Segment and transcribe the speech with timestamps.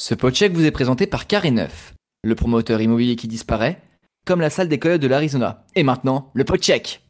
[0.00, 1.92] Ce podcheck vous est présenté par Carré Neuf,
[2.24, 3.82] le promoteur immobilier qui disparaît,
[4.24, 5.66] comme la salle des coyotes de l'Arizona.
[5.74, 7.02] Et maintenant, le podcheck.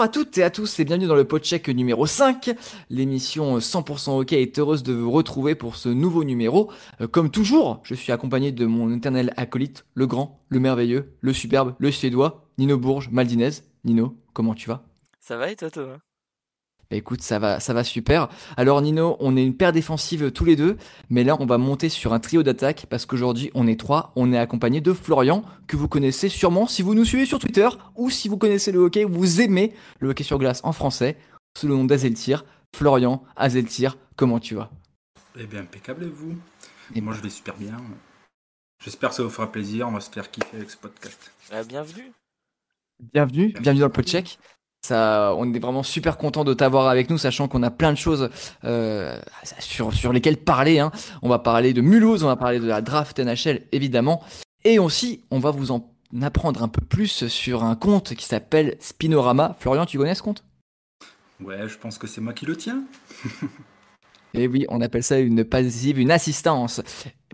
[0.00, 2.52] Bonjour à toutes et à tous et bienvenue dans le podcheck numéro 5.
[2.88, 6.72] L'émission 100% OK est heureuse de vous retrouver pour ce nouveau numéro.
[7.02, 11.34] Euh, Comme toujours, je suis accompagné de mon éternel acolyte, le grand, le merveilleux, le
[11.34, 13.50] superbe, le suédois, Nino Bourges, Maldinez.
[13.84, 14.86] Nino, comment tu vas?
[15.18, 15.98] Ça va et toi Thomas?
[16.96, 18.28] Écoute, ça va, ça va super.
[18.56, 20.76] Alors Nino, on est une paire défensive tous les deux,
[21.08, 24.12] mais là on va monter sur un trio d'attaque parce qu'aujourd'hui on est trois.
[24.16, 27.68] On est accompagné de Florian que vous connaissez sûrement si vous nous suivez sur Twitter
[27.96, 31.16] ou si vous connaissez le hockey, vous aimez le hockey sur glace en français
[31.56, 32.44] sous le nom d'Azeltir.
[32.74, 34.70] Florian, Azeltir, comment tu vas?
[35.38, 36.36] Eh bien, impeccable, et vous?
[36.94, 37.76] Et Moi, je vais super bien.
[38.84, 39.88] J'espère que ça vous fera plaisir.
[39.88, 41.32] On va se faire kiffer avec ce podcast.
[41.52, 42.12] Ah, Bienvenue
[43.12, 44.38] Bienvenue, bienvenue dans le podcheck.
[44.82, 47.98] Ça, on est vraiment super content de t'avoir avec nous, sachant qu'on a plein de
[47.98, 48.30] choses
[48.64, 49.20] euh,
[49.58, 50.78] sur, sur lesquelles parler.
[50.78, 50.90] hein.
[51.22, 54.22] On va parler de Mulhouse, on va parler de la draft NHL évidemment,
[54.64, 55.86] et aussi on va vous en
[56.22, 59.54] apprendre un peu plus sur un compte qui s'appelle Spinorama.
[59.60, 60.44] Florian, tu connais ce compte?
[61.40, 62.82] Ouais, je pense que c'est moi qui le tiens.
[64.32, 66.80] Eh oui, on appelle ça une passive, une assistance.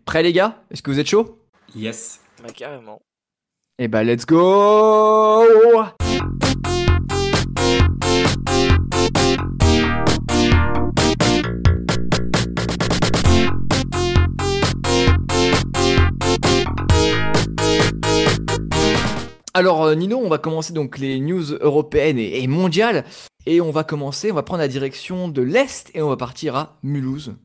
[0.06, 0.62] Prêts les gars?
[0.70, 1.39] Est-ce que vous êtes chaud?
[1.74, 2.20] Yes.
[2.42, 3.02] Bah carrément.
[3.78, 5.44] Eh ben let's go
[19.56, 23.06] Alors euh, Nino, on va commencer donc les news européennes et, et mondiales
[23.46, 26.55] et on va commencer, on va prendre la direction de l'est et on va partir
[26.56, 27.36] à Mulhouse.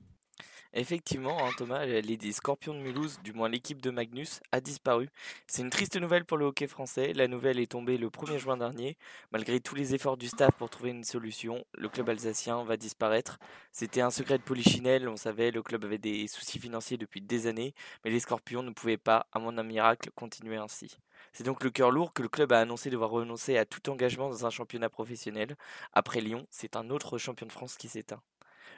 [0.74, 5.10] Effectivement, hein, Thomas, les Scorpions de Mulhouse, du moins l'équipe de Magnus, a disparu.
[5.46, 7.12] C'est une triste nouvelle pour le hockey français.
[7.12, 8.98] La nouvelle est tombée le 1er juin dernier.
[9.34, 13.38] Malgré tous les efforts du staff pour trouver une solution, le club alsacien va disparaître.
[13.74, 17.48] C'était un secret de polichinelle, on savait, le club avait des soucis financiers depuis des
[17.48, 17.74] années,
[18.06, 20.98] mais les Scorpions ne pouvaient pas, à moins d'un miracle, continuer ainsi.
[21.34, 24.30] C'est donc le cœur lourd que le club a annoncé devoir renoncer à tout engagement
[24.30, 25.58] dans un championnat professionnel.
[25.92, 28.22] Après Lyon, c'est un autre champion de France qui s'éteint.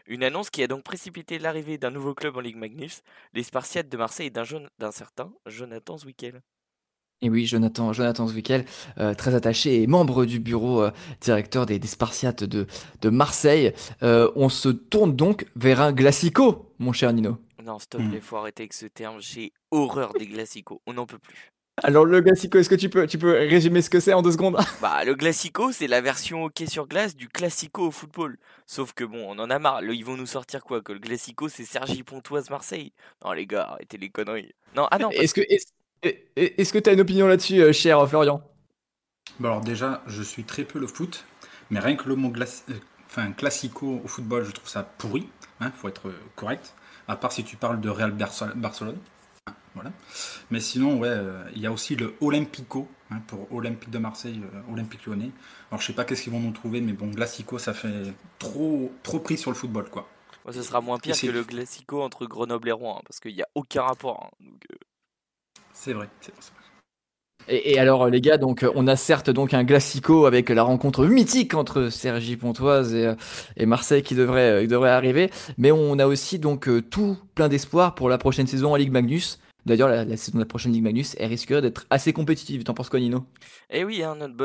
[0.05, 3.01] Une annonce qui a donc précipité l'arrivée d'un nouveau club en Ligue Magnus,
[3.33, 6.41] les Spartiates de Marseille et d'un jeune- d'un certain Jonathan Zwickel.
[7.21, 8.65] Et oui, Jonathan, Jonathan Zwickel,
[8.97, 12.67] euh, très attaché et membre du bureau euh, directeur des, des Spartiates de,
[13.01, 13.73] de Marseille.
[14.01, 17.37] Euh, on se tourne donc vers un Glacico, mon cher Nino.
[17.63, 18.11] Non, stop, Hmm.
[18.13, 21.49] il faut arrêter avec ce terme, j'ai horreur des glacicots, on n'en peut plus.
[21.81, 24.31] Alors le Glacico, est-ce que tu peux, tu peux résumer ce que c'est en deux
[24.31, 24.57] secondes?
[24.79, 28.37] Bah, le glacico, c'est la version hockey sur glace du classico au football.
[28.65, 30.99] Sauf que bon, on en a marre, là, ils vont nous sortir quoi Que le
[30.99, 32.91] glacico, c'est Sergi Pontoise Marseille?
[33.23, 34.53] Non, les gars, arrêtez les conneries.
[34.75, 35.41] Non, ah non, parce Est-ce que
[36.01, 38.43] est-ce que tu as une opinion là-dessus, euh, cher Florian?
[39.39, 41.23] Bon, alors déjà, je suis très peu le foot,
[41.69, 42.73] mais rien que le mot glace, euh,
[43.05, 45.27] enfin, classico au football, je trouve ça pourri.
[45.59, 46.73] Hein, faut être euh, correct.
[47.07, 48.97] À part si tu parles de Real Barce- Barcelone.
[49.75, 49.91] Voilà.
[50.51, 54.41] Mais sinon, ouais, euh, il y a aussi le Olympico hein, pour Olympique de Marseille,
[54.53, 55.31] euh, Olympique Lyonnais.
[55.71, 58.91] Alors, je sais pas qu'est-ce qu'ils vont nous trouver, mais bon, Glacico, ça fait trop,
[59.01, 60.07] trop pris sur le football, quoi.
[60.51, 63.33] ce sera moins pire c'est- que le glacico entre Grenoble et Rouen, hein, parce qu'il
[63.33, 64.25] n'y a aucun rapport.
[64.25, 64.75] hein, donc, euh,
[65.73, 66.07] C'est vrai.
[66.21, 66.33] c'est-
[67.49, 71.05] et, et alors les gars, donc on a certes donc un Glacico avec la rencontre
[71.05, 73.11] mythique entre Sergi Pontoise et,
[73.57, 77.95] et Marseille qui devrait, qui devrait arriver, mais on a aussi donc tout plein d'espoir
[77.95, 79.39] pour la prochaine saison en Ligue Magnus.
[79.65, 82.63] D'ailleurs, la, saison de la prochaine Ligue Magnus, elle risquerait d'être assez compétitive.
[82.63, 83.25] T'en penses quoi, Nino?
[83.69, 84.35] Eh oui, hein, notre,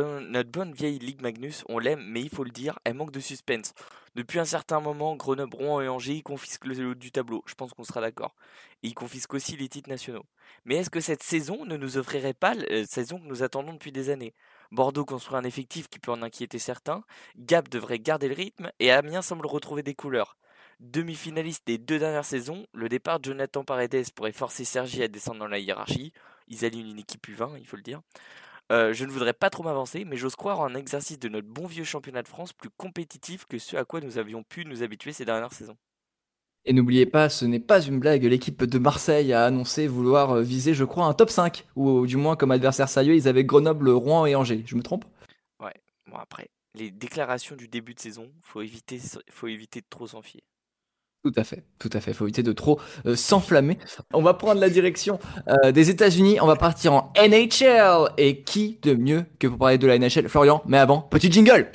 [0.50, 3.74] bonne, vieille Ligue Magnus, on l'aime, mais il faut le dire, elle manque de suspense.
[4.14, 7.72] Depuis un certain moment, Grenoble, Rouen et Angers confisquent le haut du tableau, je pense
[7.72, 8.36] qu'on sera d'accord.
[8.82, 10.24] Ils confisquent aussi les titres nationaux.
[10.64, 13.72] Mais est-ce que cette saison ne nous offrirait pas la euh, saison que nous attendons
[13.72, 14.34] depuis des années?
[14.70, 17.02] Bordeaux construit un effectif qui peut en inquiéter certains,
[17.36, 20.36] Gap devrait garder le rythme, et Amiens semble retrouver des couleurs.
[20.80, 25.40] Demi-finaliste des deux dernières saisons, le départ de Jonathan Paredes pourrait forcer Sergi à descendre
[25.40, 26.12] dans la hiérarchie.
[26.46, 28.00] Ils alignent une équipe U20, il faut le dire.
[28.70, 31.48] Euh, je ne voudrais pas trop m'avancer, mais j'ose croire en un exercice de notre
[31.48, 34.82] bon vieux championnat de France plus compétitif que ce à quoi nous avions pu nous
[34.82, 35.76] habituer ces dernières saisons.
[36.64, 40.42] Et n'oubliez pas, ce n'est pas une blague, l'équipe de Marseille a annoncé vouloir euh,
[40.42, 43.88] viser, je crois, un top 5, ou du moins comme adversaire sérieux, ils avaient Grenoble,
[43.88, 44.62] Rouen et Angers.
[44.66, 45.06] Je me trompe?
[46.08, 48.98] Bon, après, les déclarations du début de saison, faut éviter,
[49.30, 50.42] faut éviter de trop s'en fier.
[51.24, 52.12] Tout à fait, tout à fait.
[52.12, 53.78] Faut éviter de trop euh, s'enflammer.
[54.14, 55.18] On va prendre la direction
[55.48, 56.38] euh, des États-Unis.
[56.40, 58.10] On va partir en NHL.
[58.18, 61.72] Et qui de mieux que pour parler de la NHL Florian, mais avant, petit jingle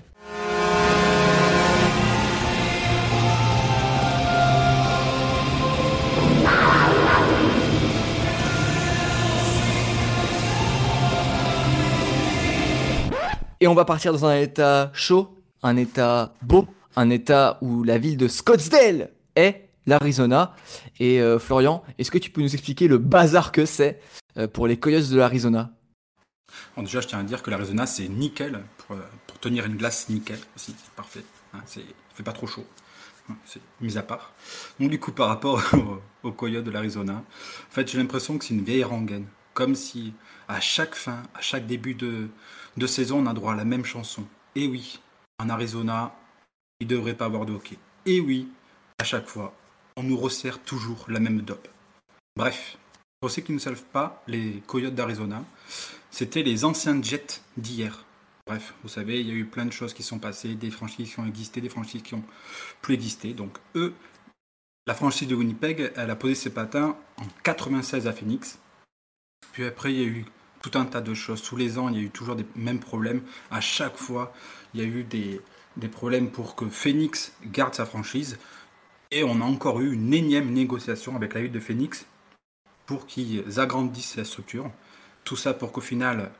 [13.60, 16.66] Et on va partir dans un état chaud, un état beau,
[16.98, 20.56] un état où la ville de Scottsdale est l'Arizona.
[21.00, 24.02] Et euh, Florian, est-ce que tu peux nous expliquer le bazar que c'est
[24.38, 25.72] euh, pour les Coyotes de l'Arizona?
[26.76, 29.76] Bon, déjà, je tiens à dire que l'Arizona, c'est nickel pour, euh, pour tenir une
[29.76, 30.76] glace nickel aussi.
[30.78, 31.24] C'est parfait.
[31.54, 32.66] Hein, c'est, fait pas trop chaud.
[33.30, 34.34] Hein, C'est mis à part.
[34.80, 35.62] Donc, du coup, par rapport
[36.24, 39.28] aux, Coyotes de l'Arizona, en fait, j'ai l'impression que c'est une vieille rengaine.
[39.54, 40.14] Comme si,
[40.48, 42.30] à chaque fin, à chaque début de,
[42.78, 44.26] de saison, on a droit à la même chanson.
[44.56, 45.00] Et oui,
[45.40, 46.16] en Arizona,
[46.80, 47.78] il ne devrait pas avoir de hockey.
[48.06, 48.50] Et oui,
[49.04, 49.54] à chaque fois,
[49.98, 51.68] on nous resserre toujours la même dope.
[52.38, 52.78] Bref,
[53.20, 55.44] pour ceux qui ne savent pas, les Coyotes d'Arizona,
[56.10, 58.06] c'était les anciens Jets d'hier.
[58.48, 61.14] Bref, vous savez, il y a eu plein de choses qui sont passées, des franchises
[61.14, 62.24] qui ont existé, des franchises qui ont
[62.82, 63.34] plus existé.
[63.34, 63.94] Donc eux,
[64.88, 68.58] la franchise de Winnipeg, elle a posé ses patins en 96 à Phoenix.
[69.52, 70.26] Puis après, il y a eu
[70.62, 71.42] tout un tas de choses.
[71.42, 73.22] Tous les ans, il y a eu toujours des mêmes problèmes.
[73.52, 74.32] À chaque fois,
[74.74, 75.42] il y a eu des,
[75.76, 78.38] des problèmes pour que Phoenix garde sa franchise.
[79.16, 82.08] Et on a encore eu une énième négociation avec la ville de Phoenix
[82.88, 84.72] pour qu'ils agrandissent la structure.
[85.24, 86.32] Tout ça pour qu'au final,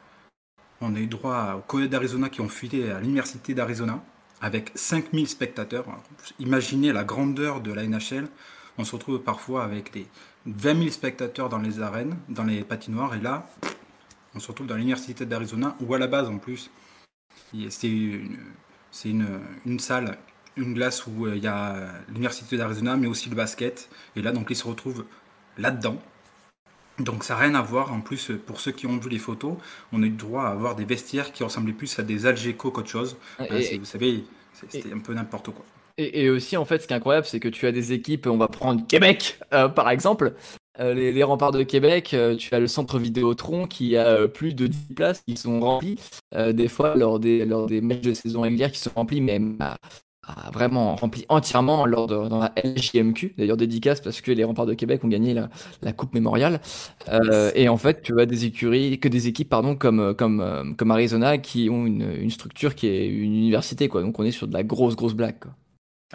[0.82, 4.04] on ait droit aux Coyotes d'Arizona qui ont filé à l'Université d'Arizona
[4.42, 5.86] avec 5000 spectateurs.
[6.40, 8.28] Imaginez la grandeur de la NHL.
[8.80, 10.08] On se retrouve parfois avec des
[10.48, 13.14] 20 000 spectateurs dans les arènes, dans les patinoires.
[13.14, 13.48] Et là,
[14.34, 16.72] on se retrouve dans l'Université d'Arizona, où à la base, en plus,
[17.70, 17.88] c'est
[19.06, 20.18] une salle,
[20.58, 21.76] une glace où euh, il y a
[22.10, 23.90] l'Université d'Arizona, mais aussi le basket.
[24.16, 25.06] Et là, donc, ils se retrouvent
[25.58, 25.98] là-dedans.
[27.00, 27.92] Donc ça n'a rien à voir.
[27.92, 29.56] En plus, pour ceux qui ont vu les photos,
[29.92, 32.70] on a eu le droit à avoir des vestiaires qui ressemblaient plus à des Algeco
[32.70, 33.18] qu'autre chose.
[33.40, 34.24] Hein, et, vous savez,
[34.70, 35.66] c'était un peu n'importe quoi.
[35.98, 38.28] et- et aussi, en fait, ce qui est incroyable, c'est que tu as des équipes,
[38.28, 40.34] on va prendre Québec, euh, par exemple.
[40.80, 44.28] Euh, les, les remparts de Québec, euh, tu as le centre Vidéotron qui a euh,
[44.28, 46.00] plus de 10 places qui sont remplies,
[46.34, 49.40] euh, des fois lors des, lors des matchs de saison régulière qui sont remplis, mais
[49.60, 49.78] à-
[50.54, 54.74] vraiment remplis entièrement lors de, dans la LJMQ, d'ailleurs dédicace parce que les remparts de
[54.74, 55.50] Québec ont gagné la,
[55.82, 56.62] la Coupe Mémoriale.
[57.10, 60.64] Euh, et en fait, tu as des écuries, que des équipes pardon, comme, comme, euh,
[60.78, 64.02] comme Arizona qui ont une, une structure qui est une université, quoi.
[64.02, 65.52] Donc on est sur de la grosse, grosse blague, quoi.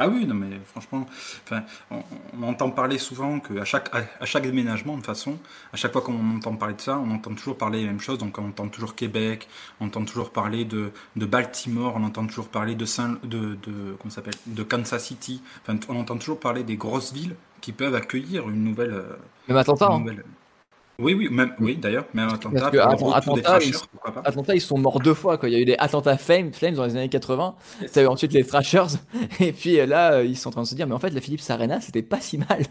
[0.00, 1.06] Ah oui, non mais franchement,
[1.42, 2.04] enfin, on,
[2.40, 5.38] on entend parler souvent qu'à chaque, à, à chaque déménagement, de toute façon,
[5.72, 8.18] à chaque fois qu'on entend parler de ça, on entend toujours parler des mêmes choses.
[8.18, 9.48] Donc on entend toujours Québec,
[9.80, 13.96] on entend toujours parler de, de Baltimore, on entend toujours parler de Saint, de, de
[13.98, 15.42] comment s'appelle, de Kansas City.
[15.62, 18.92] Enfin, on entend toujours parler des grosses villes qui peuvent accueillir une nouvelle.
[18.92, 19.16] euh,
[19.48, 20.06] Même Atlanta, une hein.
[21.00, 24.20] Oui, oui, même, oui, d'ailleurs, même Atlanta, Parce que des pourquoi pas.
[24.24, 25.38] Atlanta, ils sont morts deux fois.
[25.38, 25.48] Quoi.
[25.48, 27.54] Il y a eu les Atlanta Flames, Flames dans les années 80.
[27.92, 28.98] Tu as eu ensuite les Thrashers.
[29.40, 31.10] Et puis euh, là, euh, ils sont en train de se dire, mais en fait,
[31.10, 32.64] la Philips Arena, c'était pas si mal.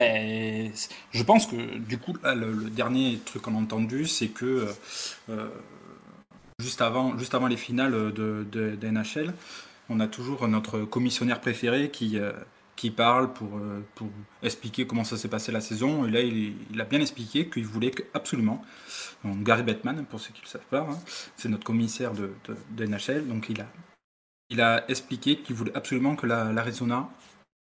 [0.00, 0.72] Et
[1.12, 4.46] je pense que du coup, là, le, le dernier truc qu'on a entendu, c'est que
[4.46, 4.72] euh,
[5.28, 5.48] euh,
[6.58, 9.34] juste, avant, juste avant les finales de, de, de NHL,
[9.90, 12.32] on a toujours notre commissionnaire préféré qui, euh,
[12.80, 14.08] qui parle pour, euh, pour
[14.42, 16.06] expliquer comment ça s'est passé la saison.
[16.06, 18.64] Et là, il, il a bien expliqué qu'il voulait absolument,
[19.22, 20.98] donc Gary Bettman, pour ceux qui ne le savent pas, hein,
[21.36, 22.32] c'est notre commissaire de,
[22.78, 23.66] NHL, donc il a,
[24.48, 27.10] il a expliqué qu'il voulait absolument que la- l'Arizona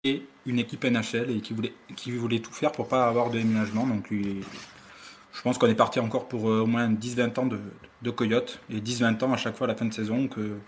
[0.05, 3.39] et une équipe NHL et qui voulait, qui voulait tout faire pour pas avoir de
[3.39, 3.87] déménagement.
[3.87, 7.59] Donc je pense qu'on est parti encore pour euh, au moins 10-20 ans de,
[8.03, 10.59] de Coyotes et 10-20 ans à chaque fois à la fin de saison que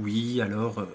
[0.00, 0.86] oui, alors euh,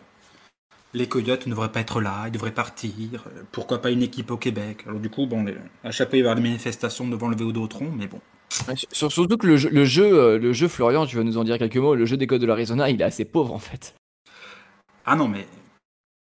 [0.94, 2.92] les Coyotes ne devraient pas être là, ils devraient partir.
[3.28, 4.84] euh, Pourquoi pas une équipe au Québec?
[4.88, 5.46] Alors du coup, bon,
[5.84, 8.20] à chaque fois il va y avoir des manifestations devant le Véodrome, mais bon.
[8.92, 11.44] Sur- Surtout que le jeu, le, jeu, euh, le jeu, Florian, tu vas nous en
[11.44, 11.96] dire quelques mots.
[11.96, 13.96] Le jeu des codes de l'Arizona, il est assez pauvre en fait.
[15.06, 15.48] Ah non, mais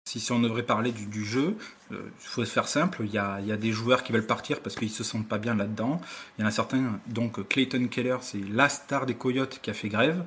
[0.08, 1.58] si, si on devrait parler du, du jeu,
[1.91, 3.03] il faut se faire simple.
[3.06, 5.27] Il y, a, il y a des joueurs qui veulent partir parce qu'ils se sentent
[5.27, 6.01] pas bien là-dedans.
[6.38, 9.74] Il y en a certains, donc Clayton Keller, c'est la star des Coyotes qui a
[9.74, 10.24] fait grève.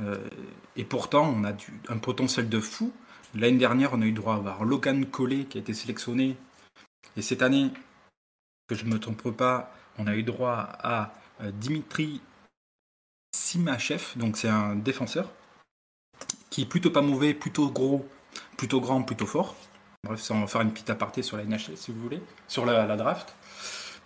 [0.00, 0.18] Euh,
[0.76, 2.92] et pourtant, on a du- un potentiel de fou.
[3.34, 6.36] L'année dernière, on a eu droit à avoir Logan Collet qui a été sélectionné.
[7.16, 7.70] Et cette année,
[8.68, 12.20] que je ne me trompe pas, on a eu droit à euh, Dimitri
[13.34, 15.30] Simachev, donc c'est un défenseur,
[16.50, 18.08] qui est plutôt pas mauvais, plutôt gros,
[18.56, 19.54] plutôt grand, plutôt fort.
[20.04, 22.66] Bref, ça, on va faire une petite aparté sur la NHL si vous voulez, sur
[22.66, 23.34] la, draft.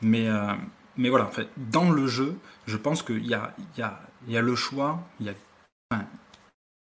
[0.02, 0.52] Mais, euh,
[0.96, 4.36] mais voilà, en fait, dans le jeu, je pense qu'il y a, y, a, y
[4.36, 5.02] a le choix,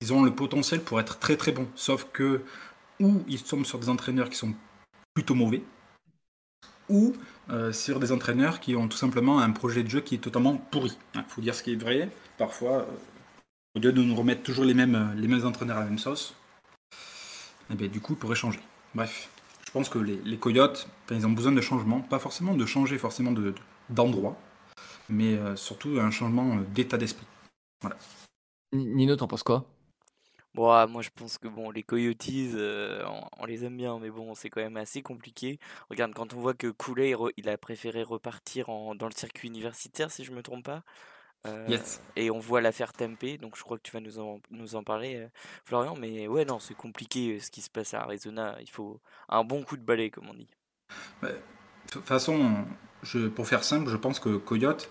[0.04, 1.68] ils ont le potentiel pour être très très bons.
[1.74, 2.42] Sauf que,
[3.00, 4.54] ou ils tombent sur des entraîneurs qui sont
[5.14, 5.62] plutôt mauvais,
[6.90, 7.14] ou
[7.50, 10.56] euh, sur des entraîneurs qui ont tout simplement un projet de jeu qui est totalement
[10.56, 10.96] pourri.
[11.14, 12.10] Il faut dire ce qui est vrai.
[12.36, 12.86] Parfois, euh,
[13.76, 16.34] au lieu de nous remettre toujours les mêmes, les mêmes entraîneurs à la même sauce,
[17.70, 18.60] eh bien, du coup, ils pourraient changer.
[18.94, 19.30] Bref,
[19.66, 22.00] je pense que les, Coyotes, enfin, ils ont besoin de changement.
[22.00, 23.54] Pas forcément de changer forcément de- de-
[23.88, 24.36] d'endroit,
[25.08, 27.26] mais euh, surtout un changement d'état d'esprit.
[28.74, 29.64] Ni- Nino, t'en penses quoi?
[30.54, 33.98] Bon, ah, moi je pense que bon, les Coyotes, euh, on, on les aime bien,
[33.98, 35.58] mais bon, c'est quand même assez compliqué.
[35.90, 39.12] Regarde, quand on voit que Cooley, il, re- il a préféré repartir en- dans le
[39.14, 40.84] circuit universitaire, si je me trompe pas.
[41.46, 42.00] euh, Yes.
[42.16, 44.84] Et on voit l'affaire Tempe, donc je crois que tu vas nous en, nous en
[44.84, 45.28] parler, euh,
[45.64, 45.96] Florian.
[45.96, 48.56] Mais ouais, non, c'est compliqué ce qui se passe à Arizona.
[48.62, 50.48] Il faut un bon coup de balai, comme on dit.
[51.86, 52.64] De toute façon,
[53.02, 54.90] je, pour faire simple, je pense que Coyote,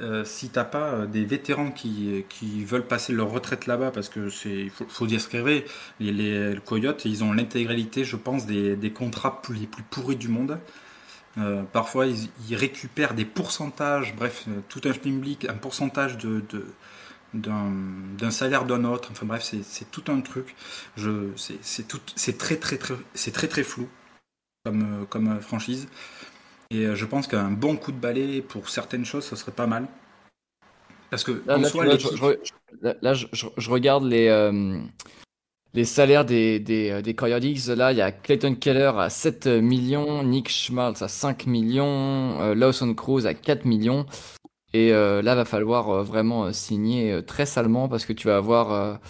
[0.00, 4.08] euh, si t'as pas euh, des vétérans qui, qui veulent passer leur retraite là-bas, parce
[4.08, 5.40] que c'est, faut, faut dire ce qu'il
[6.00, 10.28] les, les Coyotes, ils ont l'intégralité, je pense, des, des contrats les plus pourris du
[10.28, 10.58] monde.
[11.38, 16.44] Euh, parfois, ils, récupèrent des pourcentages, bref, euh, tout un public, un pourcentage de,
[17.34, 19.10] d'un, salaire d'un autre.
[19.12, 20.54] Enfin bref, c'est, tout un truc.
[20.96, 23.88] C'est, très très très, flou
[24.64, 25.88] comme, franchise.
[26.72, 29.66] Et euh, je pense qu'un bon coup de balai pour certaines choses, ça serait pas
[29.66, 29.86] mal.
[31.10, 34.80] Parce que Là, en là, soi, je, là, je, regarde les, euh,
[35.74, 37.14] les salaires des, des, euh, des.
[37.74, 42.54] Là, il y a Clayton Keller à 7 millions, Nick Schmaltz à 5 millions, euh,
[42.54, 44.06] Lawson Cruz à 4 millions.
[44.74, 49.00] Et euh, là, va falloir vraiment signer très salement parce que tu vas avoir,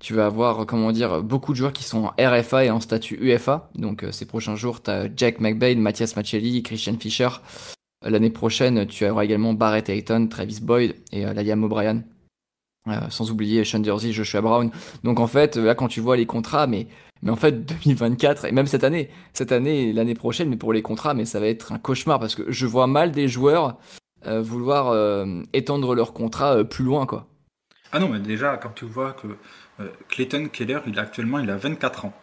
[0.00, 2.80] tu vas avoir, euh, comment dire, beaucoup de joueurs qui sont en RFA et en
[2.80, 3.70] statut UFA.
[3.76, 7.28] Donc, euh, ces prochains jours, tu Jack McBain, Mathias Macelli, Christian Fischer.
[8.02, 12.02] L'année prochaine, tu auras également Barrett Hayton, Travis Boyd et euh, Liam O'Brien.
[12.88, 14.70] Euh, sans oublier Sean Jersey, Joshua Brown.
[15.04, 16.86] Donc en fait, là quand tu vois les contrats, mais,
[17.20, 17.52] mais en fait
[17.84, 21.40] 2024, et même cette année, cette année l'année prochaine, mais pour les contrats, mais ça
[21.40, 23.76] va être un cauchemar parce que je vois mal des joueurs
[24.26, 27.26] euh, vouloir euh, étendre leur contrat euh, plus loin, quoi.
[27.92, 29.26] Ah non, mais déjà, quand tu vois que
[29.80, 32.14] euh, Clayton Keller, il a actuellement il a 24 ans.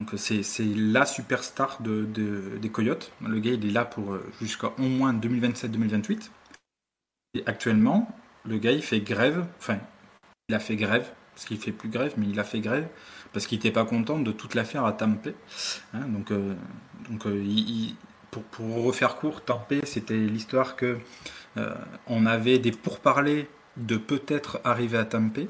[0.00, 3.12] Donc c'est, c'est la superstar de, de- des Coyotes.
[3.26, 6.30] Le gars, il est là pour euh, jusqu'à au moins 2027-2028.
[7.34, 8.08] Et actuellement,
[8.46, 9.46] le gars, il fait grève.
[9.58, 9.78] Enfin,
[10.48, 12.88] il a fait grève, parce qu'il fait plus grève, mais il a fait grève
[13.32, 15.30] parce qu'il n'était pas content de toute l'affaire à Tampa.
[15.94, 16.54] Hein, donc, euh,
[17.10, 17.96] donc euh, il-
[18.30, 20.98] pour, pour refaire court, Tampa, c'était l'histoire que
[21.58, 21.74] euh,
[22.06, 25.42] on avait des pourparlers de peut-être arriver à Tampa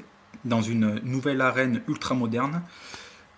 [0.45, 2.61] dans une nouvelle arène ultra moderne.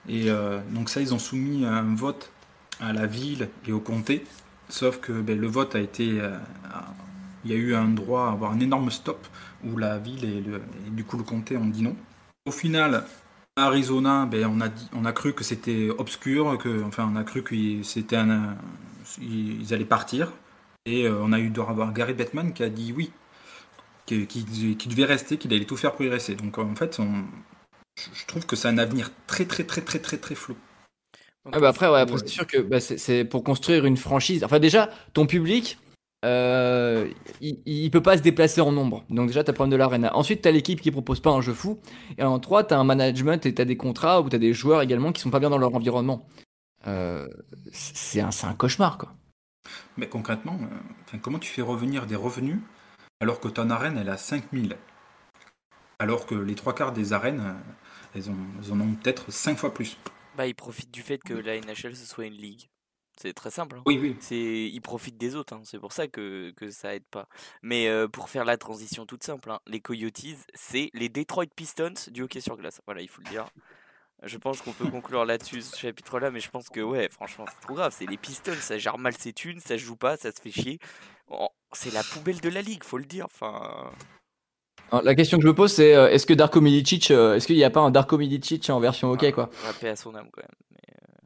[0.07, 2.31] Et euh, donc ça, ils ont soumis un vote
[2.79, 4.23] à la ville et au comté.
[4.69, 6.19] Sauf que ben, le vote a été...
[6.21, 6.35] euh,
[7.43, 9.27] il y a eu un droit à avoir un énorme stop
[9.63, 11.95] où la ville et, le- du coup le comté ont dit non.
[12.45, 13.05] Au final,
[13.55, 17.43] Arizona, ben, on, a on a cru que c'était obscur, que, enfin on a cru
[18.15, 18.55] un,
[19.21, 20.31] ils allaient partir.
[20.85, 23.11] Et euh, on a eu à avoir Gary Bettman qui a dit oui,
[24.05, 26.35] qui, qui- qui devait rester, qu'il allait tout faire pour y rester.
[26.35, 27.25] Donc en fait, on-
[28.13, 30.55] je trouve que c'est un avenir très très très très très très flou.
[31.51, 34.43] Ah bah après, ouais, après c'est sûr que bah, c'est- pour construire une franchise.
[34.43, 35.77] Enfin déjà, ton public,
[36.25, 37.07] euh,
[37.39, 39.03] il, il peut pas se déplacer en nombre.
[39.09, 40.15] Donc déjà, t'as le problème de l'arena.
[40.15, 41.79] Ensuite, t'as l'équipe qui propose pas un jeu fou.
[42.17, 45.11] Et en trois, t'as un management et t'as des contrats où t'as des joueurs également
[45.11, 46.27] qui sont pas bien dans leur environnement.
[46.87, 47.27] Euh,
[47.71, 49.13] c'est un, cauchemar, quoi.
[49.97, 50.59] Mais concrètement,
[51.13, 52.57] euh, comment tu fais revenir des revenus
[53.25, 54.77] alors que ton arène elle a 5000
[55.97, 57.55] Alors que les trois quarts des arènes,
[58.13, 59.97] elles, ont, elles en ont peut-être 5 fois plus.
[60.37, 62.69] Bah, ils profitent du fait que la NHL ce soit une ligue.
[63.19, 63.77] C'est très simple.
[63.77, 63.83] hein.
[63.87, 64.15] Oui, oui.
[64.19, 64.35] C'est,
[64.69, 65.61] ils profitent des autres, hein.
[65.63, 67.27] c'est pour ça que, que ça aide pas.
[67.63, 71.93] Mais euh, pour faire la transition toute simple, hein, les Coyotes, c'est les Detroit Pistons
[72.11, 72.79] du hockey sur glace.
[72.85, 73.47] Voilà, il faut le dire.
[74.21, 77.61] Je pense qu'on peut conclure là-dessus ce chapitre-là, mais je pense que ouais, franchement, c'est
[77.61, 77.93] trop grave.
[77.97, 80.51] C'est les Pistons, ça gère mal ses thunes, ça se joue pas, ça se fait
[80.51, 80.79] chier.
[81.75, 83.25] C'est la poubelle de la ligue, faut le dire.
[83.25, 83.91] Enfin,
[84.91, 87.47] Alors, la question que je me pose, c'est euh, est-ce que Darko Milicic, euh, est-ce
[87.47, 89.95] qu'il n'y a pas un Darko Milicic en version hockey, quoi on va paix à
[89.95, 90.49] son âme quand même.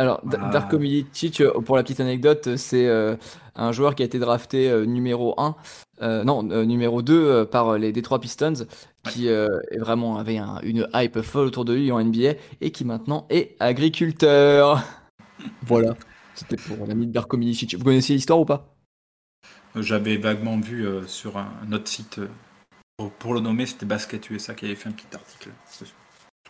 [0.01, 0.49] Alors, D- Ah.
[0.49, 3.15] Darko Milicic, euh, pour la petite anecdote, c'est euh,
[3.55, 5.55] un joueur qui a été drafté euh, numéro 1,
[6.01, 8.65] euh, non, euh, numéro 2 euh, par les Detroit Pistons,
[9.09, 12.71] qui euh, est vraiment avait un- une hype folle autour de lui en NBA et
[12.71, 14.81] qui maintenant est agriculteur.
[15.63, 15.95] voilà,
[16.33, 17.75] c'était pour l'ami de Darko Milicic.
[17.77, 18.73] Vous connaissez l'histoire ou pas?
[18.77, 18.78] Euh,
[19.75, 24.53] J'avais vaguement vu euh, sur un, autre site, euh, pour, le nommer, c'était Basket USA
[24.53, 25.49] qui avait fait un petit article.
[25.71, 25.85] Je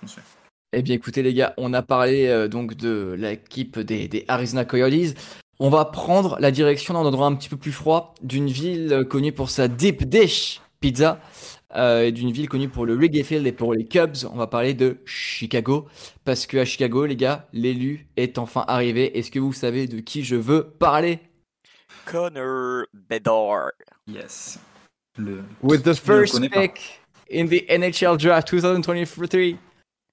[0.06, 0.24] souviens.
[0.72, 4.66] Eh bien, écoutez, les gars, on a parlé euh, donc de l'équipe des, des Arizona
[4.66, 5.16] Coyotes.
[5.60, 9.06] On va prendre la direction dans un endroit un petit peu plus froid d'une ville
[9.10, 11.20] connue pour sa deep dish pizza
[11.76, 14.16] et d'une ville connue pour le Wrigley Field et pour les Cubs.
[14.32, 15.88] On va parler de Chicago
[16.24, 19.20] parce que à Chicago, les gars, l'élu est enfin arrivé.
[19.20, 21.20] Est-ce que vous savez de qui je veux parler?
[22.10, 23.74] Connor Bedard.
[24.08, 24.58] Yes.
[25.18, 25.44] Le...
[25.62, 29.58] With the first pick in the NHL Draft 2023,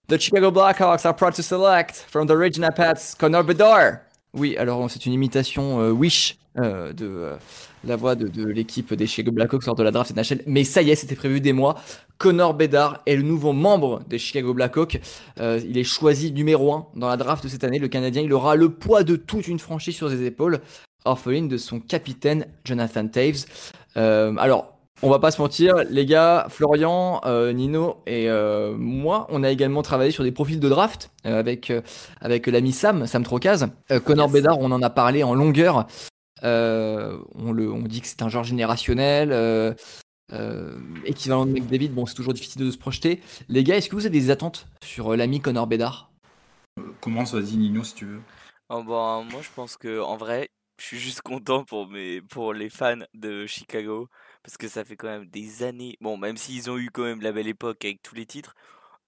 [0.09, 4.01] the Chicago Blackhawks are proud to select from the Regina Pats Connor Bedard.
[4.35, 7.37] Oui, alors c'est une imitation euh, Wish euh, de euh,
[7.85, 10.43] la voix de, de l'équipe des Chicago Blackhawks lors de la draft NHL.
[10.47, 11.77] Mais ça y est, c'était prévu des mois.
[12.19, 14.99] Connor Bedard est le nouveau membre des Chicago Blackhawks.
[15.39, 17.79] Euh, il est choisi numéro 1 dans la draft de cette année.
[17.79, 20.61] Le Canadien, il aura le poids de toute une franchise sur ses épaules,
[21.07, 23.47] orpheline de son capitaine Jonathan Taves.
[23.97, 29.27] Euh, alors, on va pas se mentir, les gars, Florian, euh, Nino et euh, moi,
[29.31, 31.83] on a également travaillé sur des profils de draft euh, avec, euh,
[32.21, 33.69] avec l'ami Sam, Sam Trocaz.
[33.91, 34.35] Euh, Connor Yes.
[34.35, 35.87] Bedard, on en a parlé en longueur.
[36.45, 39.33] Euh, on, le, on dit que c'est un genre générationnel.
[39.33, 39.75] Euh,
[40.33, 43.21] euh, équivalent de McDavid, bon, c'est toujours difficile de se projeter.
[43.49, 46.11] Les gars, est-ce que vous avez des attentes sur l'ami Connor Bedard?
[47.01, 48.21] Commence, vas-y Nino si tu veux.
[48.71, 52.53] Oh, bah, moi, je pense que en vrai, je suis juste content pour mes, pour
[52.55, 54.09] les fans de Chicago
[54.43, 55.97] parce que ça fait quand même des années.
[56.01, 58.55] Bon, même s'ils ont eu quand même la belle époque avec tous les titres,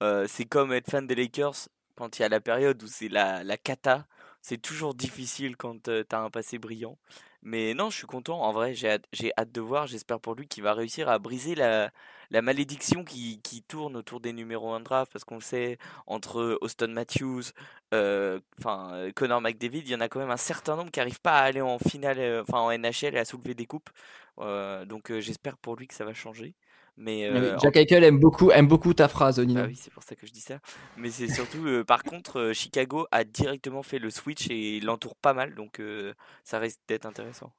[0.02, 3.08] euh, c'est comme être fan des Lakers quand il y a la période où c'est
[3.08, 4.06] la, la cata.
[4.42, 6.98] C'est toujours difficile quand euh, t'as un passé brillant.
[7.42, 8.40] Mais non, je suis content.
[8.40, 9.86] En vrai, j'ai hâte, hâte de voir.
[9.86, 11.90] J'espère pour lui qu'il va réussir à briser la,
[12.30, 17.52] malédiction qui, tourne autour des numéros 1 draft parce qu'on le sait, entre Austin Matthews,
[17.94, 21.20] euh, euh, Connor McDavid, il y en a quand même un certain nombre qui n'arrivent
[21.20, 23.90] pas à aller en finale, euh, enfin en NHL et à soulever des coupes.
[24.38, 26.54] Euh, donc j'espère pour lui que ça va changer.
[26.98, 29.60] Mais euh, en- Jack Eichel aime beaucoup, aime beaucoup ta phrase, Nino.
[29.60, 30.58] ah oui, c'est pour ça que je dis ça.
[30.96, 35.14] Mais c'est surtout, euh, par contre, euh, Chicago a directement fait le switch et l'entoure
[35.16, 36.12] pas mal, donc euh,
[36.44, 37.52] ça risque d'être intéressant.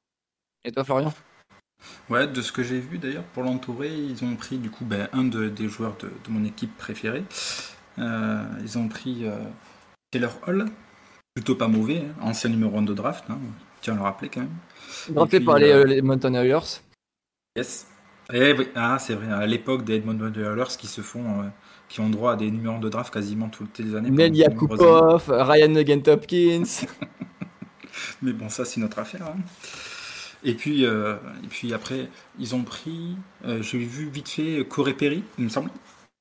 [0.64, 1.12] Et toi, Florian?
[2.10, 5.08] Ouais, de ce que j'ai vu d'ailleurs, pour l'entourer, ils ont pris du coup ben,
[5.12, 7.24] un de- des joueurs de, de mon équipe préférée.
[7.98, 9.38] Euh, ils ont pris euh,
[10.10, 10.66] Taylor Hall,
[11.34, 13.38] plutôt pas mauvais, hein, ancien numéro 1 de draft, hein,
[13.80, 14.56] tiens à le rappeler quand même.
[15.08, 16.80] Drafté par les, euh, euh, les Mountain Oilers.
[17.56, 17.86] Yes.
[18.32, 21.48] Eh oui, ah, c'est vrai, à l'époque des Edmonton Oilers qui se font, euh,
[21.88, 24.10] qui ont droit à des numéros de draft quasiment toutes les années.
[24.10, 24.36] Nel.
[24.36, 26.64] Yakupov, Ryan Nugent Hopkins.
[28.22, 29.26] Mais bon, ça, c'est notre affaire.
[29.26, 29.36] hein.
[30.42, 34.94] Et puis, euh, et puis après, ils ont pris, euh, j'ai vu vite fait Corey
[34.94, 35.70] Perry, il me semble.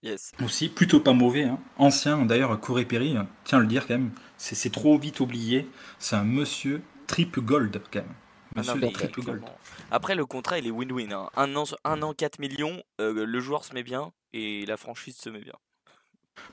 [0.01, 0.31] Yes.
[0.43, 1.43] Aussi, plutôt pas mauvais.
[1.43, 1.59] hein.
[1.77, 5.67] Ancien, d'ailleurs, Corey Perry, tiens à le dire quand même, c'est c'est trop vite oublié.
[5.99, 8.15] C'est un monsieur triple gold quand même.
[8.55, 8.91] Ah non, mais
[9.23, 9.43] gold.
[9.91, 11.11] Après, le contrat, il est win-win.
[11.13, 11.29] hein.
[11.35, 15.17] Un an, un an, 4 millions, euh, le joueur se met bien et la franchise
[15.17, 15.53] se met bien.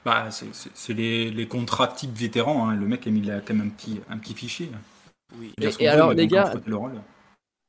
[0.04, 2.68] Bah, c'est- les, les contrats type vétéran.
[2.68, 2.76] hein.
[2.76, 4.70] Le mec, il a quand même un petit, un petit fichier.
[5.38, 5.52] Oui.
[5.60, 6.76] Et- alors, les gars, le.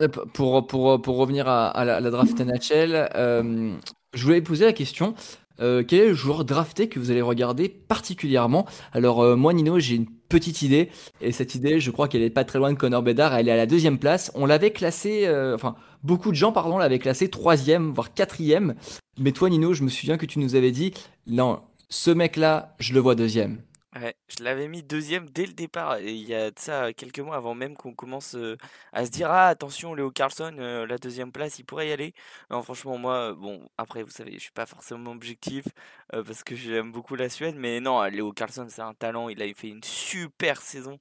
[0.04, 3.76] Euh, Pour, pour, pour revenir à, à la, à la draft NHL, euh,
[4.14, 5.16] je voulais poser la question.
[5.60, 8.68] euh, quel est le joueur drafté que vous allez regarder particulièrement?
[8.94, 10.90] Alors euh, moi Nino j'ai une petite idée.
[11.22, 13.36] Et cette idée je crois qu'elle est pas très loin de Connor Bedard.
[13.36, 14.32] Elle est à la deuxième place.
[14.36, 18.76] On l'avait classé euh, enfin beaucoup de gens pardon l'avaient classé troisième voire quatrième.
[19.20, 20.94] Mais toi Nino je me souviens que tu nous avais dit
[21.28, 21.60] non
[21.90, 23.60] ce mec là je le vois deuxième
[24.00, 26.00] Ouais, je l'avais mis deuxième dès le départ.
[26.00, 28.36] Il y a de ça quelques mois avant même qu'on commence
[28.94, 30.52] à se dire Ah, attention, Léo Carlson,
[30.88, 32.14] la deuxième place, il pourrait y aller.
[32.52, 35.66] Non, franchement, moi, bon, après, vous savez, je suis pas forcément objectif
[36.12, 37.56] parce que j'aime beaucoup la Suède.
[37.58, 39.30] Mais non, Léo Carlson, c'est un talent.
[39.30, 41.00] Il a fait une super saison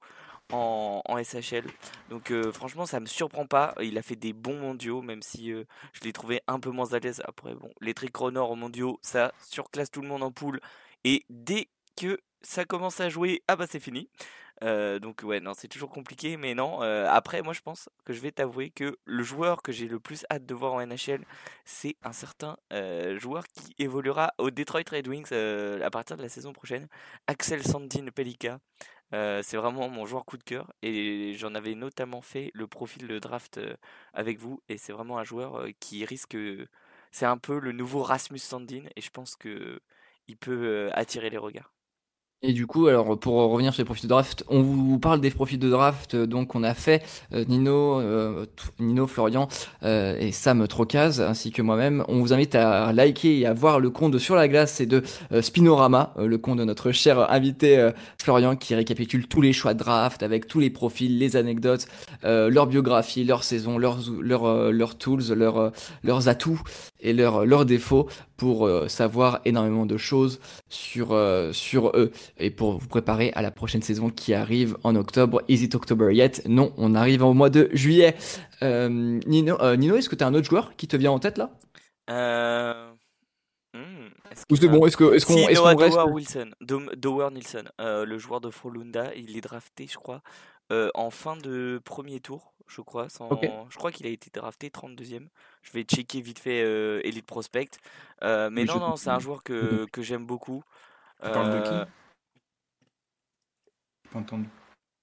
[0.53, 1.65] en, SHL.
[2.09, 3.75] Donc, franchement, ça me surprend pas.
[3.83, 6.99] Il a fait des bons mondiaux, même si je l'ai trouvé un peu moins à
[6.99, 7.21] l'aise.
[7.27, 10.61] Après, bon, les trichronors aux mondiaux, ça surclasse tout le monde en poule.
[11.05, 14.09] Et dès que ça commence à jouer, ah bah c'est fini.
[14.63, 16.81] Donc ouais, non, c'est toujours compliqué, mais non.
[16.81, 20.25] après, moi je pense que je vais t'avouer que le joueur que j'ai le plus
[20.31, 21.25] hâte de voir en NHL,
[21.65, 22.57] c'est un certain
[23.19, 25.33] joueur qui évoluera au Detroit Red Wings
[25.83, 26.89] à partir de la saison prochaine,
[27.27, 28.61] Axel Sandin Pelika.
[29.13, 33.19] C'est vraiment mon joueur coup de cœur et j'en avais notamment fait le profil de
[33.19, 33.61] draft
[34.15, 36.37] avec vous et c'est vraiment un joueur qui risque,
[37.13, 39.81] c'est un peu le nouveau Rasmus Sandin et je pense que
[40.29, 41.76] il peut attirer les regards.
[42.43, 45.31] Et du coup, alors pour revenir sur les profils de draft, on vous parle des
[45.31, 48.45] profils de draft euh, donc on a fait euh, Nino, euh,
[48.79, 49.49] Nino, Florian
[49.85, 52.05] euh, et Sam Trocaz ainsi que moi-même.
[52.09, 54.87] On vous invite à liker et à voir le compte de sur la glace et
[54.87, 59.55] de euh, Spinorama, euh, le compte de notre cher invité Florian qui récapitule tous les
[59.55, 61.87] choix de draft avec tous les profils, les anecdotes,
[62.23, 65.73] leur biographie, leur saison, leurs leurs leurs tools, leurs
[66.05, 66.61] leurs atouts
[67.07, 72.79] et leurs défauts pour euh, savoir énormément de choses sur, euh, sur eux et pour
[72.79, 75.43] vous préparer à la prochaine saison qui arrive en octobre.
[75.49, 76.43] Is it October yet?
[76.47, 78.17] Non, on arrive au mois de juillet.
[78.63, 78.89] Euh,
[79.27, 81.39] Nino, euh, Nino est-ce que tu as un autre joueur qui te vient en tête
[81.39, 81.51] là?
[82.11, 82.91] Euh...
[83.75, 85.97] hmm, est-ce Ou c'est va- bon, est-ce que, est-ce qu'on, Si, qu'on reste?
[85.97, 90.23] Dower Wilson, Dom- Dower Nilsson, euh, le joueur de Frolunda, il est drafté, je crois,
[90.73, 93.09] euh, en fin de premier tour, je crois.
[93.09, 93.29] Sans...
[93.69, 95.29] Je crois qu'il a été drafté 32e.
[95.63, 97.71] Je vais checker vite fait euh, Elite Prospect.
[98.23, 100.63] Euh, mais Oui, non, non, c'est un joueur que, que j'aime beaucoup.
[101.23, 101.75] Tu parles de qui?
[101.75, 101.85] Euh,
[104.11, 104.51] Pas entendu.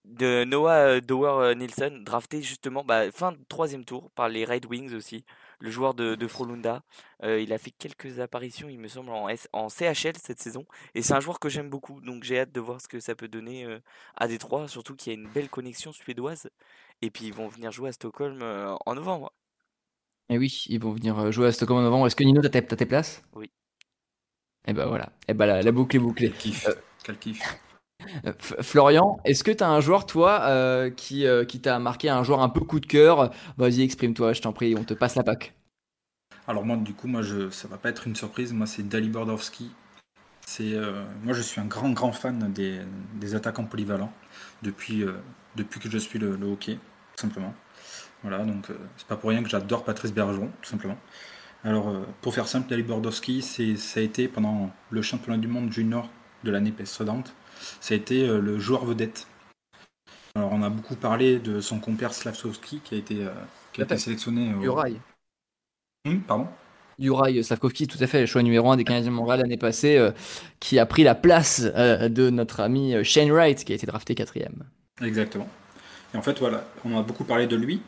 [0.05, 4.93] de Noah Dower Nilsson, drafté justement bah, fin de troisième tour par les Red Wings
[4.95, 5.25] aussi,
[5.63, 6.83] le joueur de, de Frolunda.
[7.23, 10.65] Euh, il a fait quelques apparitions, il me semble, en, S- en CHL cette saison.
[10.93, 13.15] Et c'est un joueur que j'aime beaucoup, donc j'ai hâte de voir ce que ça
[13.15, 13.79] peut donner euh,
[14.15, 16.49] à Détroit, surtout qu'il y a une belle connexion suédoise.
[17.01, 19.31] Et puis ils vont venir jouer à Stockholm euh, en novembre.
[20.29, 22.07] Eh oui, ils vont venir jouer à Stockholm en novembre.
[22.07, 23.23] Est-ce que Nino, t'as tes, t'as tes places?
[23.33, 23.51] Oui.
[24.67, 25.11] Eh ben voilà.
[25.27, 26.29] Eh ben la, la boucle est bouclée.
[26.29, 26.67] Quel kiff.
[26.67, 27.41] Euh, Quel kiff.
[28.25, 32.09] Euh, Florian, est-ce que tu as un joueur, toi, euh, qui, euh, qui t'a marqué,
[32.09, 33.31] un joueur un peu coup de cœur?
[33.57, 35.53] Vas-y, exprime-toi, je t'en prie, on te passe la PAC.
[36.47, 38.53] Alors moi, du coup, moi, je, ça va pas être une surprise.
[38.53, 39.71] Moi, c'est Dali Bordowski.
[40.59, 44.11] Moi, je suis un grand, grand fan des, attaquants polyvalents
[44.61, 45.05] depuis,
[45.55, 47.53] que je suis le, hockey, tout simplement.
[48.23, 50.97] Voilà, donc c'est pas pour rien que j'adore Patrice Bergeron, tout simplement.
[51.63, 56.09] Alors, pour faire simple, Dali Bordowski, ça a été pendant le championnat du monde junior
[56.43, 57.33] de l'année précédente,
[57.79, 59.27] ça a été euh, le joueur vedette.
[60.35, 63.29] Alors, on a beaucoup parlé de son compère Slavkovski qui a été, euh,
[63.71, 64.53] qui a été sélectionné.
[64.53, 64.61] au-.
[66.05, 66.47] Hum, pardon?
[66.99, 69.97] Uri Slavkovski, tout à fait, le choix numéro 1 des Canadiens de Montréal l'année passée,
[69.97, 70.11] euh,
[70.59, 74.15] qui a pris la place euh, de notre ami Shane Wright, qui a été drafté
[74.15, 74.63] quatrième.
[75.01, 75.49] Exactement.
[76.13, 77.81] Et en fait, voilà, on a beaucoup parlé de lui,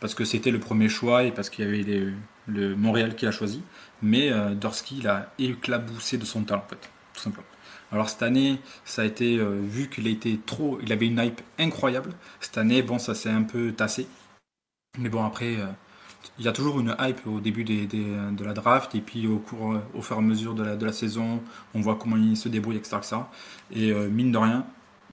[0.00, 2.12] parce que c'était le premier choix et parce qu'il y avait les-
[2.46, 3.62] le Montréal qui l'a choisi.
[4.02, 7.46] Mais euh, Dorsky, il a éclaboussé de son talent, en fait, tout simplement.
[7.94, 11.40] Alors cette année, ça a été euh, vu qu'il été trop, il avait une hype
[11.60, 12.10] incroyable.
[12.40, 14.08] Cette année, bon, ça s'est un peu tassé.
[14.98, 15.66] Mais bon, après, euh,
[16.40, 19.74] il y a toujours une hype au début de la draft et puis au cours,
[19.74, 21.40] euh, au fur et à mesure de la, saison,
[21.72, 22.98] on voit comment il se débrouille, etc.
[23.70, 24.66] Et mine de rien,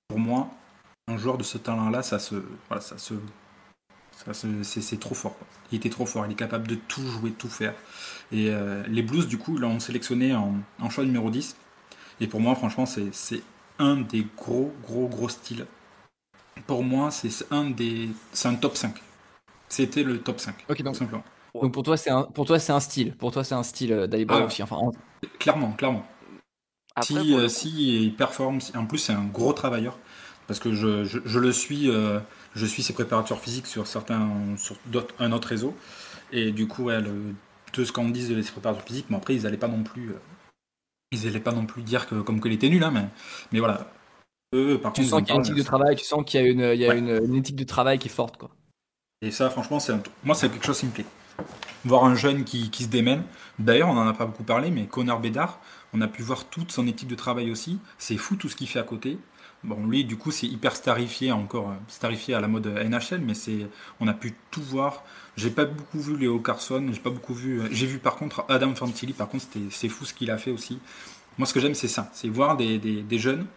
[0.07, 0.49] pour moi,
[1.07, 2.35] un joueur de ce talent-là, ça se,
[2.67, 3.13] voilà, ça se,
[4.63, 5.35] c'est, trop fort.
[5.71, 6.25] Il était trop fort.
[6.25, 7.75] Il est capable de tout jouer, tout faire.
[8.31, 8.51] Et
[8.87, 11.55] les Blues, du coup, l'ont sélectionné en, en choix numéro 10.
[12.21, 13.41] Et pour moi, franchement, c'est, c'est
[13.79, 15.65] un des gros, gros, gros styles.
[16.67, 18.93] Pour moi, c'est un des, c'est un top 5.
[19.67, 20.55] C'était le top 5.
[20.69, 21.23] Ok, donc, simplement.
[21.59, 23.15] donc pour toi, c'est un, pour toi, c'est un style.
[23.15, 24.33] Pour toi, c'est un style euh, d'Ali Ah.
[24.33, 24.63] Bordowski.
[24.63, 24.91] Enfin, en-
[25.39, 26.05] Clairement, clairement.
[26.95, 29.97] Après, si, euh, si il performe, en plus c'est un gros travailleur,
[30.47, 32.19] parce que je, je- je le suis, euh,
[32.53, 35.73] je suis ses préparateurs physiques sur certains, sur d'autres- un autre réseau,
[36.33, 37.33] et du coup, ouais, le-
[37.71, 40.09] tout ce qu'on dit de ses préparateurs physiques, mais après ils allaient pas non plus,
[40.09, 40.15] euh,
[41.11, 43.05] ils allaient pas non plus dire que comme qu'il était nul, hein, mais,
[43.51, 43.85] mais voilà.
[44.53, 46.41] Eux, par tu contre, sens qu'il y a une éthique de travail, tu sens qu'il
[46.41, 46.97] y a une, il y a Ouais.
[46.99, 48.49] une, une éthique de travail qui est forte, quoi.
[49.21, 51.05] Et ça, franchement, c'est un- moi, c'est quelque chose qui me plaît.
[51.85, 53.23] Voir un jeune qui, qui se démène.
[53.59, 55.59] D'ailleurs, on n'en a pas beaucoup parlé, mais Connor Bédard,
[55.93, 57.79] on a pu voir toute son éthique de travail aussi.
[57.97, 59.17] C'est fou tout ce qu'il fait à côté.
[59.63, 63.35] Bon, lui, du coup, c'est hyper starifié, encore euh, starifié à la mode NHL, mais
[63.35, 63.67] c'est,
[63.99, 65.03] on a pu tout voir.
[65.37, 67.61] J'ai pas beaucoup vu Léo Carson, j'ai pas beaucoup vu.
[67.61, 70.37] euh, J'ai vu par contre Adam Fantilli, par contre, c'était, c'est fou ce qu'il a
[70.37, 70.79] fait aussi.
[71.37, 73.47] Moi, ce que j'aime, c'est ça, c'est voir des, des- des jeunes.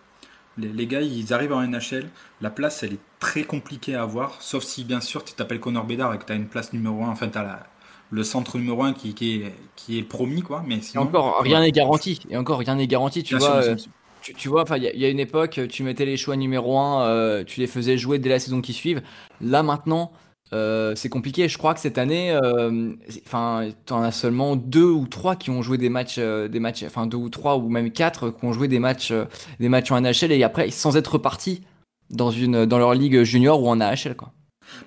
[0.59, 2.11] Les, les gars, ils arrivent en NHL,
[2.41, 5.85] la place, elle est très compliquée à avoir, sauf si, bien sûr, tu t'appelles Connor
[5.87, 7.67] Bedard et que tu as une place numéro 1, enfin, tu as
[8.11, 10.65] le centre numéro 1 qui, qui est, qui est promis, quoi.
[10.67, 12.21] Mais Et encore, rien n'est garanti.
[12.29, 13.23] Et encore, rien n'est garanti.
[13.23, 13.77] Tu Bien vois, sûr, euh,
[14.21, 16.37] tu, tu vois, il y, a- il y a une époque, tu mettais les choix
[16.37, 19.03] numéro 1, tu les faisais jouer dès la saison qui suivent.
[19.41, 20.13] Là, maintenant,
[20.53, 21.49] euh, c'est compliqué.
[21.49, 22.93] Je crois que cette année, euh,
[23.27, 26.85] enfin, t'en as seulement deux ou trois qui ont joué des matchs, euh, des matchs,
[26.85, 29.25] enfin deux ou trois ou même quatre qui ont joué des matchs, euh,
[29.59, 31.63] des matchs en NHL et après sans être repartis
[32.11, 34.33] dans une, dans leur ligue junior ou en AHL, quoi.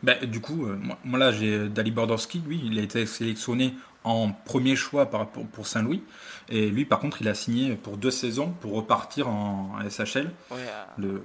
[0.03, 3.73] Bah, du coup, euh, moi, moi, là, j'ai Dali Bordowski, lui, il a été sélectionné
[4.03, 6.03] en premier choix par, pour, pour Saint-Louis.
[6.49, 10.31] Et lui, par contre, il a signé pour deux saisons pour repartir en, en SHL,
[10.51, 11.23] Ouais, euh, le,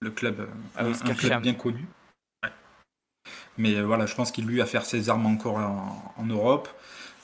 [0.00, 1.86] le club, euh, Ah, un, club bien connu.
[3.58, 6.68] Mais euh, voilà, je pense qu'il lui a faire ses armes encore en, en Europe.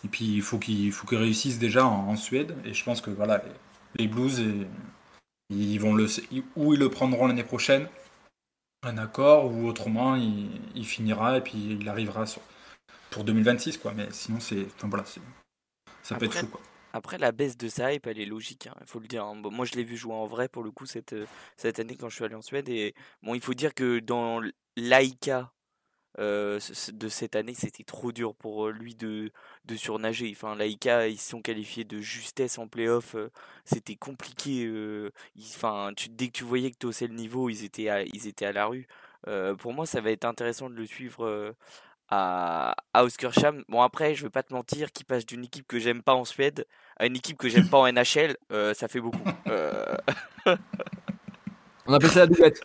[0.05, 2.57] Et puis, il faut qu'il faut qu'il réussisse déjà en, en Suède.
[2.65, 3.43] Et je pense que voilà,
[3.97, 4.67] les, les Blues, et-
[5.51, 6.07] ils vont le,
[6.57, 7.89] ou ils le prendront l'année prochaine,
[8.83, 12.43] un accord, ou autrement, il, il finira et puis il arrivera sur,
[13.11, 13.93] pour 2026, quoi.
[13.97, 15.05] Mais sinon, c'est, enfin, voilà,
[16.03, 16.61] ça peut être fou, quoi.
[16.93, 19.25] Après, la baisse de sa hype, elle est logique, il faut le dire.
[19.25, 19.37] hein.
[19.37, 21.97] Bon, moi, je l'ai vu jouer en vrai pour le coup cette, euh, cette année
[21.97, 22.69] quand je suis allé en Suède.
[22.69, 24.41] Et bon, il faut dire que dans
[24.77, 25.31] l'AIK
[26.19, 26.59] euh,
[26.93, 29.31] de cette année, c'était trop dur pour euh, lui de,
[29.65, 30.31] de surnager.
[30.35, 33.15] Enfin, l'AICA, ils sont qualifiés de justesse en playoff.
[33.15, 33.31] euh,
[33.65, 34.71] c'était compliqué.
[35.39, 38.47] Enfin, dès que tu voyais que tu haussais le niveau, ils étaient à, ils étaient
[38.47, 38.87] à la rue.
[39.59, 41.55] Pour moi, ça va être intéressant de le suivre
[42.09, 43.63] à, à Oskarshamn.
[43.69, 46.25] Bon, après, je vais pas te mentir, qu'il passe d'une équipe que j'aime pas en
[46.25, 48.37] Suède à une équipe que j'aime pas en NHL,
[48.75, 49.23] ça fait beaucoup.
[51.87, 52.61] On appelle ça la doublette.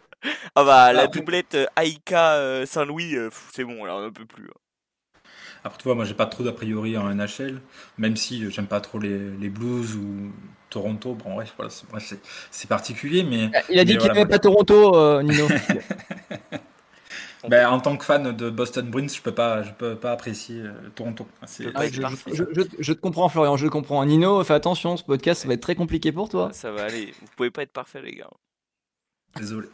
[0.56, 4.12] Ah bah, la Après- doublette euh, Aïka euh, Saint-Louis, euh, c'est bon, là, on en
[4.12, 4.46] peut plus.
[4.46, 5.20] hein.
[5.64, 7.60] Après, tu vois, moi, j'ai pas trop d'a priori en NHL,
[7.98, 10.32] même si euh, j'aime pas trop les, les Blues ou
[10.70, 11.16] Toronto.
[11.16, 12.20] Bon, bref, voilà, c'est, bref, c'est,
[12.52, 15.48] c'est particulier, mais Il a dit Mais qu'il voilà, n'aimait pas Toronto, euh, Nino.
[17.48, 20.62] ben, en tant que fan de Boston Bruins, je peux pas, je peux pas apprécier
[20.62, 21.28] euh, Toronto.
[21.48, 22.02] C'est, Ah, je,
[22.80, 24.04] je- te comprends, Florian, je le comprends.
[24.06, 26.50] Nino, fais attention, ce podcast, ça va être très compliqué pour toi.
[26.54, 28.30] Ça va aller, vous pouvez pas être parfait, les gars.
[29.38, 29.68] Désolé.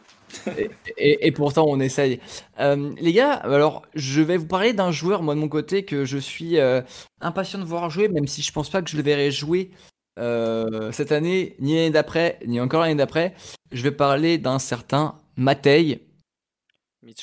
[0.96, 2.20] Et, et pourtant, on essaye.
[2.58, 6.04] Euh, les gars, alors, je vais vous parler d'un joueur, moi, de mon côté, que
[6.04, 6.80] je suis euh,
[7.20, 9.70] impatient de voir jouer, même si je pense pas que je le verrai jouer
[10.18, 13.34] euh, cette année, ni l'année d'après, ni encore l'année d'après.
[13.72, 15.16] Je vais parler d'un certain.
[15.36, 15.98] Yes.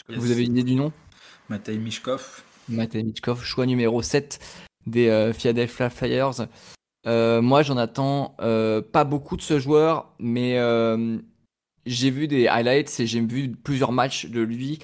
[0.09, 0.91] Vous avez une idée du nom?
[1.47, 4.39] Matej Mishkov, Matej Michkov, choix numéro 7
[4.85, 6.47] des euh, Philadelphia Flyers.
[7.07, 11.17] Euh, moi, j'en attends euh, pas beaucoup de ce joueur, mais euh,
[11.91, 14.79] j'ai vu des highlights et j'ai vu plusieurs matchs de lui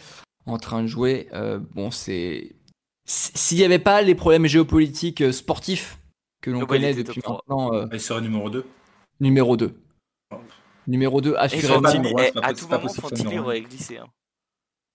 [0.45, 1.27] en train de jouer.
[1.33, 2.55] Euh, bon, c'est.
[3.05, 5.99] S'il n'y avait pas les problèmes géopolitiques euh, sportifs
[6.41, 8.65] que l'on Oh, connaît depuis maintenant, euh, il serait numéro 2.
[9.19, 9.75] numéro 2.
[10.87, 11.89] Numéro 2, Et assurément.
[12.19, 13.97] eh, à tout moment, possible, Fantilli aurait glissé.
[13.97, 14.07] hein.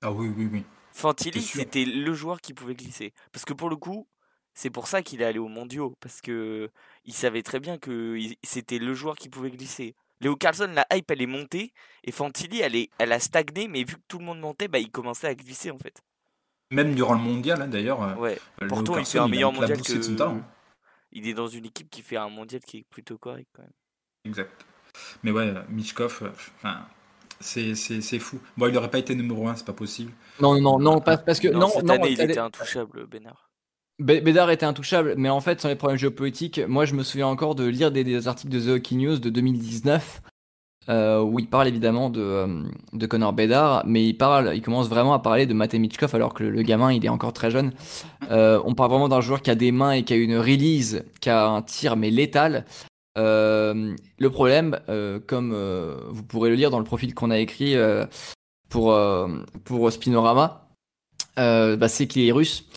[0.03, 0.65] Ah oui, oui, oui.
[0.93, 3.13] Fantilli, c'était le joueur qui pouvait glisser.
[3.33, 4.07] Parce que pour le coup,
[4.55, 5.95] c'est pour ça qu'il est allé aux mondiaux.
[6.01, 6.71] Parce que
[7.05, 9.95] il savait très bien que c'était le joueur qui pouvait glisser.
[10.21, 11.73] Léo Carlson, la hype, elle est montée.
[12.05, 13.69] Et Fantilli, elle, est, elle a stagné.
[13.69, 16.03] Mais vu que tout le monde montait, bah, il commençait à glisser en fait.
[16.71, 18.03] Même durant le mondial, hein, d'ailleurs.
[18.03, 18.39] euh, Ouais.
[18.63, 18.69] Il
[19.05, 20.37] fait un meilleur mondial son talent.
[20.39, 20.43] que.
[21.13, 23.73] Il est dans une équipe qui fait un mondial qui est plutôt correct quand même.
[24.25, 24.65] Exact.
[25.23, 26.87] Mais ouais, Michkov, euh, enfin,
[27.41, 28.39] c'est, c'est, c'est fou.
[28.57, 30.13] Bon, il aurait pas été numéro 1, c'est pas possible.
[30.41, 31.49] Non, non, non, non, pas- parce que.
[31.49, 33.50] Non, Non, cette non, année, il était intouchable, Bénard.
[34.01, 37.27] Bé- Bédard était intouchable, mais en fait, sans les problèmes géopolitiques, moi je me souviens
[37.27, 40.23] encore de lire des, articles de The Hockey News de 2019,
[40.89, 45.13] euh, où il parle évidemment de, euh, Connor Bédard, mais il, parle, il commence vraiment
[45.13, 47.73] à parler de Matej Michkov alors que le, gamin il est encore très jeune.
[48.31, 51.05] Euh, on parle vraiment d'un joueur qui a des mains et qui a une release,
[51.21, 52.65] qui a un tir mais létal.
[53.17, 54.79] Le problème,
[55.27, 55.55] comme
[56.09, 57.77] vous pourrez le lire dans le profil qu'on a écrit
[58.71, 58.97] pour,
[59.91, 60.71] Spinorama,
[61.37, 62.70] bah, c'est qu'il est russe.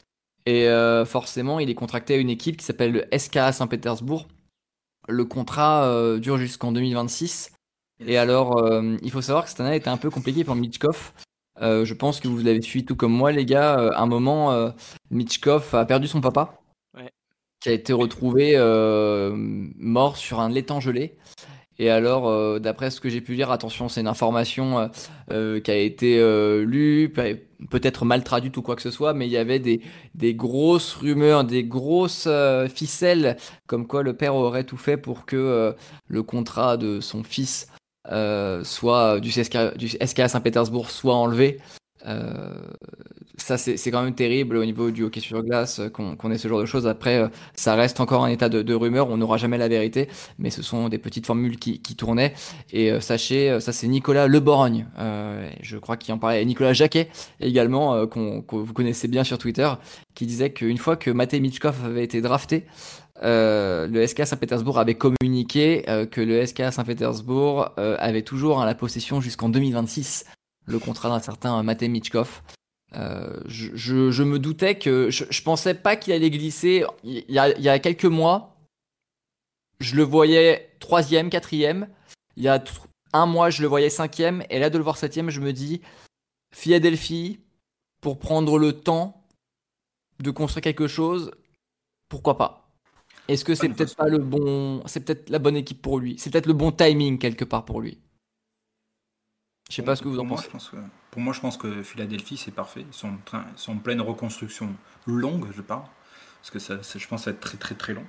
[0.45, 4.27] Et euh, forcément, il est contracté à une équipe qui s'appelle le SKA Saint-Pétersbourg.
[5.08, 7.51] Le contrat euh, dure jusqu'en 2026.
[8.06, 10.56] Et alors, euh, il faut savoir que cette année a été un peu compliquée pour
[10.56, 11.13] Mitchkov.
[11.62, 13.75] Je pense que vous l'avez suivi tout comme moi, les gars.
[13.93, 14.73] À un moment,
[15.12, 16.60] Mitchkov a perdu son papa,
[16.97, 17.10] Ouais.
[17.62, 18.58] qui a été retrouvé
[19.77, 21.15] mort sur un étang gelé.
[21.80, 24.88] Et alors, euh, d'après ce que j'ai pu lire, attention, c'est une information euh,
[25.32, 29.14] euh, qui a été euh, lue, pe- peut-être mal traduite ou quoi que ce soit,
[29.14, 29.82] mais il y avait des,
[30.14, 32.28] des grosses rumeurs, des grosses
[32.74, 35.74] ficelles, comme quoi le père aurait tout fait pour que
[36.08, 37.68] le contrat de son fils
[38.64, 41.60] soit du, SKA Saint-Pétersbourg soit enlevé.
[42.06, 42.54] Euh,
[43.38, 46.38] ça, c'est quand même terrible au niveau du hockey sur glace euh, qu'on qu'on ait
[46.38, 46.88] ce genre de choses.
[46.88, 50.08] Après, euh, ça reste encore un état de, de rumeur, on n'aura jamais la vérité,
[50.38, 52.34] mais ce sont des petites formules qui, qui tournaient.
[52.72, 56.46] Et euh, sachez, ça c'est Nicolas Le Borgne, euh, je crois qu'il en parlait, et
[56.46, 59.70] Nicolas Jacquet également, qu'on que vous connaissez bien sur Twitter,
[60.13, 62.66] qui disait qu'une fois que Matej Michkov avait été drafté,
[63.22, 68.66] euh, le SK Saint-Pétersbourg avait communiqué euh, que le SK Saint-Pétersbourg euh, avait toujours hein,
[68.66, 70.26] la possession jusqu'en 2026
[70.65, 72.41] le contrat d'un certain Matej Michkov.
[72.95, 76.86] Euh, je, je- je me doutais que je, je pensais pas qu'il allait glisser.
[77.04, 78.56] Il y, a, il y a quelques mois,
[79.80, 81.89] je le voyais troisième, quatrième.
[82.38, 82.63] Il y a
[83.13, 84.43] un mois, je le voyais cinquième.
[84.49, 85.82] Et là, de le voir septième, je me dis
[86.54, 87.39] Philadelphie,
[88.02, 89.26] pour prendre le temps
[90.19, 91.32] de construire quelque chose,
[92.10, 92.69] pourquoi pas?
[93.28, 96.15] Est-ce que c'est peut-être pas le bon, c'est peut-être la bonne équipe pour lui?
[96.19, 97.97] C'est peut-être le bon timing quelque part pour lui?
[99.74, 100.46] Je sais pas ce que vous en Pour moi, pensez.
[100.48, 100.76] je pense que-
[101.10, 102.86] pour moi, je pense que Philadelphie, c'est parfait.
[102.88, 104.70] Ils sont, en train- sont en pleine reconstruction
[105.08, 105.82] longue, je parle.
[106.42, 108.06] Parce que ça, ça- je pense que ça va être très très très long.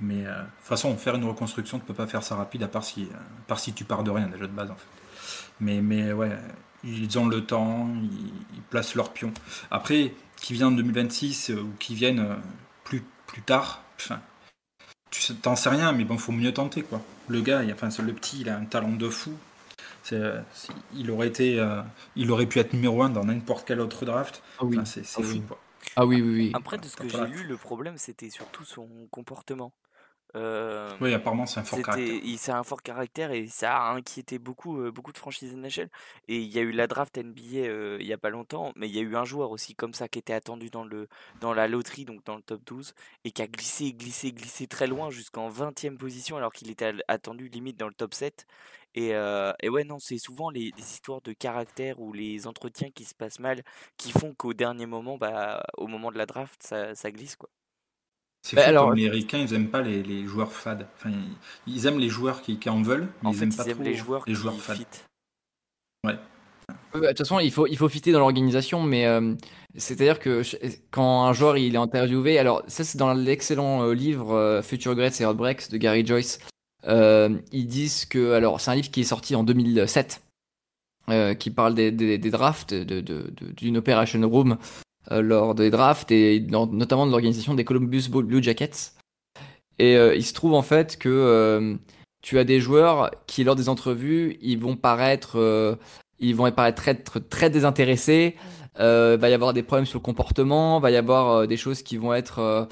[0.00, 2.68] Mais euh, de toute façon, faire une reconstruction, tu peux pas faire ça rapide à
[2.68, 4.86] part si, euh, à part si tu pars de rien déjà de base en fait.
[5.58, 6.38] Mais, mais ouais,
[6.84, 9.32] ils ont le temps, ils, ils placent leurs pions.
[9.72, 12.36] Après, qui vient en 2026 euh, ou qui viennent euh,
[12.84, 14.20] plus, plus tard, enfin,
[15.10, 17.02] tu sais- t'en sais rien, mais bon, faut mieux tenter quoi.
[17.26, 19.32] Le gars, il, enfin, le petit, il a un talent de fou.
[20.12, 20.40] Euh,
[20.94, 21.82] il, aurait été, euh,
[22.16, 24.42] il aurait pu être numéro 1 dans n'importe quel autre draft.
[24.58, 24.76] Ah oui.
[24.76, 25.40] Enfin, c'est Ah fou.
[25.48, 25.58] quoi.
[25.96, 26.50] Ah oui, oui, oui.
[26.54, 29.72] Après, de ce que j'ai lu, le problème, c'était surtout son comportement.
[30.36, 32.20] Euh, Oui, apparemment, c'est un fort caractère.
[32.36, 35.90] C'est un fort caractère et ça a inquiété beaucoup, euh, beaucoup de franchises NHL.
[36.28, 38.88] Et il y a eu la draft NBA euh, il y a pas longtemps, mais
[38.88, 41.08] il y a eu un joueur aussi comme ça qui était attendu dans le
[41.40, 42.94] dans la loterie, donc dans le top 12,
[43.24, 47.48] et qui a glissé, glissé, glissé très loin jusqu'en 20e position alors qu'il était attendu
[47.48, 48.46] limite dans le top 7.
[48.96, 52.90] Et, euh, et ouais, non, c'est souvent les, les histoires de caractère ou les entretiens
[52.90, 53.62] qui se passent mal
[53.96, 57.50] qui font qu'au dernier moment, bah, au moment de la draft, ça, ça glisse quoi.
[58.46, 60.86] C'est Bah, fou alors- comme les Ricains, ils aiment pas les, les joueurs fades.
[60.98, 61.10] Enfin,
[61.66, 63.56] ils, ils aiment les joueurs qui, qui en veulent, mais En ils fait, aiment ils
[63.56, 64.76] pas aiment trop les joueurs les joueurs fades.
[64.76, 64.86] fit.
[66.06, 66.18] Ouais,
[66.92, 69.34] bah, De toute façon, il faut, il faut fitter dans l'organisation, mais euh,
[69.76, 70.42] c'est-à-dire que
[70.90, 74.94] quand un joueur il est interviewé, alors ça c'est dans l'excellent euh, livre euh, Future
[74.94, 76.38] Greats et Heartbreaks de Gary Joyce,
[76.86, 80.22] euh, ils disent que, alors c'est un livre qui est sorti en 2007,
[81.08, 84.56] euh, qui parle des, des, des drafts, de, de, de- d'une operation room euh,
[85.10, 88.94] lors des drafts et notamment de l'organisation des Columbus Blue Jackets.
[89.78, 91.74] Et euh, il se trouve en fait que euh,
[92.22, 95.76] tu as des joueurs qui lors des entrevues, ils vont paraître euh,
[96.18, 98.36] ils vont paraître très, très, désintéressés.
[98.80, 101.82] Euh, va y avoir des problèmes sur le comportement, va y avoir euh, des choses
[101.82, 102.64] qui vont être euh,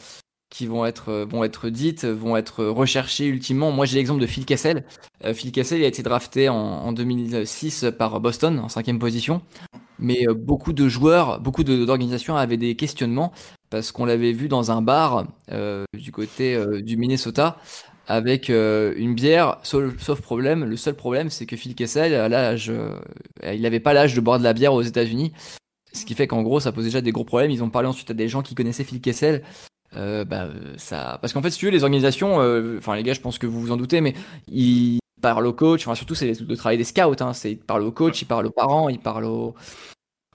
[0.51, 3.71] qui vont être euh, vont être dites, vont être recherchées ultimement.
[3.71, 4.85] Moi, j'ai l'exemple de Phil Kessel.
[5.25, 9.43] Euh, Phil Kessel, a été drafté en, en 2006 par Boston en cinquième position.
[10.03, 13.33] Mais euh, beaucoup de joueurs, beaucoup de- d'organisations avaient des questionnements
[13.71, 17.57] parce qu'on l'avait vu dans un bar euh, du côté euh, du Minnesota
[18.09, 20.65] avec euh, une bière, sauf, sauf problème.
[20.65, 22.71] Le seul problème, c'est que Phil Kessel, à l'âge,
[23.45, 25.33] il n'avait pas l'âge de boire de la bière aux États-Unis.
[25.93, 27.53] Ce qui fait qu'en gros, ça pose déjà des gros problèmes.
[27.53, 29.43] Ils ont parlé ensuite à des gens qui connaissaient Phil Kessel.
[29.95, 31.19] Bah, ça...
[31.21, 32.37] Parce qu'en fait, si tu veux, les organisations,
[32.77, 34.15] enfin les gars, je pense que vous vous en doutez, mais
[34.49, 37.33] ils parlent au coach, enfin surtout c'est le travail des scouts, hein.
[37.33, 39.55] c'est, ils parlent au coach, ils parlent aux parents, ils parlent aux,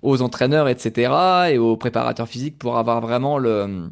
[0.01, 1.49] aux entraîneurs, etc.
[1.51, 3.89] et aux préparateurs physiques pour avoir vraiment le,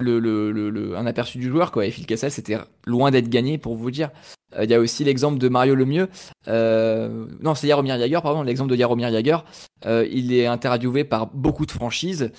[0.00, 1.72] le, le, le- un aperçu du joueur.
[1.72, 1.86] Quoi.
[1.86, 4.10] Et Phil Kessel, c'était loin d'être gagné pour vous dire.
[4.56, 6.08] Euh, Il y a aussi l'exemple de Mario Lemieux.
[6.48, 8.42] Euh, non, c'est Jaromir Jagr, pardon.
[8.42, 9.44] L'exemple de Jaromir Jagr.
[9.86, 12.30] Euh, il est interviewé par beaucoup de franchises.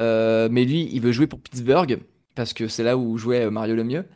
[0.00, 1.98] Mais lui, il veut jouer pour Pittsburgh
[2.34, 4.06] parce que c'est là où jouait Mario Lemieux.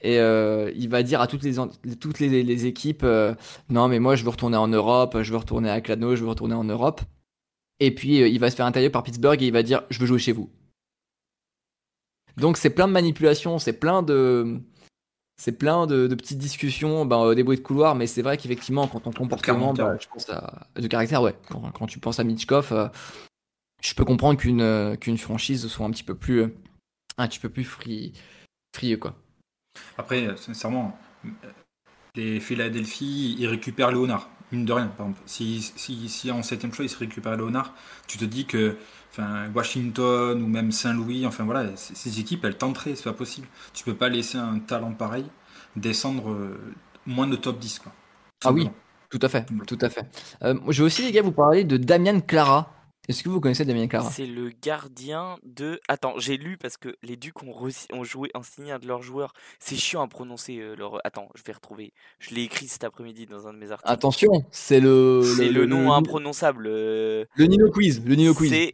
[0.00, 1.54] Et il va dire à toutes les,
[1.98, 3.04] toutes les, équipes
[3.68, 6.28] Non, mais moi, je veux retourner en Europe, je veux retourner à Clano, je veux
[6.28, 7.00] retourner en Europe.
[7.80, 9.98] Et puis, euh, il va se faire interviewer par Pittsburgh et il va dire Je
[9.98, 10.50] veux jouer chez vous.
[12.36, 14.60] Donc, c'est plein de manipulations, c'est plein de.
[15.36, 18.36] C'est plein de, de petites discussions, ben, euh, des bruits de couloir, mais c'est vrai
[18.36, 20.00] qu'effectivement, quand ton comportement, caractère.
[20.00, 21.34] je pense à, de caractère, ouais.
[21.48, 22.86] Quand, quand tu penses à Mitchkov, euh,
[23.82, 26.54] je peux comprendre qu'une qu'une franchise soit un petit peu plus,
[27.18, 28.12] un petit peu plus free,
[28.76, 29.16] frieux, quoi.
[29.98, 30.96] Après, sincèrement,
[32.14, 34.30] les Philadelphie, ils récupèrent Léonard.
[34.54, 35.22] Mine de rien, par exemple.
[35.26, 37.74] Si, si, si en septième choix, ils se récupèrent Léonard,
[38.06, 38.76] tu te dis que
[39.10, 43.48] enfin, Washington ou même Saint-Louis, enfin voilà, ces équipes, elles tenteraient, c'est pas possible.
[43.72, 45.26] Tu peux pas laisser un talent pareil
[45.76, 46.58] descendre euh,
[47.06, 47.80] moins de top 10.
[47.80, 47.92] Quoi.
[48.44, 48.68] Ah oui.
[49.10, 50.06] Tout à fait, tout à fait.
[50.42, 52.72] Euh, je vais aussi, les gars, vous parler de Damian Clara.
[53.06, 55.78] Est-ce que vous connaissez Damian Clara C'est le gardien de.
[55.88, 58.86] Attends, j'ai lu parce que les Ducs ont, re- ont joué un signé un de
[58.86, 59.34] leurs joueurs.
[59.58, 61.00] C'est chiant à prononcer euh, leur.
[61.06, 61.92] Attends, je vais retrouver.
[62.18, 63.92] Je l'ai écrit cet après-midi dans un de mes articles.
[63.92, 66.66] Attention, c'est le, C'est le, nom le, imprononçable.
[66.66, 68.02] euh, le Nino Quiz.
[68.04, 68.50] Le Nino Quiz.
[68.50, 68.72] C'est.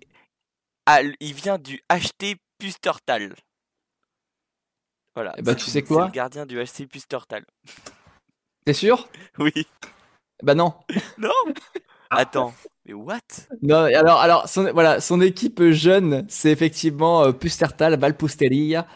[0.87, 3.35] Ah, il vient du HT Pustertal.
[5.15, 5.35] Voilà.
[5.39, 6.07] Eh bah, c'est tu sais C'est quoi?
[6.07, 7.45] le gardien du HT Pustertal.
[8.65, 9.09] T'es sûr?
[9.39, 9.53] Oui.
[10.43, 10.75] Bah non.
[11.19, 11.33] Non?
[12.11, 12.55] Attends.
[12.91, 13.21] Mais what?
[13.63, 18.87] Non, alors, alors son, voilà, son équipe jeune, c'est effectivement euh, Pustertal, Valpusteria.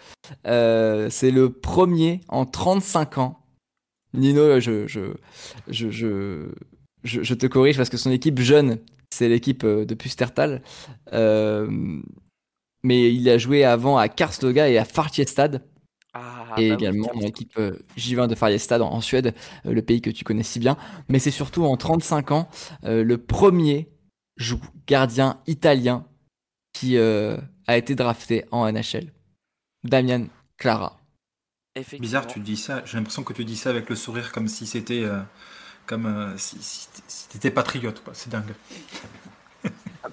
[0.47, 3.39] Euh, c'est le premier en 35 ans.
[4.13, 5.13] Nino, je, je,
[5.69, 6.49] je, je,
[7.05, 8.79] je, te corrige parce que son équipe jeune,
[9.11, 10.63] c'est l'équipe euh, de Pustertal.
[12.83, 15.63] Mais il a joué avant à Karlskoga et à Fartiestad.
[16.15, 19.35] Ah, et bah oui, également Karl dans l'équipe euh, J20 de Färjestad en, en Suède,
[19.67, 20.77] euh, le pays que tu connais si bien.
[21.09, 22.49] Mais c'est surtout en 35 ans
[22.85, 23.89] euh, le premier
[24.37, 26.07] jou- gardien italien
[26.73, 29.13] qui euh, a été drafté en NHL.
[29.85, 30.27] Damian
[30.59, 31.01] Clara.
[31.99, 32.83] Bizarre, tu dis ça.
[32.85, 35.03] J'ai l'impression que tu dis ça avec le sourire comme si c'était.
[35.05, 35.21] euh,
[35.87, 38.03] comme euh, si, si, si t'étais patriote.
[38.15, 38.55] C'est dingue.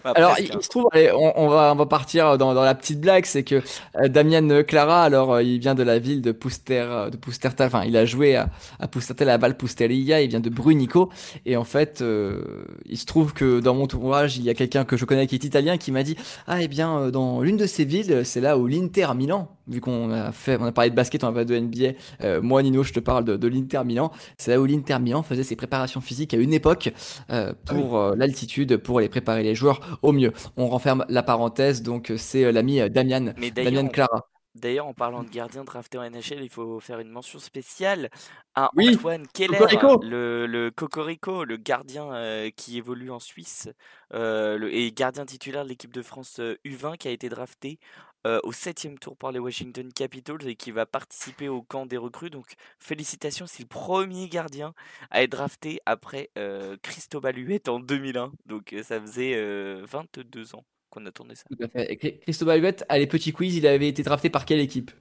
[0.03, 0.57] Alors, presque, il, hein.
[0.59, 3.25] il se trouve, allez, on, on va, on va partir dans, dans la petite blague,
[3.25, 3.61] c'est que
[3.97, 7.67] euh, Damien Clara, alors euh, il vient de la ville de Puster, euh, de Pustertal,
[7.67, 8.49] enfin il a joué à,
[8.79, 11.09] à Pustertal, à Val Pusteria, il vient de Brunico,
[11.45, 12.41] et en fait, euh,
[12.85, 15.35] il se trouve que dans mon tournage, il y a quelqu'un que je connais qui
[15.35, 16.15] est italien qui m'a dit,
[16.47, 19.81] ah eh bien, euh, dans l'une de ces villes, c'est là où l'Inter Milan, vu
[19.81, 22.61] qu'on a fait, on a parlé de basket, on a parlé de NBA, euh, moi
[22.61, 25.55] Nino, je te parle de, de l'Inter Milan, c'est là où l'Inter Milan faisait ses
[25.55, 26.91] préparations physiques à une époque
[27.29, 30.31] euh, pour euh, l'altitude, pour les préparer les joueurs au mieux.
[30.57, 34.29] On renferme la parenthèse, donc euh, c'est euh, l'ami euh, Damian, Mais Damian Clara.
[34.53, 38.09] D'ailleurs, en parlant de gardien drafté en NHL, il faut faire une mention spéciale
[38.53, 40.01] à Oui, Antoine Keller, Cocorico.
[40.01, 43.69] le, le Cocorico, le gardien euh, qui évolue en Suisse
[44.13, 47.79] euh, le- et gardien titulaire de l'équipe de France euh, U20 qui a été drafté
[48.27, 51.97] euh, au septième tour par les Washington Capitals et qui va participer au camp des
[51.97, 52.29] recrues.
[52.29, 54.73] Donc, félicitations, c'est le premier gardien
[55.09, 58.31] à être drafté après euh, Cristobal Huet en 2001.
[58.45, 61.43] Donc, euh, ça faisait euh, 22 ans qu'on attendait ça.
[61.49, 61.91] Tout à fait.
[61.91, 64.91] Et Cri- Cristobal Huet, à les petits quiz, il avait été drafté par quelle équipe?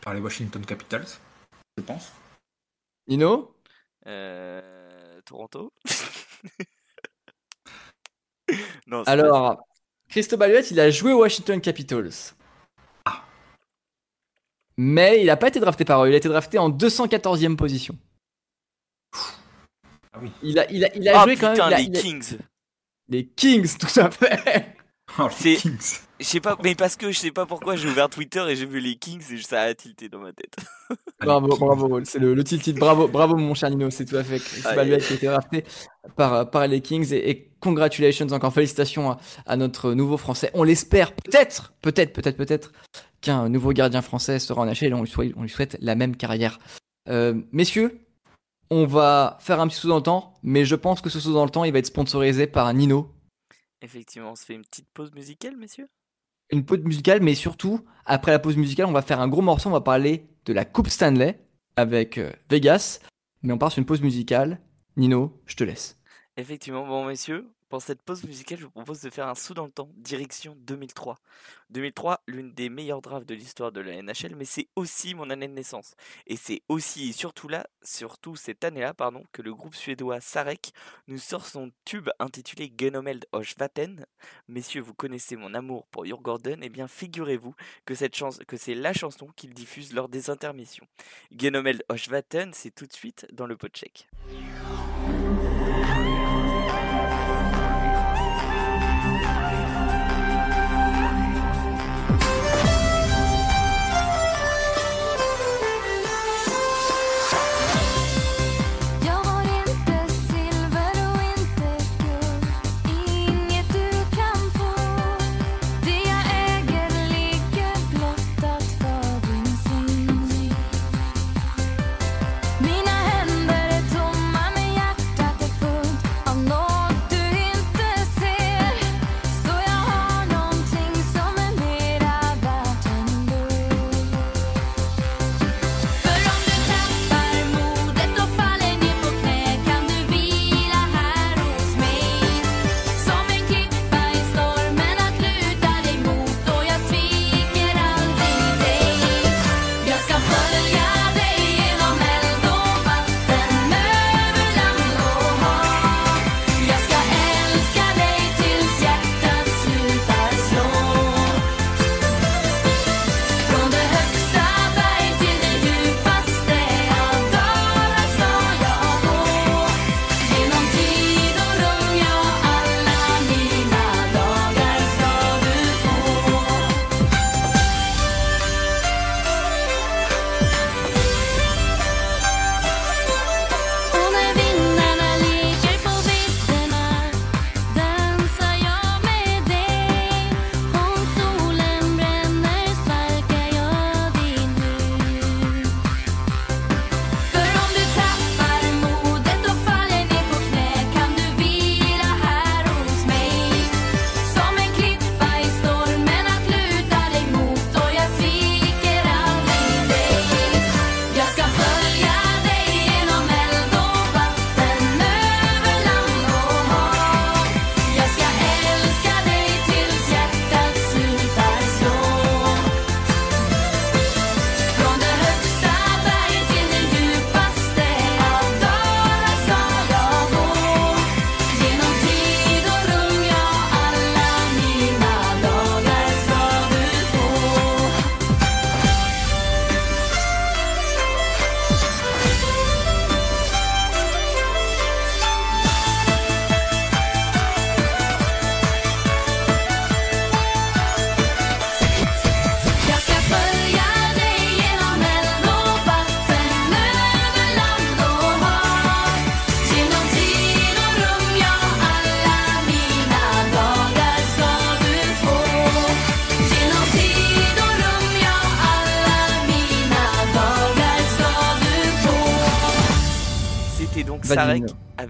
[0.00, 1.06] Par les Washington Capitals,
[1.76, 2.12] je pense.
[3.08, 3.54] Nino?
[4.06, 5.72] Euh, Toronto
[8.86, 9.67] Non, Alors,
[10.08, 12.10] Cristobal Huet, il a joué aux Washington Capitals.
[13.04, 13.22] Ah.
[14.76, 17.96] Mais il n'a pas été drafté par eux, il a été drafté en 214e position.
[20.12, 20.30] Ah oui.
[20.42, 21.10] Il a, il a, il ça.
[21.18, 21.70] a Ah joué quand putain, même.
[21.70, 22.38] il a- les il a- Kings
[23.10, 24.76] les Kings, tout à fait.
[25.18, 25.78] Oh, C'est- les Kings.
[26.20, 28.66] Je sais pas, mais parce que je sais pas pourquoi j'ai ouvert Twitter et j'ai
[28.66, 30.56] vu les Kings et ça a tilté dans ma tête.
[31.20, 32.78] Ah, Bravo, bravo, c'est le, le tilt tilt.
[32.78, 35.26] Bravo, bravo mon cher Nino, c'est tout à fait Cristobal Aïe, Huet qui a été
[35.26, 35.64] drafté
[36.16, 40.50] par, par les Kings et, et congratulations, encore félicitations à, à notre nouveau français.
[40.54, 42.72] On l'espère, peut-être, peut-être, peut-être, peut-être
[43.20, 45.94] qu'un nouveau gardien français sera en NHL et on lui souhaite, on lui souhaite la
[45.94, 46.58] même carrière.
[47.08, 48.00] Euh, messieurs,
[48.70, 51.32] on va faire un petit saut dans le temps, mais je pense que ce saut
[51.32, 53.10] dans le temps, il va être sponsorisé par Nino.
[53.82, 55.88] Effectivement, on se fait une petite pause musicale, messieurs?
[56.50, 59.68] Une pause musicale, mais surtout, après la pause musicale, on va faire un gros morceau,
[59.68, 61.38] on va parler de la Coupe Stanley
[61.76, 63.00] avec euh, Vegas,
[63.42, 64.60] mais on part sur une pause musicale.
[64.96, 65.97] Nino, je te laisse.
[66.40, 69.64] Effectivement, bon messieurs, pour cette pause musicale, je vous propose de faire un saut dans
[69.64, 71.18] le temps, direction 2003.
[71.70, 75.48] 2003, l'une des meilleures drafts de l'histoire de la NHL, mais c'est aussi mon année
[75.48, 75.96] de naissance.
[76.28, 80.70] Et c'est aussi et surtout là, surtout cette année-là, pardon, que le groupe suédois Sarek
[81.08, 84.06] nous sort son tube intitulé Genomeld Vatten.
[84.46, 89.54] Messieurs, vous connaissez mon amour pour Jurgården, et bien figurez-vous que c'est la chanson qu'il
[89.54, 90.86] diffuse lors des intermissions.
[91.36, 94.06] Genomeld Vatten, c'est tout de suite dans le pot check.
[94.28, 94.97] Jag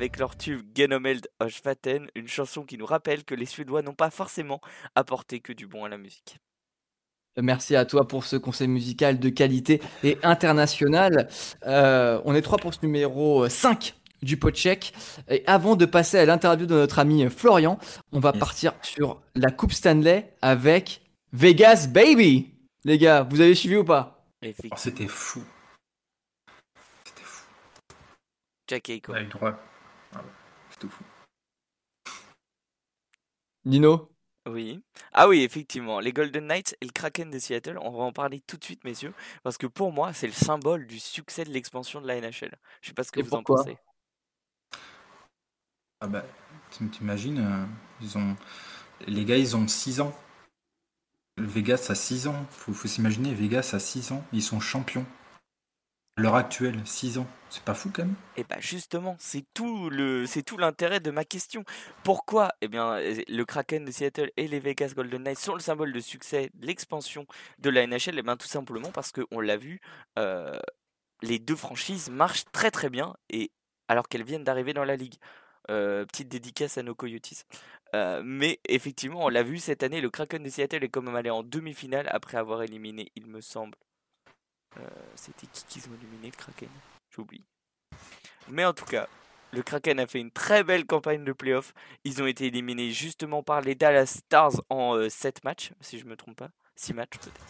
[0.09, 4.09] avec leur tube Genomeld Oshvaten, une chanson qui nous rappelle que les Suédois n'ont pas
[4.09, 4.63] forcément
[4.95, 6.39] apporté que du bon à la musique.
[7.37, 11.29] Merci à toi pour ce conseil musical de qualité et international.
[11.67, 14.95] Euh, on est trois pour ce numéro 5 du podcheck.
[15.29, 17.79] Et avant de passer à l'interview de notre ami Florian,
[18.11, 18.41] on va Yes.
[18.41, 21.03] partir sur la Coupe Stanley avec
[21.35, 22.55] Vegas Baby.
[22.85, 24.25] Les gars, vous avez suivi ou pas?
[24.41, 25.45] Effectivement, Alors, c'était fou.
[27.05, 27.45] C'était fou.
[28.69, 29.03] Jack Eichel.
[29.11, 29.53] On a eu droit.
[30.15, 30.25] Ah ouais,
[30.71, 31.05] c'est tout fou.
[33.71, 33.93] Nino
[34.47, 34.83] Oui.
[35.13, 38.41] Ah oui, effectivement, les Golden Knights et le Kraken de Seattle, on va en parler
[38.41, 39.13] tout de suite, messieurs,
[39.43, 42.57] parce que pour moi, c'est le symbole du succès de l'expansion de la NHL.
[42.81, 43.79] Je sais pas ce que Et vous en pourquoi pensez.
[46.01, 46.25] Ah bah,
[46.73, 47.65] tu- t'imagines, euh,
[48.01, 48.37] ils ont...
[49.07, 50.15] les gars, ils ont 6 ans.
[51.39, 52.47] Le Vegas a 6 ans.
[52.51, 54.23] Faut, faut s'imaginer, Vegas a 6 ans.
[54.35, 55.07] Ils sont champions.
[56.19, 57.27] L'heure actuelle, 6 ans.
[57.49, 58.17] C'est pas fou quand même?
[58.37, 59.89] Et bah justement, c'est tout
[60.59, 61.65] l'intérêt de ma question.
[62.03, 65.93] Pourquoi Eh bien, le Kraken de Seattle et les Vegas Golden Knights sont le symbole
[65.93, 67.25] de succès de l'expansion
[67.61, 68.19] de la NHL.
[68.19, 69.81] Eh bien, tout simplement parce que on l'a vu,
[70.19, 70.59] euh,
[71.23, 73.53] les deux franchises marchent très très bien et
[73.87, 75.15] alors qu'elles viennent d'arriver dans la ligue.
[75.71, 77.45] Euh, petite dédicace à nos Coyotes.
[77.95, 81.15] Euh, mais effectivement, on l'a vu cette année, le Kraken de Seattle est quand même
[81.15, 83.77] allé en demi-finale après avoir éliminé, il me semble.
[84.81, 86.69] Euh, C'était qui qu'ils ont éliminé le Kraken?
[87.11, 87.45] J'oublie.
[88.49, 89.09] Mais en tout cas,
[89.53, 91.73] le Kraken a fait une très belle campagne de playoff.
[92.05, 96.17] Ils ont été éliminés justement par les Dallas Stars en 7 matchs, si je me
[96.17, 96.51] trompe pas.
[96.77, 97.41] 6 matchs peut-être.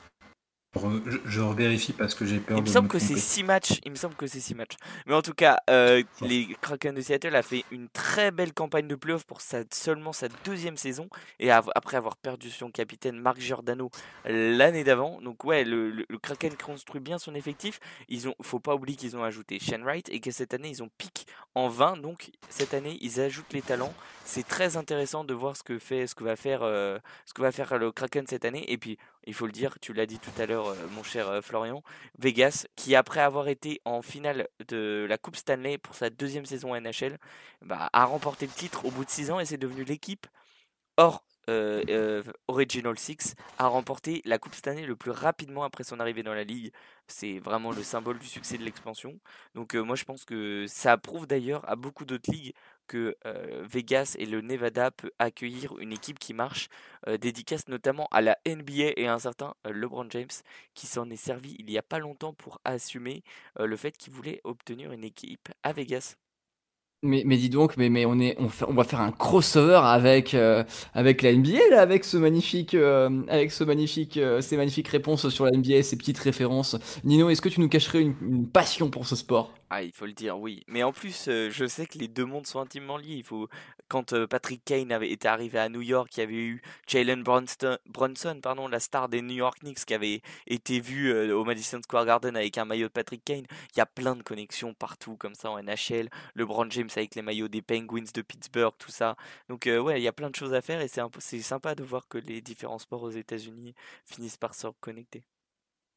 [0.76, 3.20] Je, je revérifie parce que j'ai peur Il me de semble me que c'est tromper.
[3.20, 3.80] 6 matchs.
[3.84, 4.76] Il me semble que c'est 6 matchs.
[5.06, 8.86] Mais en tout cas, euh, les Kraken de Seattle a fait une très belle campagne
[8.86, 11.08] de playoff pour sa, seulement sa deuxième saison
[11.40, 13.90] et av- après avoir perdu son capitaine Marc Giordano
[14.26, 15.20] l'année d'avant.
[15.22, 17.80] Donc ouais, le, le- le Kraken construit bien son effectif.
[18.08, 20.82] Ils ont, faut pas oublier qu'ils ont ajouté Shane Wright et que cette année ils
[20.82, 21.96] ont pic en 20.
[21.96, 23.94] Donc cette année ils ajoutent les talents.
[24.24, 27.40] C'est très intéressant de voir ce que fait, ce que va faire, euh, ce que
[27.40, 28.70] va faire le Kraken cette année.
[28.70, 31.28] Et puis il faut le dire, tu l'as dit tout à l'heure, euh, mon cher
[31.28, 31.82] euh, Florian,
[32.18, 36.74] Vegas, qui après avoir été en finale de la Coupe Stanley pour sa deuxième saison
[36.74, 37.18] en NHL,
[37.62, 40.26] bah, a remporté le titre au bout de 6 ans et c'est devenu l'équipe
[40.96, 46.22] hors euh, Original Six à remporter la Coupe Stanley le plus rapidement après son arrivée
[46.22, 46.72] dans la ligue.
[47.06, 49.18] C'est vraiment le symbole du succès de l'expansion.
[49.54, 52.54] Donc moi je pense que ça prouve d'ailleurs à beaucoup d'autres ligues
[52.89, 53.16] que
[53.62, 56.68] Vegas et le Nevada peut accueillir une équipe qui marche,
[57.07, 60.26] euh, dédicace notamment à la NBA et à un certain LeBron James
[60.74, 63.22] qui s'en est servi il y a pas longtemps pour assumer
[63.59, 66.16] le fait qu'il voulait obtenir une équipe à Vegas.
[67.03, 70.34] mais, mais dis donc, mais, mais on, est, on, va faire un crossover avec,
[70.95, 75.53] avec la NBA, là, avec ce magnifique, avec ce magnifique, ces magnifiques réponses sur la
[75.53, 76.76] NBA, ces petites références.
[77.05, 79.53] Nino, est-ce que tu nous cacherais une passion pour ce sport?
[79.70, 80.62] Ah, il faut le dire, oui.
[80.66, 83.22] Mais en plus, euh, je sais que les deux mondes sont intimement liés.
[83.88, 87.22] Quand euh, Patrick Kane avait été arrivé à New York, il y avait eu Jalen
[87.22, 91.44] Brunson, Brunson, pardon, la star des New York Knicks, qui avait été vu euh, au
[91.44, 93.44] Madison Square Garden avec un maillot de Patrick Kane.
[93.74, 96.08] Il y a plein de connexions partout, comme ça, en NHL.
[96.34, 99.16] LeBron James avec les maillots des Penguins de Pittsburgh, tout ça.
[99.50, 101.84] Donc, ouais, il y a plein de choses à faire et c'est c'est sympa de
[101.84, 103.74] voir que les différents sports aux États-Unis
[104.06, 105.24] finissent par se reconnecter.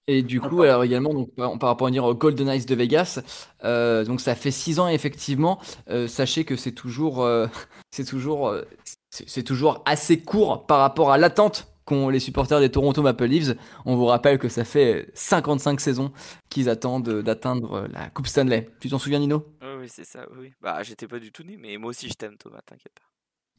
[0.08, 2.76] Et du coup, alors également, donc, par, par rapport à dire au Golden Knights de
[2.76, 3.22] Vegas,
[3.64, 5.60] euh, donc ça fait six ans effectivement.
[5.90, 7.48] Euh, sachez que c'est toujours, euh,
[7.92, 8.64] c'est toujours, euh,
[9.10, 13.56] c'est toujours assez court par rapport à l'attente qu'ont les supporters des Toronto Maple Leafs.
[13.86, 16.12] On vous rappelle que ça fait 55 saisons
[16.50, 18.70] qu'ils attendent euh, d'atteindre la Coupe Stanley.
[18.80, 19.46] Tu t'en souviens, Nino?
[19.62, 20.52] Oui, oui, c'est ça, oui.
[20.62, 23.11] Bah, j'étais pas du tout né, mais moi aussi je t'aime, Thomas, t'inquiète pas.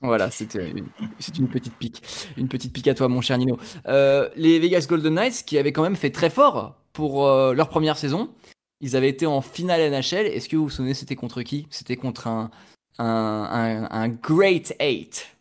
[0.03, 0.89] Voilà, c'était une,
[1.21, 2.03] c'est une petite pique.
[2.37, 3.59] Une petite pique à toi, mon cher Nino.
[3.87, 7.69] Euh, les Vegas Golden Knights, qui avaient quand même fait très fort pour euh, leur
[7.69, 8.35] première saison,
[8.81, 10.27] ils avaient été en finale NHL.
[10.27, 11.67] Est-ce que vous vous souvenez, c'était contre qui?
[11.71, 12.51] C'était contre un,
[12.99, 15.37] un, un, un Great Eight.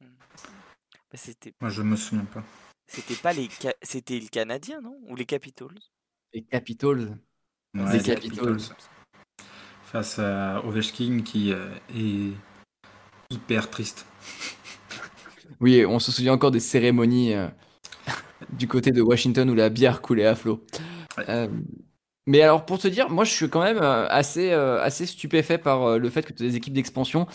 [0.00, 0.06] Bah,
[1.14, 2.42] c'était, Moi, je me souviens pas.
[2.88, 4.98] c'était pas les, Ca- c'était le Canadien, non?
[5.08, 5.78] Ou les Capitals?
[6.34, 7.16] Les Capitals.
[7.74, 8.58] Ouais, Les Capitals.
[9.84, 12.32] Face à Ovechkin qui euh, est
[13.30, 14.06] hyper triste.
[15.60, 17.48] Oui, on se souvient encore des cérémonies euh,
[18.52, 20.62] du côté de Washington où la bière coulait à flot.
[21.16, 21.24] Ouais.
[21.28, 21.48] Euh,
[22.26, 25.58] mais alors, pour te dire, moi, je suis quand même euh, assez, euh, assez stupéfait
[25.58, 27.26] par le fait que tu as des équipes d'expansion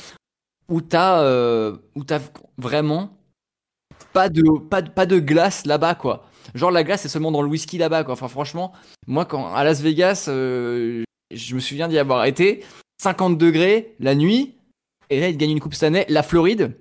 [0.70, 1.74] où tu as,
[2.58, 3.18] vraiment
[4.14, 6.28] pas de, pas, de- pas de glace là-bas, quoi.
[6.54, 8.14] Genre, la glace, c'est seulement dans le whisky là-bas, quoi.
[8.14, 8.74] Enfin, franchement,
[9.08, 12.64] moi, quand à Las Vegas, je me souviens d'y avoir été,
[13.02, 14.56] 50 degrés la nuit,
[15.12, 16.06] et là, ils gagnent une Coupe Stanley.
[16.10, 16.78] La Floride,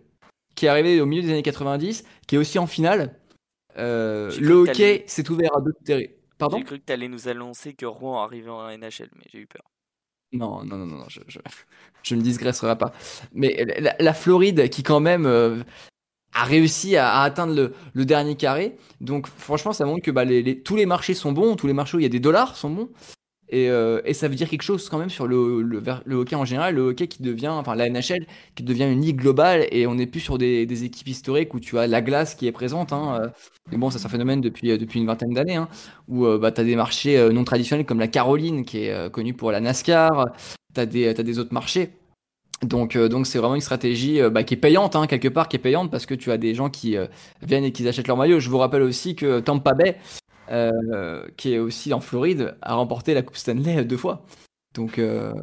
[0.54, 3.18] qui est arrivée au milieu des années 90, qui est aussi en finale.
[3.78, 6.02] Euh, le hockey s'est ouvert à d'autres terrains.
[6.38, 9.38] Pardon J'ai cru que tu allais nous annoncer que Rouen arrivait en NHL, mais j'ai
[9.40, 9.62] eu peur.
[10.32, 11.38] Non, non, non, non, je, je,
[12.02, 12.92] je ne digresserai pas.
[13.34, 15.62] Mais la, la Floride qui quand même euh,
[16.34, 18.76] a réussi à, à atteindre le, le dernier carré.
[19.00, 21.72] Donc franchement, ça montre que bah, les, les- tous les marchés sont bons, tous les
[21.72, 22.90] marchés où il y a des dollars sont bons.
[23.52, 25.36] Et, euh, et ça veut dire quelque chose quand même sur le,
[26.12, 28.24] hockey en général, le hockey qui devient, enfin la NHL,
[28.54, 31.76] qui devient une ligue globale et on n'est plus sur des, équipes historiques où tu
[31.76, 32.92] as la glace qui est présente.
[32.92, 33.28] Hein, euh.
[33.72, 35.68] mais bon, ça c'est un phénomène depuis, euh, une vingtaine d'années, hein,
[36.06, 39.50] où bah, tu as des marchés non traditionnels comme la Caroline qui est connue pour
[39.50, 40.26] la NASCAR,
[40.74, 41.90] tu as des, autres marchés.
[42.62, 45.90] Donc, c'est vraiment une stratégie bah, qui est payante, hein, quelque part, qui est payante
[45.90, 46.96] parce que tu as des gens qui
[47.42, 48.38] viennent et qui achètent leur maillot.
[48.38, 49.96] Je vous rappelle aussi que Tampa Bay,
[50.50, 54.24] euh, qui est aussi en Floride, a remporté la Coupe Stanley deux fois.
[54.74, 55.34] Donc, euh,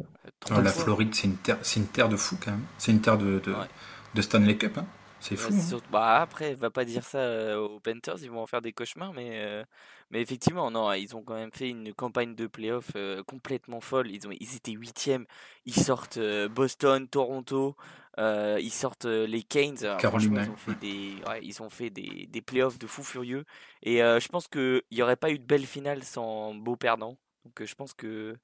[0.50, 0.84] Ah, la fois.
[0.84, 2.64] Floride, c'est une terre, c'est une terre de fou quand même.
[2.78, 3.66] C'est une terre de, de, Ouais.
[4.14, 4.78] de Stanley Cup.
[4.78, 4.86] hein.
[5.20, 5.52] C'est Ouais, fou.
[5.52, 5.62] c'est hein.
[5.62, 8.72] surtout- bah, après, va pas dire ça euh, aux Panthers, ils vont en faire des
[8.72, 9.64] cauchemars, mais, euh,
[10.10, 14.10] mais effectivement, non, ils ont quand même fait une campagne de playoff euh, complètement folle.
[14.10, 15.26] Ils, ont, ils étaient huitièmes,
[15.66, 17.76] ils sortent euh, Boston, Toronto,
[18.18, 19.76] euh, ils sortent euh, les Canes.
[19.84, 23.44] Alors, ils ont fait des, ouais, ils ont fait des, des playoffs de fou furieux.
[23.82, 27.16] Et euh, je pense qu'il n'y aurait pas eu de belle finale sans beau perdant.
[27.44, 28.36] Donc je pense que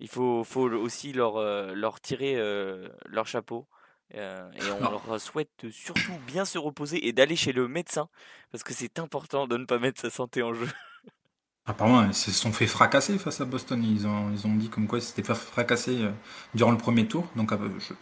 [0.00, 1.40] il faut, faut aussi leur,
[1.74, 2.36] leur tirer
[3.06, 3.66] leur chapeau.
[4.14, 4.90] Euh, et on Non.
[4.90, 8.08] leur souhaite surtout bien se reposer et d'aller chez le médecin
[8.50, 10.66] parce que c'est important de ne pas mettre sa santé en jeu.
[11.68, 13.84] Apparemment, ils se sont fait fracasser face à Boston.
[13.84, 16.10] Ils ont, ils ont dit comme quoi ils s'étaient fait fracasser euh,
[16.54, 17.28] durant le premier tour.
[17.36, 17.94] Donc euh, je,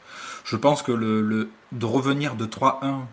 [0.45, 3.09] je pense que le, le- de revenir de 3-1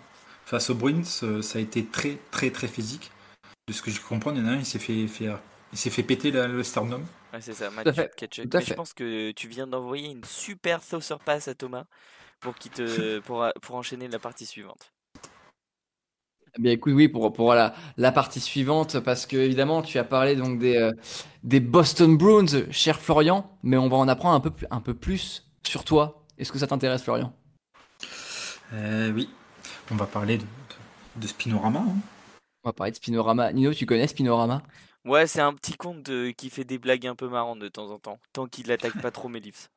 [0.46, 3.12] face aux Bruins, euh, ça a été très très très physique.
[3.68, 5.40] De ce que je comprends, il y en a un, il s'est fait, faire-
[5.74, 7.06] il s'est fait péter la- le sternum.
[7.34, 7.70] Ouais, c'est ça,
[8.62, 11.86] je pense que tu viens d'envoyer une super saucer passe à Thomas
[12.42, 14.93] pour, qu'il te, pour, pour enchaîner la partie suivante.
[16.58, 20.04] Eh bien écoute, oui, pour, pour la, la partie suivante, parce que évidemment, tu as
[20.04, 20.92] parlé donc des, euh,
[21.44, 24.94] des Boston Bruins, cher Florian, mais on va en apprendre un peu, plus- un peu
[24.94, 26.24] plus sur toi.
[26.38, 27.34] Est-ce que ça t'intéresse, Florian?
[28.74, 29.30] Euh, oui,
[29.92, 31.80] on va parler de, de, de Spinorama.
[31.80, 31.96] hein.
[32.64, 33.52] On va parler de Spinorama.
[33.54, 34.62] Nino, tu connais Spinorama?
[35.06, 37.90] Ouais, c'est un petit compte de- qui fait des blagues un peu marrantes de temps
[37.92, 39.70] en temps, tant qu'il attaque pas trop mes livres.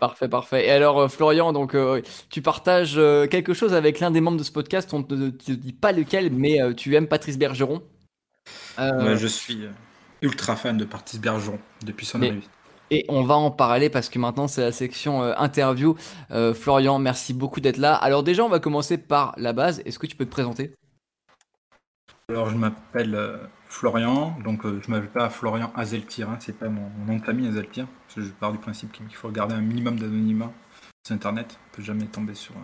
[0.00, 0.66] Parfait, parfait.
[0.66, 4.38] Et alors, euh, Florian, donc euh, tu partages euh, quelque chose avec l'un des membres
[4.38, 4.92] de ce podcast.
[4.92, 7.82] On ne te, te dit pas lequel, mais euh, tu aimes Patrice Bergeron.
[8.78, 9.66] Ouais, je suis
[10.22, 12.42] ultra fan de Partis Bergeron depuis son arrivée.
[12.90, 15.96] Et on va en parler parce que maintenant c'est la section interview.
[16.54, 17.94] Florian, merci beaucoup d'être là.
[17.94, 19.82] Alors déjà, on va commencer par la base.
[19.84, 20.72] Est-ce que tu peux te présenter?
[22.28, 23.18] Alors, je m'appelle
[23.68, 27.48] Florian, donc je m'appelle pas Florian Azeltir, hein, c'est pas mon, mon nom de famille
[27.48, 30.52] Azeltir, je pars du principe qu'il faut garder un minimum d'anonymat
[31.06, 31.58] sur Internet.
[31.72, 32.54] On peut jamais tomber sur,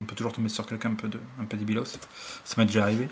[0.00, 1.98] on peut toujours tomber sur quelqu'un un peu de, un peu débilos.
[2.44, 3.08] Ça m'est déjà arrivé.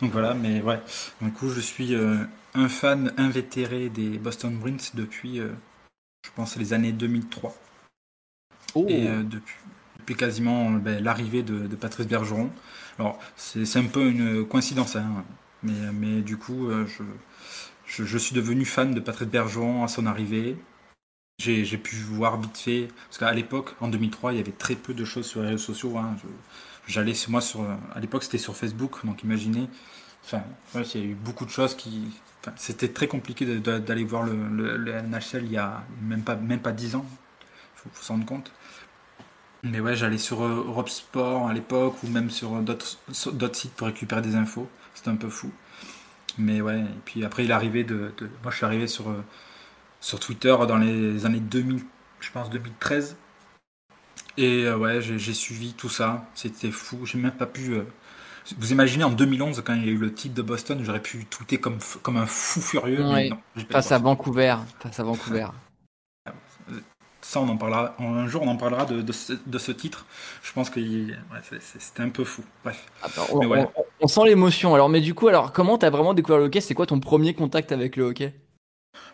[0.00, 0.80] Donc voilà, mais ouais.
[1.20, 2.16] Du coup, je suis euh,
[2.54, 5.52] un fan invétéré des Boston Bruins depuis, euh,
[6.24, 7.54] je pense, les années 2003.
[8.74, 9.56] Oh, Et euh, depuis,
[9.98, 12.50] depuis quasiment ben, l'arrivée de, de Patrice Bergeron.
[12.98, 15.24] Alors, c'est un peu une coïncidence, hein,
[15.62, 17.02] mais, mais du coup, je,
[17.86, 20.56] je, je suis devenu fan de Patrice Bergeron à son arrivée.
[21.40, 24.92] J'ai pu voir vite fait, parce qu'à l'époque, en 2003, il y avait très peu
[24.94, 25.96] de choses sur les réseaux sociaux.
[25.98, 26.16] hein.
[26.86, 27.40] J'allais moi
[27.94, 29.68] à l'époque, c'était sur Facebook, donc imaginez.
[30.24, 30.42] Enfin,
[30.74, 32.08] ouais, il y a eu beaucoup de choses qui.
[32.56, 36.94] c'était très compliqué d'aller voir le, NHL il y a même pas, même pas 10
[36.96, 37.06] ans.
[37.86, 38.52] Il faut, s'en rendre compte.
[39.62, 43.32] Mais ouais, j'allais sur euh, Europe Sport à l'époque ou même sur euh, d'autres sur
[43.32, 44.68] d'autres sites pour récupérer des infos.
[44.94, 45.50] C'était un peu fou.
[46.38, 49.24] Mais ouais, et puis après il arrivé de, de- Moi je suis arrivé sur, euh,
[50.00, 51.82] sur Twitter dans les années 2000,
[52.20, 53.16] je pense 2013.
[54.36, 56.24] Et euh, ouais, j'ai suivi tout ça.
[56.34, 57.04] C'était fou.
[57.04, 57.74] J'ai même pas pu.
[57.74, 57.84] euh,
[58.58, 61.24] Vous imaginez en 2011, quand il y a eu le titre de Boston, j'aurais pu
[61.26, 63.00] tweeter comme, comme un fou furieux.
[63.04, 63.12] Ouais.
[63.12, 63.38] Mais non,
[63.70, 63.98] face à.
[63.98, 64.56] Vancouver.
[64.80, 65.46] Face à Vancouver.
[67.22, 67.94] Ça, on en parlera.
[67.98, 70.06] Un jour, on en parlera de, de ce, de ce titre.
[70.42, 72.42] Je pense que ouais, c'était un peu fou.
[72.64, 72.86] Bref.
[73.02, 73.66] Attends, on, Mais ouais.
[73.76, 74.74] on- on sent l'émotion.
[74.74, 76.60] Alors, mais du coup, alors comment t'as vraiment découvert le hockey?
[76.62, 78.34] C'est quoi ton premier contact avec le hockey?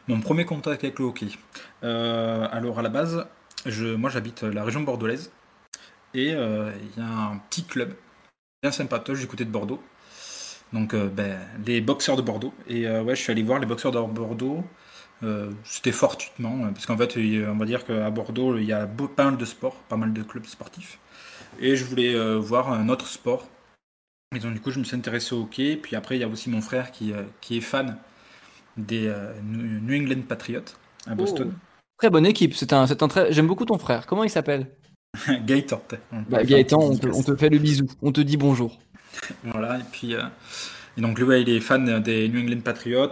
[0.08, 1.26] Mon premier contact avec le hockey.
[1.82, 3.26] Euh, alors à la base,
[3.96, 5.32] moi j'habite la région bordelaise
[6.16, 7.94] et euh, il y a un petit club
[8.62, 9.82] bien sympatoche du côté de Bordeaux.
[10.72, 12.54] Donc euh, ben, les boxeurs de Bordeaux.
[12.68, 14.64] Et ouais, je suis allé voir les boxeurs de Bordeaux.
[15.64, 19.24] C'était fortuitement, euh, parce qu'en fait, on va dire qu'à Bordeaux, il y a pas
[19.24, 20.98] mal de sports, pas mal de clubs sportifs.
[21.58, 23.48] Et je voulais voir un autre sport.
[24.34, 25.76] Et donc du coup, je me suis intéressé au hockey.
[25.76, 27.98] Puis après, il y a aussi mon frère qui est fan
[28.76, 30.60] des euh, New England Patriots
[31.06, 31.52] à Boston.
[31.98, 32.54] Très bonne équipe.
[32.54, 33.32] C'est un, c'est un très.
[33.32, 34.06] J'aime beaucoup ton frère.
[34.06, 34.68] Comment il s'appelle?
[35.46, 35.82] Gaëtan.
[36.12, 37.18] on Bah, Gaëtan, on te, dédicace.
[37.18, 37.86] on te fait le bisou.
[38.02, 38.78] On te dit bonjour.
[39.44, 40.14] Voilà, et puis.
[40.14, 40.22] euh,
[40.96, 43.10] et donc lui, ouais, il est fan des New England Patriots.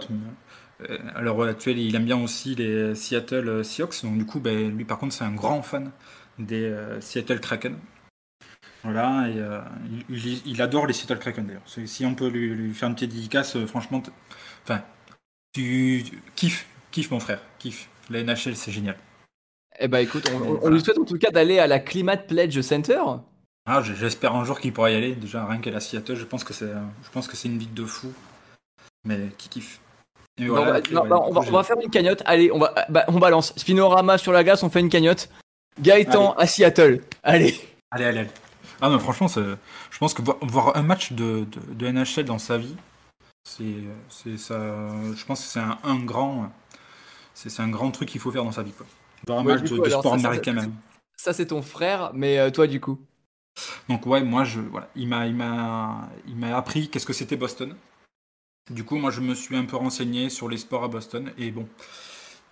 [0.89, 4.01] Euh, à l'heure actuelle, il aime bien aussi les Seattle euh, Seahawks.
[4.03, 5.91] Donc, du coup, ben, lui, par contre, c'est un grand fan
[6.39, 7.77] des euh, Seattle Kraken.
[8.83, 9.61] Voilà, et euh,
[10.45, 11.63] il, adore les Seattle Kraken d'ailleurs.
[11.65, 14.03] Si on peut lui, lui faire une petite dédicace, franchement,
[14.63, 14.83] enfin,
[15.55, 16.03] tu,
[16.35, 17.87] kiffes, kiffes mon frère, kiffe.
[18.09, 18.97] La NHL, c'est génial.
[19.79, 20.75] Eh bah écoute, on, on- on Voilà.
[20.75, 23.01] lui souhaite en tout cas d'aller à la Climate Pledge Center.
[23.65, 25.15] Ah, j'espère un jour qu'il pourra y aller.
[25.15, 27.73] Déjà, rien qu'à la Seattle, je pense que c'est, je pense que c'est une ville
[27.73, 28.13] de fou,
[29.05, 29.79] mais qui kiffe.
[30.37, 31.89] Et Non, voilà, bah, puis, non, ouais, bah, on, va, j'ai- on va faire une
[31.89, 32.21] cagnotte.
[32.25, 33.53] Allez, on, va, bah, on balance.
[33.57, 35.29] Spinorama sur la glace, on fait une cagnotte.
[35.81, 37.01] Gaëtan à Seattle.
[37.23, 37.55] Allez.
[37.91, 38.29] Allez, allez, allez.
[38.81, 42.37] Ah non, franchement, je pense que voir, voir un match de, de, de NHL dans
[42.37, 42.75] sa vie,
[43.45, 44.57] c'est, ça.
[45.15, 46.51] Je pense que c'est un, un grand,
[47.33, 48.87] c'est, un grand truc qu'il faut faire dans sa vie, quoi.
[49.27, 50.73] Voir un Ouais, match du de, sport américain même.
[51.17, 53.05] Ça, c'est ton frère, mais euh, toi, du coup?
[53.89, 57.37] Donc ouais, moi je voilà, il m'a il m'a il m'a appris qu'est-ce que c'était
[57.37, 57.75] Boston.
[58.71, 61.51] Du coup, moi je me suis un peu renseigné sur les sports à Boston et
[61.51, 61.67] bon,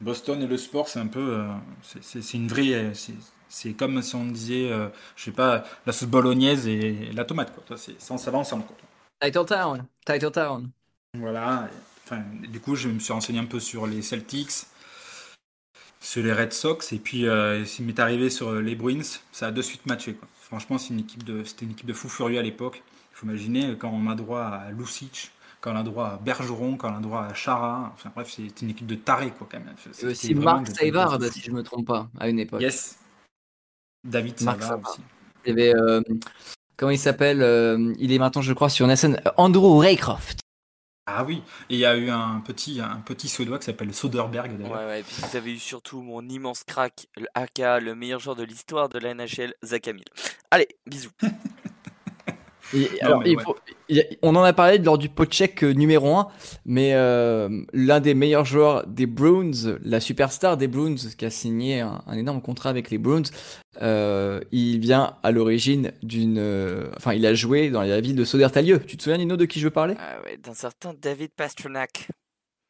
[0.01, 1.47] Boston et le sport, c'est un peu euh,
[2.01, 3.15] c'est- une vraie c'est
[3.49, 7.53] c'est comme si on disait euh, je sais pas la sauce bolognaise et la tomate
[7.55, 7.63] quoi.
[7.69, 8.77] Ça, c'est ça, ça va ensemble quoi.
[9.19, 9.87] Titletown.
[10.05, 10.71] Titletown.
[11.17, 11.69] Voilà,
[12.05, 14.67] enfin du coup, je me suis renseigné un peu sur les Celtics
[16.03, 19.01] sur les Red Sox et puis euh, il m'est arrivé sur les Bruins,
[19.31, 20.27] ça a de suite matché quoi.
[20.41, 22.83] Franchement, c'est une équipe de c'était une équipe de fous furieux à l'époque.
[22.85, 26.75] Il faut imaginer quand on a droit à Lucic, quand on a droit à Bergeron,
[26.75, 29.59] quand on a droit à Chara, enfin bref, c'est une équipe de tarés quoi quand
[29.59, 29.73] même.
[29.91, 32.61] C'était aussi Marc Savard, si je me trompe pas, à une époque.
[32.61, 32.99] Yes.
[34.03, 34.91] David Marc Savard Savard.
[34.91, 35.01] aussi.
[35.45, 36.01] Il y avait, euh,
[36.77, 39.19] comment il s'appelle euh, Il est maintenant, je crois, sur Nassen.
[39.37, 40.42] Andrew Raycroft.
[41.05, 44.57] Ah oui, et il y a eu un petit un petit suédois qui s'appelle Soderberg.
[44.61, 48.19] Ouais, ouais, et puis vous avez eu surtout mon immense crack, le AK, le meilleur
[48.19, 50.05] joueur de l'histoire de la NHL, Zach Hamil.
[50.49, 51.11] Allez, bisous.
[52.75, 53.43] Et, Non, alors, mais il ouais.
[53.43, 53.55] faut-
[53.87, 56.27] il y a- on en a parlé lors du pot check euh, numéro 1,
[56.65, 59.51] mais euh, l'un des meilleurs joueurs des Bruins,
[59.83, 63.23] la superstar des Bruins, qui a signé un, un énorme contrat avec les Bruins,
[63.81, 66.37] euh, il vient à l'origine d'une.
[66.39, 68.79] euh, enfin, il a joué dans la ville de Sodertalieu.
[68.85, 69.97] Tu te souviens, Nino, de qui je veux parler?
[69.97, 72.07] Ah ouais, d'un certain David Pasternak.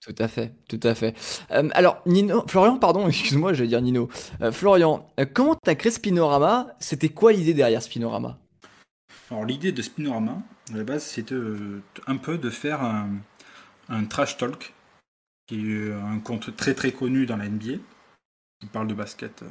[0.05, 1.15] Tout à fait, tout à fait.
[1.51, 4.09] Euh, alors, Nino, Florian, pardon, excuse-moi, je vais dire Nino.
[4.41, 6.75] Euh, Florian, euh, comment t'as créé Spinorama?
[6.79, 8.37] C'était quoi l'idée derrière Spinorama?
[9.33, 11.33] Alors l'idée de Spinorama, à la base, c'était
[12.05, 14.75] un peu de faire un, trash talk,
[15.47, 17.79] qui est euh, un compte très très connu dans la NBA,
[18.59, 19.47] qui parle de basket euh,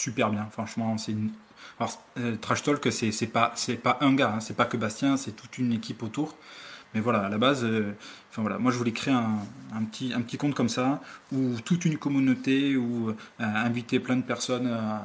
[0.00, 0.48] super bien.
[0.50, 1.30] Franchement, c'est une...
[1.78, 5.58] Alors, euh, trash talk, c'est pas un gars, hein, c'est pas que Bastien, c'est toute
[5.58, 6.34] une équipe autour.
[6.94, 7.66] Mais voilà, à la base,
[8.36, 11.02] voilà, moi je voulais créer un, petit un compte comme ça,
[11.32, 15.04] où toute une communauté, où inviter plein de personnes à,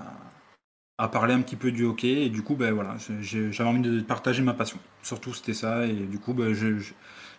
[0.99, 4.01] à parler un petit peu du hockey et du coup ben voilà j'avais envie de
[4.01, 4.79] partager ma passion.
[5.03, 6.53] Surtout c'était ça et du coup ben,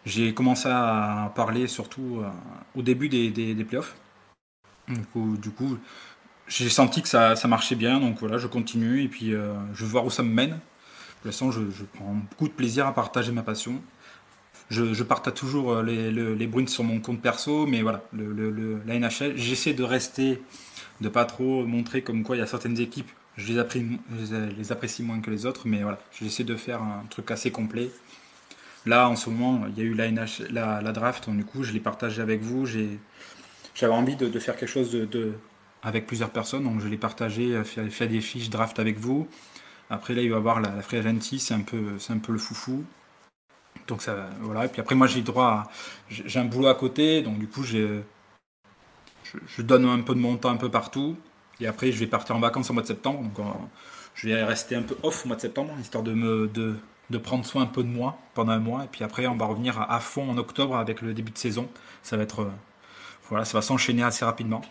[0.06, 2.30] j'ai commencé à parler surtout euh,
[2.76, 3.96] au début des, des, des playoffs.
[4.88, 5.78] Du coup,
[6.48, 9.84] j'ai senti que ça, ça marchait bien donc voilà je continue et puis euh, je
[9.84, 10.58] vais voir où ça me mène.
[11.22, 13.82] Pour l'instant je, je prends beaucoup de plaisir à partager ma passion.
[14.70, 18.32] Je, je partage toujours euh, les, le- les sur mon compte perso mais voilà le-
[18.32, 20.42] le- la NHL j'essaie de rester
[21.00, 24.34] de pas trop montrer comme quoi il y a certaines équipes je les, apprécie, je
[24.56, 27.90] les- apprécie moins que les autres, mais voilà, j'essaie de faire un truc assez complet.
[28.86, 31.80] Là, en ce moment, il y a eu la, draft, donc du coup, je l'ai
[31.80, 32.66] partagé avec vous.
[33.74, 34.96] J'avais envie de, faire quelque chose
[35.82, 39.26] avec plusieurs personnes, donc je l'ai partagé, euh, fait, fait des fiches draft avec vous.
[39.88, 42.38] Après, là, il va y avoir la, free agency, c'est un, peu, un peu le
[42.38, 42.84] foufou.
[43.88, 44.66] Donc ça, voilà.
[44.66, 45.70] Et puis après, moi, j'ai droit
[46.10, 48.02] j'ai un boulot à côté, donc du coup, je
[49.58, 51.16] donne un peu de mon temps un peu partout.
[51.60, 53.22] Et après, je vais partir en vacances au mois de septembre.
[53.22, 53.42] Donc, euh,
[54.14, 56.76] je vais rester un peu off au mois de septembre, histoire de me de,
[57.10, 58.84] de prendre soin un peu de moi pendant un mois.
[58.84, 61.38] Et puis après, on va revenir à, à fond en octobre avec le début de
[61.38, 61.68] saison.
[62.02, 62.50] Ça va être, euh,
[63.28, 64.62] voilà, ça va s'enchaîner assez rapidement.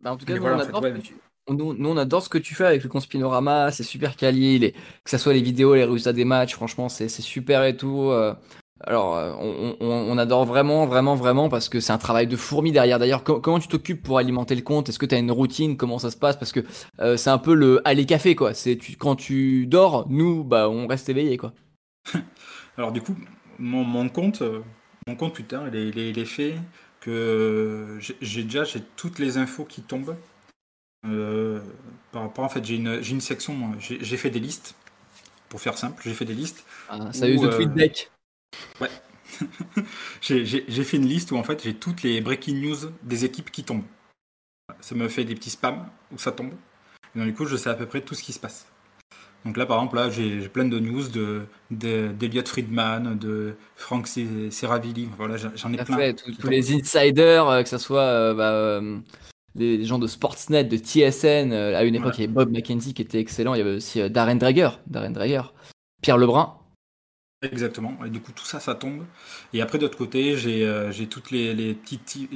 [0.00, 0.90] Bah, en tout cas, nous, voilà, on en fait, adore ouais.
[0.90, 1.16] ce que tu...
[1.48, 4.72] nous, nous, on adore ce que tu fais avec le Conspinorama, c'est super quali, les...
[4.72, 8.12] que ça soit les vidéos, les résultats des matchs, franchement, c'est c'est super et tout.
[8.86, 8.90] Euh.
[8.90, 12.36] Alors, euh, on, on- on adore vraiment, vraiment, vraiment parce que c'est un travail de
[12.36, 12.98] fourmi derrière.
[12.98, 15.76] D'ailleurs, co- comment tu t'occupes pour alimenter le compte Est-ce que tu as une routine?
[15.76, 16.36] Comment ça se passe?
[16.38, 16.60] Parce que
[17.00, 18.54] euh, c'est un peu le aller café, quoi.
[18.54, 18.96] C'est tu...
[18.96, 21.52] quand tu dors, nous, bah, on reste éveillé, quoi.
[22.76, 23.16] Alors du coup,
[23.58, 24.60] mon, mon compte, euh,
[25.06, 26.54] mon compte Twitter, il est, il est- il est fait
[27.00, 30.16] que j'ai déjà j'ai toutes les infos qui tombent.
[31.06, 31.60] Euh,
[32.12, 34.74] par rapport, en fait, j'ai une, section, j'ai fait des listes.
[35.50, 36.64] Pour faire simple, j'ai fait des listes.
[36.88, 38.12] Ah, ça use de euh, tweet deck.
[40.20, 43.50] J'ai j'ai- fait une liste où en fait j'ai toutes les breaking news des équipes
[43.50, 43.84] qui tombent.
[44.80, 46.52] Ça me fait des petits spams où ça tombe.
[47.14, 48.66] Et donc, du coup, je sais à peu près tout ce qui se passe.
[49.44, 54.06] Donc là, par exemple, là, j'ai plein de news de de- d'Eliott Friedman, de Frank
[54.06, 55.08] Se- Seravilli.
[55.16, 55.96] Voilà, j'en ai plein.
[55.96, 58.98] fait, tous- tous les insiders, euh, que ce soit euh, bah, euh,
[59.54, 61.52] les gens de Sportsnet, de TSN.
[61.52, 62.16] à une époque, Voilà.
[62.18, 63.54] il y avait Bob McKenzie qui était excellent.
[63.54, 65.42] Il y avait aussi Darren Drager, Darren Drager,
[66.02, 66.56] Pierre Lebrun.
[67.42, 67.96] Exactement.
[68.04, 69.06] Et du coup, tout ça, ça tombe.
[69.54, 72.28] Et après, d'autre côté, j'ai euh, j'ai toutes les, les petits, ti-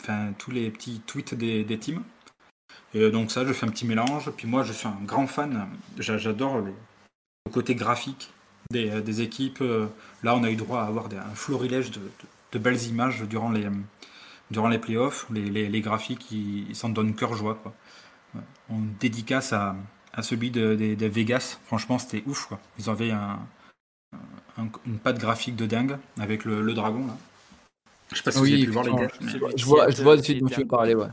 [0.00, 2.02] enfin, tous les petits tweets des, des teams.
[2.94, 4.30] Et euh, donc ça, je fais un petit mélange.
[4.36, 5.68] Puis moi, je suis un grand fan.
[5.98, 6.72] J'a- J'adore le
[7.52, 8.32] côté graphique
[8.70, 9.62] des, euh, des équipes.
[10.24, 12.10] Là, on a eu droit à avoir des- un florilège de, de-
[12.52, 13.68] de belles images durant les,
[14.50, 15.26] durant les playoffs.
[15.30, 17.56] Les, les, graphiques, ils s'en donnent cœur joie.
[17.62, 17.74] Quoi.
[18.70, 19.76] On dédicace à,
[20.12, 21.58] à celui de, des Vegas.
[21.66, 22.46] Franchement, c'était ouf.
[22.46, 22.60] Quoi.
[22.78, 23.40] Ils avaient un,
[24.58, 27.06] un- une patte graphique de dingue avec le, le dragon.
[27.06, 27.16] Là.
[28.12, 29.08] Je sais pas si vous Oui, avez pu voir les gars.
[29.20, 31.08] mais- Celui Je vois, je vois suite dont tu veux parler, ouais.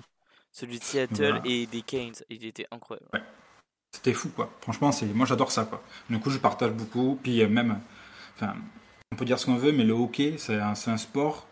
[0.52, 1.42] Celui de Seattle Voilà.
[1.46, 3.08] et des Canes, il était incroyable.
[3.94, 4.52] C'était fou, quoi.
[4.62, 5.82] Franchement, c'est moi j'adore ça, quoi.
[6.10, 7.20] Du coup, je partage beaucoup.
[7.22, 7.80] Puis euh, même,
[8.36, 8.56] enfin,
[9.12, 11.48] on peut dire ce qu'on veut, mais le hockey, c'est un, c'est un sport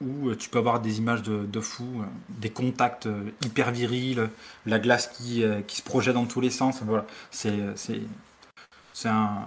[0.00, 3.08] où euh, tu peux avoir des images de, de fou, euh, des contacts
[3.44, 4.28] hyper virils,
[4.66, 6.82] la glace qui, qui se projette dans tous les sens.
[6.82, 8.00] Voilà, c'est c'est
[8.92, 9.46] c'est un,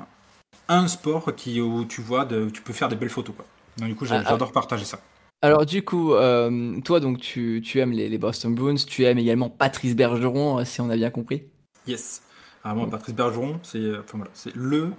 [0.70, 3.46] un sport qui où tu vois, de, tu peux faire des belles photos, quoi.
[3.78, 4.30] Donc du coup, Ah, ah.
[4.30, 5.00] j'adore partager ça.
[5.44, 9.20] Alors du coup, euh, toi donc tu, tu aimes les, les Boston Bruins, tu aimes
[9.20, 11.44] également Patrice Bergeron, euh, si on a bien compris.
[11.86, 12.24] Yes.
[12.64, 14.94] Ah, moi, Patrice Bergeron, c'est euh, enfin, voilà, c'est le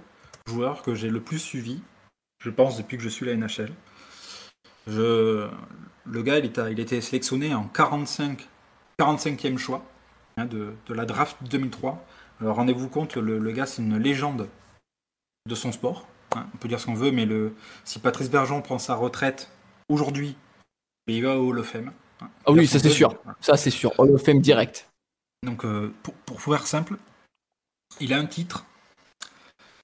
[0.47, 1.81] joueur que j'ai le plus suivi,
[2.39, 3.73] je pense, depuis que je suis la NHL.
[4.87, 5.49] Je,
[6.07, 8.49] le gars, il était, il était sélectionné en 45,
[8.99, 9.85] 45e choix
[10.37, 12.05] hein, de, de la draft 2003.
[12.41, 14.49] Alors rendez-vous compte, le, le gars, c'est une légende
[15.49, 16.07] de son sport.
[16.36, 16.46] hein.
[16.55, 19.51] on peut dire ce qu'on veut, mais le, si Patrice Bergeron prend sa retraite
[19.88, 20.36] aujourd'hui,
[21.09, 21.92] il va au Hall of Fame.
[22.20, 22.28] hein.
[22.46, 23.14] Ah oui, ça ce c'est sûr.
[23.40, 23.92] Ça c'est sûr.
[23.99, 24.88] Hall of Fame direct.
[25.44, 26.96] donc, euh, pour, pour faire simple,
[28.01, 28.64] il a un titre.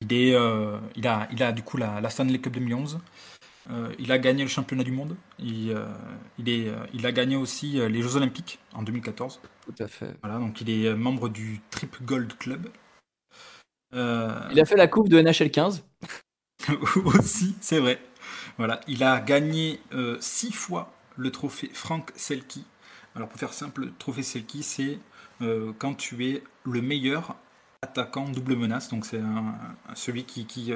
[0.00, 2.98] Il, est, euh, il, a, il a du coup la, la Stanley Cup 2011.
[3.70, 5.16] Euh, il a gagné le championnat du monde.
[5.38, 5.86] Il, euh,
[6.38, 9.40] il, est, euh, il a gagné aussi les Jeux Olympiques en 2014.
[9.64, 10.14] Tout à fait.
[10.22, 12.68] Voilà, donc il est membre du Trip Gold Club.
[13.94, 15.84] Euh, Il a fait la coupe de NHL 15.
[17.04, 18.00] aussi, c'est vrai.
[18.56, 22.58] Voilà, il a gagné euh, six fois le trophée Frank Selke.
[23.14, 24.98] Alors pour faire simple, le trophée Selke, c'est
[25.42, 27.36] euh, quand tu es le meilleur
[27.82, 28.88] attaquant double menace.
[28.88, 29.20] Donc c'est
[29.94, 30.72] celui qui, qui,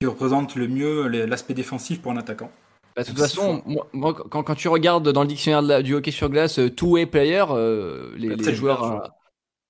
[0.00, 2.50] qui représente le mieux l'aspect défensif pour un attaquant.
[2.96, 5.94] Bah, de toute façon, moi, moi, quand, quand tu regardes dans le dictionnaire la- du
[5.94, 9.12] hockey sur glace, two-way player, euh, les, joueurs,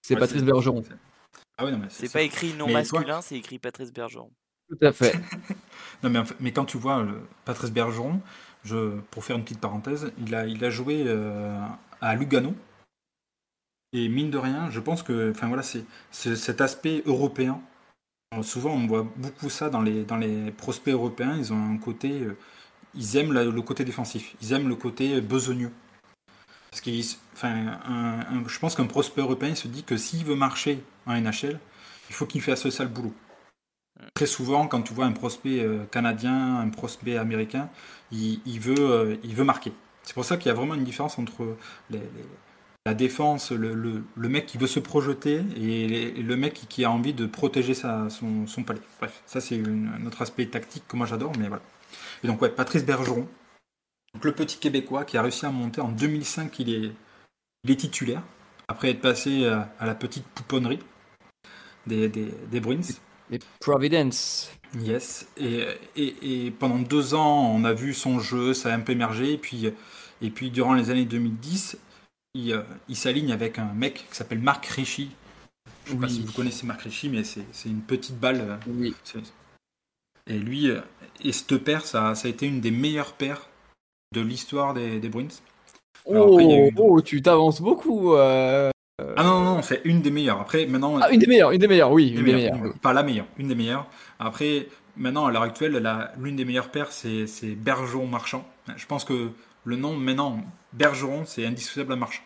[0.02, 0.84] c'est Ouais, Patrice Bergeron.
[1.58, 4.30] C'est- Ah non, mais C'est pas écrit non Mais toi- masculin, c'est écrit Patrice Bergeron.
[4.68, 5.12] Tout à fait.
[6.02, 8.20] Non, mais, en fait- mais quand tu vois euh, Patrice Bergeron,
[8.64, 11.58] je, pour faire une petite parenthèse, il a, il a joué euh,
[12.02, 12.54] à Lugano.
[13.94, 17.62] Et mine de rien, je pense que enfin, voilà, c'est c'est cet aspect européen.
[18.34, 21.36] Euh, Souvent, on voit beaucoup ça dans les, dans les prospects européens.
[21.38, 22.10] Ils ont un côté.
[22.22, 22.36] euh,
[22.94, 24.34] ils aiment la- le côté défensif.
[24.42, 25.72] Ils aiment le côté besogneux.
[26.70, 30.24] Parce qu'ils, enfin, un- un- je pense qu'un prospect européen il se dit que s'il
[30.26, 31.58] veut marcher en NHL,
[32.08, 33.14] il faut qu'il fasse ça le boulot.
[34.14, 37.70] Très souvent, quand tu vois un prospect euh, canadien, un prospect américain,
[38.12, 39.72] il, veut, euh, il veut marquer.
[40.02, 41.56] C'est pour ça qu'il y a vraiment une différence entre
[42.86, 47.26] la défense, le, mec qui veut se projeter et, le mec qui, a envie de
[47.26, 48.80] protéger son, palais.
[49.00, 51.62] Bref, ça c'est un autre aspect tactique que moi j'adore, mais voilà.
[52.22, 53.26] Et donc ouais, Patrice Bergeron,
[54.22, 56.94] le petit Québécois qui a réussi à monter en 2005, il
[57.66, 58.22] est, titulaire,
[58.68, 60.78] après être passé à, à la petite pouponnerie
[61.86, 62.80] des, des, des Bruins.
[63.60, 64.50] Providence.
[64.78, 65.26] Yes.
[65.36, 65.64] Et,
[65.96, 69.32] et, et pendant deux ans, on a vu son jeu, ça a un peu émergé.
[69.32, 69.72] Et puis,
[70.22, 71.78] et puis durant les années 2010,
[72.34, 75.10] il, euh, il s'aligne avec un mec qui s'appelle Marc Richie.
[75.86, 78.40] Je sais pas si vous connaissez Marc Richie, mais c'est c'est une petite balle.
[78.40, 78.94] euh, Oui.
[80.28, 80.80] Et lui, euh,
[81.22, 83.48] et cette paire, ça, ça a été une des meilleures paires
[84.14, 85.28] de l'histoire des, des Bruins.
[86.10, 88.14] Alors Oh, eu- oh, tu t'avances beaucoup.
[88.14, 88.70] euh.
[88.98, 90.40] Ah non, non, non, c'est une des meilleures.
[90.40, 90.98] Après, maintenant.
[91.00, 92.72] Ah, une des meilleures, une des meilleures, oui, Une une des des meilleures, meilleures.
[92.74, 93.86] une- Pas la meilleure, une des meilleures.
[94.18, 95.82] Après, maintenant, à l'heure actuelle,
[96.18, 97.26] l'une des meilleures paires, c'est
[97.56, 98.46] Bergeron Marchand.
[98.74, 99.32] Je pense que
[99.64, 100.40] le nom, maintenant,
[100.72, 102.22] Bergeron, c'est indissociable à Marchand.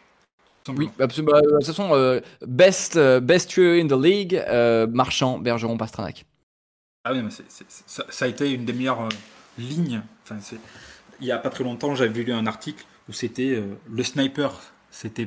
[0.69, 1.33] Oui, absolument.
[1.33, 5.77] Bah, de toute façon, euh, best, euh, best trio in the league, euh, Marchand, Bergeron,
[5.77, 6.25] Pastranac.
[7.05, 9.09] Ah oui, mais ça, ça a été une des meilleures euh,
[9.59, 10.03] lignes.
[10.23, 10.37] Enfin,
[11.21, 14.53] il y a pas très longtemps, j'avais lu un article où c'était euh, le sniper,
[14.91, 15.27] c'était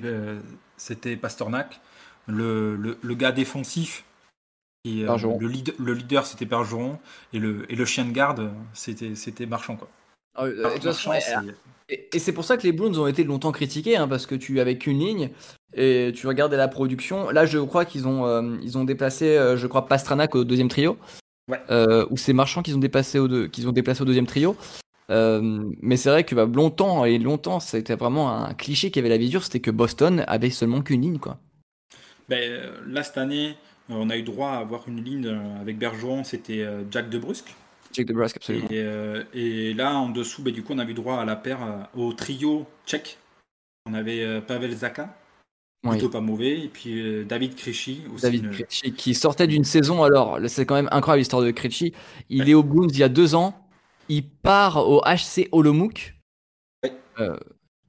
[0.83, 1.79] c'était Pasternak,
[2.27, 4.03] le, le, le gars défensif,
[4.85, 6.99] et, euh, le, lead- le leader, c'était Bergeron,
[7.31, 9.77] et le, et le chien de garde, c'était Marchand.
[9.77, 9.87] Quoi.
[10.35, 11.13] Ah, euh, façon,
[11.87, 14.35] Et, et c'est pour ça que les Bruins ont été longtemps critiqués, hein, parce que
[14.35, 15.29] tu avais qu'une ligne.
[15.73, 17.29] et tu regardais la production.
[17.29, 20.97] Là, je crois qu'ils ont, euh, ils ont déplacé, je crois, Pastranac au deuxième trio.
[21.49, 21.61] Ouais.
[21.69, 24.55] Euh, ou c'est Marchand qu'ils ont, déplacé au deux- qu'ils ont déplacé au deuxième trio.
[25.13, 29.09] Euh, mais c'est vrai que bah, longtemps, et longtemps, c'était vraiment un cliché qui avait
[29.09, 31.39] la visure, c'était que Boston avait seulement qu'une ligne, quoi.
[32.29, 33.49] Ben, euh, là, cette année,
[33.89, 35.27] euh, on a eu droit à avoir une ligne
[35.61, 37.53] avec Bergeron, c'était Jack de Brusque.
[37.91, 38.67] Jack de Brusque, absolument.
[38.69, 41.35] Et, euh, et là, en dessous, ben, du coup, on avait eu droit à la
[41.35, 41.59] paire
[41.95, 43.19] au trio tchèque.
[43.85, 45.15] On avait Pavel Zaka,
[45.83, 45.91] Oui.
[45.91, 48.21] plutôt pas mauvais, et puis euh, David Krejci aussi.
[48.23, 51.91] David une- Krejci, qui sortait d'une saison, alors c'est quand même incroyable l'histoire de Krejci.
[52.29, 53.62] Il est au Blues il y a deux ans,
[54.09, 56.15] il part au HC Olomouc
[56.83, 56.93] Ouais.
[57.19, 57.37] euh,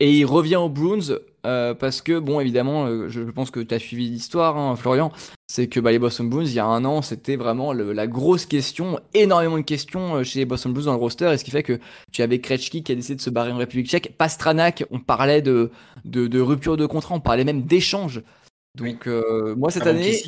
[0.00, 3.74] et il revient au Bruins euh, parce que, bon, évidemment, euh, je pense que tu
[3.74, 5.12] as suivi l'histoire, hein, Florian,
[5.46, 8.06] c'est que bah, les Boston Bruins, il y a un an, c'était vraiment le- la
[8.06, 11.50] grosse question, énormément de questions chez les Boston Bruins dans le roster, et ce qui
[11.50, 11.78] fait que
[12.12, 15.42] tu avais Krejci qui a décidé de se barrer en République tchèque, Pastranak, on parlait
[15.42, 15.70] de,
[16.04, 18.22] de, de rupture de contrat, on parlait même d'échange.
[18.76, 19.06] Donc,
[19.56, 20.20] moi, cette avant année.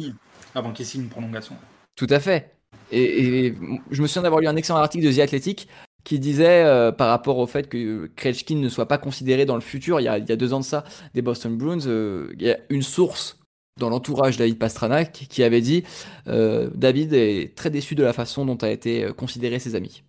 [0.55, 1.57] avant qu'il signe une prolongation.
[1.97, 2.56] Tout à fait.
[2.93, 3.55] Et,
[3.91, 5.68] je me souviens d'avoir lu un excellent article de The Athletic
[6.05, 9.61] qui disait euh, par rapport au fait que Krejci ne soit pas considéré dans le
[9.61, 10.84] futur, il y a, deux ans de ça,
[11.14, 13.41] des Boston Bruins, euh, il y a une source
[13.80, 15.82] dans l'entourage David Pastranac qui avait dit
[16.28, 20.05] euh, David est très déçu de la façon dont a été considéré ses amis.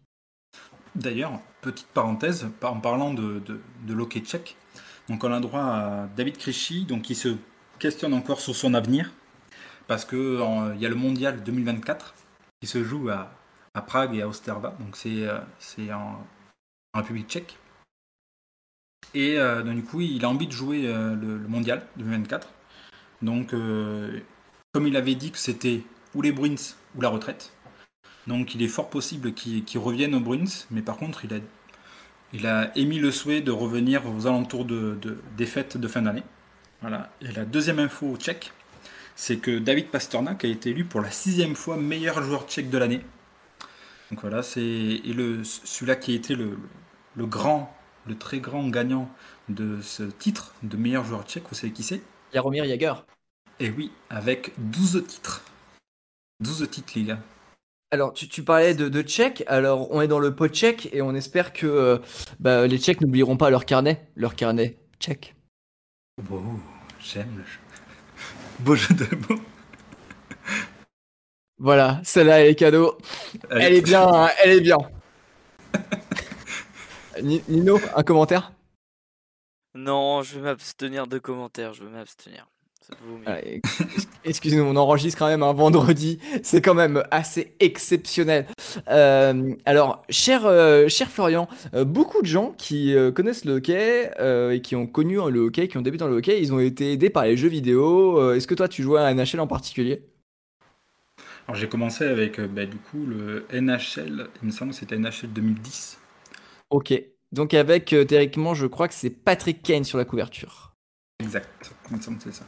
[0.96, 4.56] D'ailleurs, petite parenthèse, par- en parlant de, de, l'hockey tchèque,
[5.10, 7.36] donc on a droit à David Krejci, donc qui se
[7.80, 9.12] questionne encore sur son avenir,
[9.88, 12.14] parce que en- il y a le mondial 2024
[12.62, 13.32] qui se joue à,
[13.74, 16.26] à Prague et à Osterva, donc c'est euh, c'est en,
[16.94, 17.58] en République tchèque.
[19.14, 22.50] Et euh, donc, du coup, il a envie de jouer euh, le, mondial 2024.
[23.22, 23.52] Donc,
[24.74, 25.82] comme il avait dit que c'était
[26.14, 26.56] ou les Bruins
[26.96, 27.52] ou la retraite,
[28.28, 31.38] donc il est fort possible qu'il revienne aux Bruins, mais par contre il a,
[32.34, 36.04] il a émis le souhait de revenir aux alentours de, de- des fêtes de fin
[36.04, 36.24] d'année.
[36.82, 37.12] Voilà.
[37.22, 38.52] Et la deuxième info tchèque,
[39.18, 42.78] c'est que David Pasternak a été élu pour la sixième fois meilleur joueur tchèque de
[42.78, 43.02] l'année.
[44.12, 46.58] Donc voilà, c'est et le celui-là qui a été le,
[47.16, 49.10] le grand, le très grand gagnant
[49.50, 52.02] de ce titre de meilleur joueur tchèque, vous savez qui c'est?
[52.34, 53.06] Jaromir Jagr.
[53.60, 55.44] Et oui, avec 12 titres.
[56.40, 57.20] 12 titres, les gars.
[57.92, 59.44] Alors, tu, tu parlais de, de Tchèques.
[59.48, 61.98] Alors, on est dans le pot tchèque et on espère que euh,
[62.40, 64.10] bah, les Tchèques n'oublieront pas leur carnet.
[64.16, 65.36] Leur carnet tchèque.
[66.30, 66.60] Wow,
[67.00, 67.67] j'aime le jeu.
[68.60, 69.42] Beau jeu de mots.
[71.60, 72.98] Voilà, celle-là, elle est cadeau.
[73.50, 74.78] Elle est bien, hein, elle est bien.
[77.22, 78.52] Ni- Nino, un commentaire?
[79.74, 82.48] Non, je vais m'abstenir de commentaires, je vais m'abstenir.
[83.26, 83.62] Allez,
[84.24, 86.20] Excusez-nous, on enregistre quand même un vendredi.
[86.44, 88.46] C'est quand même assez exceptionnel.
[88.90, 94.12] Euh, alors, cher, euh, cher Florian, euh, beaucoup de gens qui euh, connaissent le hockey
[94.20, 96.60] euh, et qui ont connu le hockey, qui ont débuté dans le hockey, ils ont
[96.60, 98.20] été aidés par les jeux vidéo.
[98.20, 100.04] Euh, Est-ce que toi, tu jouais à NHL en particulier?
[101.48, 104.98] Alors j'ai commencé avec euh, bah, du coup le NHL, il me semble que c'était
[104.98, 105.98] NHL 2010.
[106.70, 106.94] Ok.
[107.32, 110.74] Donc avec, euh, théoriquement, je crois que c'est Patrick Kane sur la couverture.
[111.20, 112.46] Exact, il me semble que c'est ça.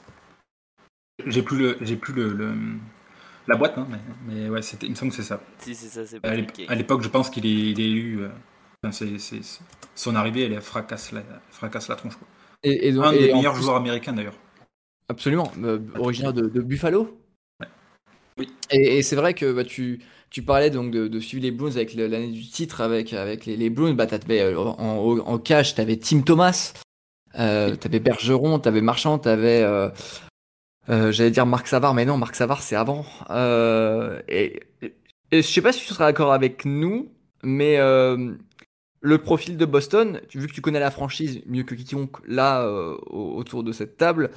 [1.25, 2.53] J'ai plus le, j'ai plus le, le-
[3.47, 3.97] la boîte, hein, mais,
[4.27, 5.41] mais ouais, c'était, il me semble que c'est ça.
[5.59, 6.19] Si, c'est ça, c'est À
[6.67, 8.19] pas l'époque, je pense qu'il est, il est eu.
[8.21, 8.29] euh,
[8.83, 9.61] enfin, c'est- c'est- c'est-
[9.95, 12.15] son arrivée, elle fracasse la, fracasse la tronche.
[12.15, 12.27] Quoi.
[12.63, 14.37] Et, et donc, Un et des meilleurs plus- joueurs américains d'ailleurs.
[15.09, 17.19] Absolument, euh, originaire de, de Buffalo.
[18.37, 18.49] Oui.
[18.71, 19.99] Et, et c'est vrai que bah, tu,
[20.29, 23.57] tu parlais donc de, de suivre les Blues avec l'année du titre avec, avec les,
[23.57, 23.93] les Blues.
[23.95, 26.73] Bah, t'avais, euh, en, en, en cash, tu avais Tim Thomas,
[27.39, 29.63] euh, tu avais Bergeron, tu avais Marchand, tu avais.
[30.89, 33.05] J'allais dire Marc Savard, mais non, Marc Savard, c'est avant.
[33.29, 34.59] Euh, et,
[35.31, 37.11] et je sais pas si tu seras d'accord avec nous,
[37.43, 38.33] mais euh,
[39.01, 42.97] le profil de Boston, vu que tu connais la franchise mieux que quiconque là euh,
[43.07, 44.31] au- autour de cette table,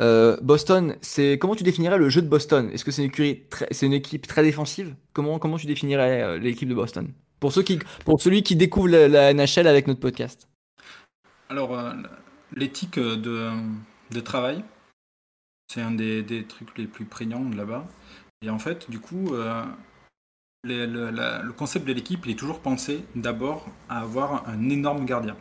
[0.00, 2.70] euh, Boston, c'est comment tu définirais le jeu de Boston?
[2.72, 4.94] Est-ce que c'est une équipe très défensive?
[5.12, 7.12] Comment comment tu définirais euh, l'équipe de Boston?
[7.40, 10.48] Pour ceux qui pour celui qui découvre la, NHL avec notre podcast.
[11.48, 11.92] Alors, euh,
[12.54, 14.62] l'éthique de travail,
[15.68, 17.86] c'est un des, des trucs les plus prégnants de là-bas.
[18.42, 19.64] Et en fait, du coup, euh,
[20.64, 24.68] les- le, la- le concept de l'équipe, il est toujours pensé d'abord à avoir un
[24.70, 25.36] énorme gardien.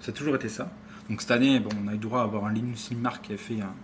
[0.00, 0.70] Ça a toujours été ça.
[1.08, 3.36] Donc cette année, bon, on a eu droit à avoir un Linus Lindmark qui a
[3.36, 3.74] fait un-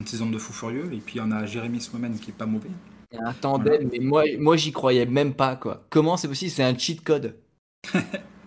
[0.00, 0.92] une saison de fou furieux.
[0.92, 2.70] Et puis on a Jérémy Swayman qui est pas mauvais.
[3.12, 5.84] Il y a un tandem, mais moi moi j'y croyais même pas quoi.
[5.90, 6.50] Comment c'est possible?
[6.50, 7.36] C'est un cheat code.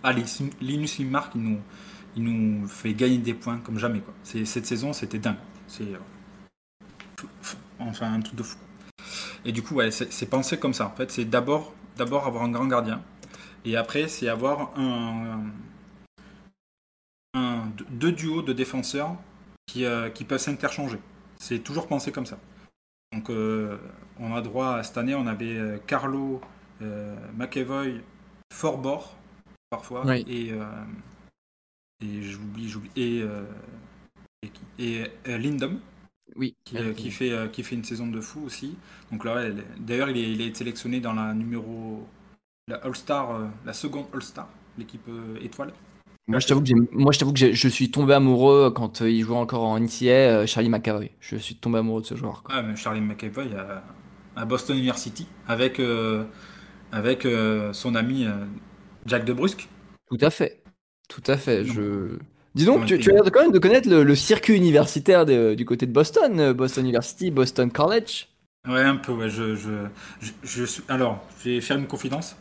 [0.02, 0.14] Ah,
[0.62, 1.58] Linus Lindmark, il nous,
[2.16, 4.00] il nous fait gagner des points comme jamais.
[4.00, 4.14] Quoi.
[4.24, 5.36] Cette saison, c'était dingue.
[5.66, 5.98] C'est euh,
[7.78, 8.58] enfin un truc de fou.
[9.44, 10.86] Et du coup, ouais, c'est pensé comme ça.
[10.86, 13.02] En fait, c'est d'abord d'abord avoir un grand gardien,
[13.64, 15.40] et après, c'est avoir un,
[17.34, 19.16] un- deux duos de défenseurs
[19.66, 20.98] qui, euh, qui peuvent s'interchanger.
[21.38, 22.38] C'est toujours pensé comme ça.
[23.12, 23.76] Donc, euh,
[24.18, 26.40] on a droit à cette année, on avait euh, Carlo,
[26.82, 28.00] euh, McEvoy,
[28.52, 29.16] Forbort,
[29.68, 30.24] parfois, Oui.
[30.28, 30.52] et,
[32.04, 33.24] et j'oublie, j'oublie, et,
[34.78, 35.78] et, et, Lindom,
[36.36, 36.54] Oui.
[36.64, 38.76] qui, euh, qui fait, euh, qui fait une saison de fou aussi.
[39.10, 42.06] Donc là, elle- d'ailleurs, il est, il est sélectionné dans la numéro,
[42.68, 45.72] la All-Star, euh, la seconde All-Star, l'équipe euh, étoile.
[46.28, 49.22] Moi, je t'avoue que, moi, je, t'avoue que je suis tombé amoureux quand euh, il
[49.22, 51.10] jouait encore en NCA, euh, Charlie McAvoy.
[51.18, 52.42] Je suis tombé amoureux de ce joueur.
[52.44, 52.54] quoi.
[52.56, 53.82] Ah, mais Charlie McAvoy à,
[54.36, 56.22] à Boston University avec, euh,
[56.92, 58.44] avec euh, son ami euh,
[59.06, 59.68] Jack DeBrusque.
[60.08, 60.62] Tout à fait.
[61.08, 61.64] Tout à fait.
[61.64, 61.72] Non.
[61.72, 62.18] Je...
[62.54, 65.64] Dis donc, tu, as l'air quand même de connaître le, le circuit universitaire de- du
[65.64, 68.26] côté de Boston, euh, Boston University, Boston College.
[68.68, 69.30] Ouais, un peu, ouais.
[69.30, 69.70] Je, je,
[70.20, 70.82] je, je suis...
[70.88, 72.36] Alors, je vais faire une confidence.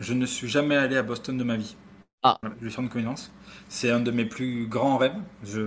[0.00, 1.76] Je ne suis jamais allé à Boston de ma vie.
[2.22, 2.38] Ah.
[2.42, 3.32] Voilà, je vais faire une confidence.
[3.68, 5.16] C'est un de mes plus grands rêves.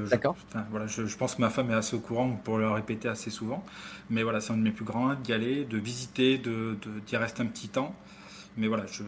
[0.10, 0.36] D'accord.
[0.50, 3.30] enfin, voilà, je, pense que ma femme est assez au courant pour le répéter assez
[3.30, 3.64] souvent.
[4.10, 7.00] Mais voilà, c'est un de mes plus grands rêves d'y aller, de visiter, de, de-
[7.06, 7.96] d'y rester un petit temps.
[8.58, 9.04] Mais voilà, je...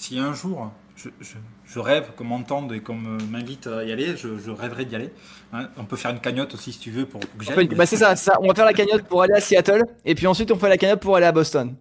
[0.00, 4.16] si un jour je, je, je rêve qu'on m'entende et qu'on m'invite à y aller,
[4.16, 5.10] je, je rêverais d'y aller.
[5.52, 7.68] Hein, on peut faire une cagnotte aussi si tu veux pour que j'aille.
[7.68, 8.14] bah, c'est ça.
[8.40, 10.78] On va faire la cagnotte pour aller à Seattle, et puis ensuite on fait la
[10.78, 11.76] cagnotte pour aller à Boston.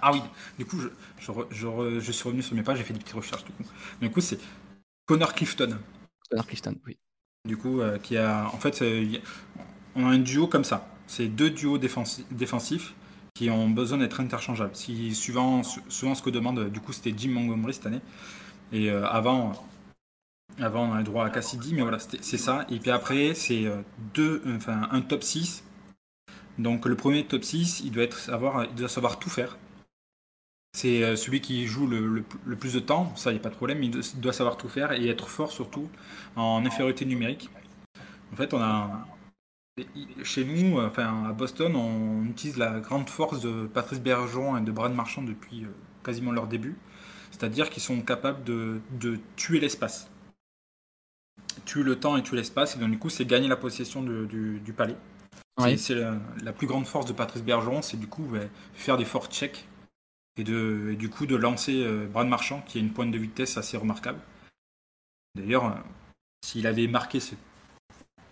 [0.00, 0.22] Ah oui,
[0.58, 0.88] du coup, je,
[1.20, 3.64] je, suis revenu sur mes pages, j'ai fait des petites recherches du coup.
[4.00, 4.38] Du coup, c'est
[5.04, 5.76] Connor Clifton,
[6.30, 6.96] Connor Clifton, oui.
[7.46, 8.46] du coup, euh, qui a.
[8.46, 9.04] En fait, euh,
[9.94, 10.88] on a un duo comme ça.
[11.06, 12.94] C'est deux duos défensi- défensifs
[13.34, 14.74] qui ont besoin d'être interchangeables.
[14.76, 18.00] Si, suivant, su- souvent ce que demande, du coup, c'était Jim Montgomery cette année.
[18.72, 19.54] Et euh, avant,
[20.58, 22.66] avant, on a le droit à Cassidy, mais voilà, c'est ça.
[22.70, 25.64] Et puis après, c'est euh, enfin, un top 6.
[26.58, 29.56] Donc le premier top 6, il doit, être, savoir, il doit savoir tout faire.
[30.72, 33.48] C'est euh, celui qui joue le, le- plus de temps, ça, il n'y a pas
[33.50, 35.88] de problème, doit, il doit savoir tout faire et être fort surtout
[36.36, 37.48] en infériorité numérique.
[38.32, 39.06] En fait, on a.
[40.22, 44.70] Chez nous, enfin à Boston, on utilise la grande force de Patrice Bergeron et de
[44.70, 45.68] Brad Marchand depuis euh,
[46.04, 46.76] quasiment leur début.
[47.32, 50.08] C'est-à-dire qu'ils sont capables de, de tuer l'espace.
[51.64, 54.26] Tuer le temps et tuer l'espace, et donc du coup, c'est gagner la possession de-
[54.26, 54.96] du, du palais.
[55.58, 55.78] C'est- Oui.
[55.78, 59.04] C'est la, la plus grande force de Patrice Bergeron, c'est du coup ouais, faire des
[59.04, 59.66] forts checks
[60.36, 63.18] et, de, et du coup de lancer euh, Brad Marchand qui a une pointe de
[63.18, 64.20] vitesse assez remarquable.
[65.34, 65.74] D'ailleurs, euh,
[66.44, 67.34] s'il avait marqué ce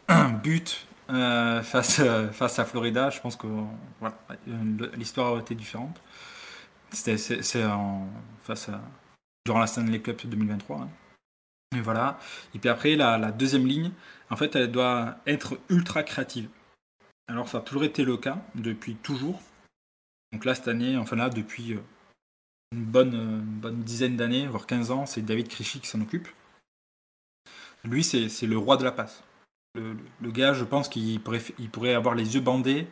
[0.43, 3.47] but euh, face, euh, face à Florida, je pense que
[4.01, 4.17] voilà,
[4.49, 6.01] euh, l'histoire aurait été différente.
[6.91, 8.81] C'est, face à,
[9.47, 10.81] durant la Stanley Cup 2023.
[10.81, 10.89] hein.
[11.77, 12.19] Et voilà.
[12.55, 13.93] Et puis après, la, deuxième ligne,
[14.31, 16.49] en fait, elle doit être ultra créative.
[17.29, 19.41] Alors, ça a toujours été le cas, depuis toujours.
[20.33, 21.79] Donc là, cette année, enfin là, depuis
[22.73, 26.29] une bonne, bonne dizaine d'années, voire 15 ans, c'est David Krejci qui s'en occupe.
[27.85, 29.23] Lui, c'est le roi de la passe.
[29.75, 32.87] Le, gars, je pense qu'il pourrait, avoir les yeux bandés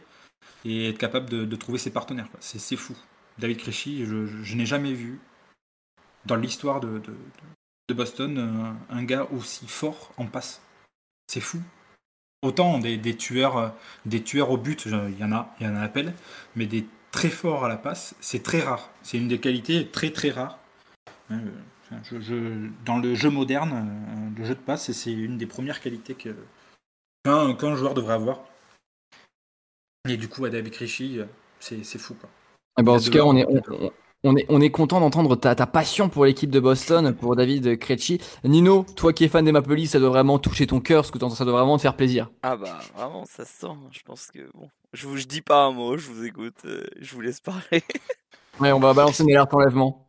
[0.65, 2.29] et être capable de, trouver ses partenaires.
[2.41, 2.97] C'est fou.
[3.39, 5.21] David Krejci, je, n'ai jamais vu
[6.27, 7.03] dans l'histoire de,
[7.93, 10.63] Boston un gars aussi fort en passe.
[11.27, 11.61] C'est fou.
[12.43, 13.75] Autant des, tueurs,
[14.49, 16.15] au but, il y en a, il y en a à appel,
[16.57, 18.91] mais des très forts à la passe, c'est très rare.
[19.03, 20.59] C'est une des qualités très très rares.
[21.31, 21.39] Euh,
[22.85, 26.35] dans le jeu moderne, euh, le jeu de passe, c'est une des premières qualités que
[27.25, 28.41] qu'un joueur devrait avoir.
[30.09, 31.27] Et du coup, à David Krejci, euh,
[31.59, 32.15] c'est c'est fou.
[32.15, 32.29] Quoi.
[32.79, 33.91] Eh ben, en tout cas, on est, on,
[34.25, 37.79] on est, on est content d'entendre ta, ta passion pour l'équipe de Boston, pour David
[37.79, 38.21] Krejci.
[38.45, 41.13] Nino, toi qui es fan des Maple Leafs, ça doit vraiment toucher ton cœur, ce
[41.13, 42.31] que ça doit vraiment te faire plaisir.
[42.43, 43.67] Ah bah vraiment, ça se sent.
[43.67, 43.89] hein.
[43.91, 46.85] Je pense que bon, je vous je dis pas un mot, je vous écoute, euh,
[46.99, 47.83] je vous laisse parler.
[48.61, 50.07] Ouais, on va balancer une alerte enlèvement.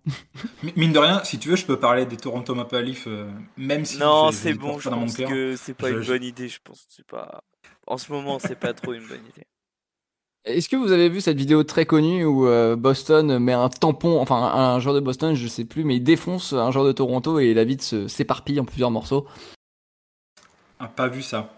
[0.61, 3.29] Mi- Mine de rien, si tu veux, je peux parler des Toronto Maple Leafs, euh,
[3.57, 4.77] même si non, c'est bon.
[4.79, 5.29] Je pense cœur.
[5.29, 6.49] que c'est pas Je- une bonne idée.
[6.49, 7.43] Je pense que c'est pas.
[7.87, 9.45] En ce moment, c'est pas trop une bonne idée.
[10.43, 14.19] Est-ce que vous avez vu cette vidéo très connue où euh, Boston met un tampon,
[14.19, 16.91] enfin un, un joueur de Boston, je sais plus, mais il défonce un joueur de
[16.91, 19.27] Toronto et la vitre s'éparpille en plusieurs morceaux?
[20.79, 21.53] Ah, pas vu ça.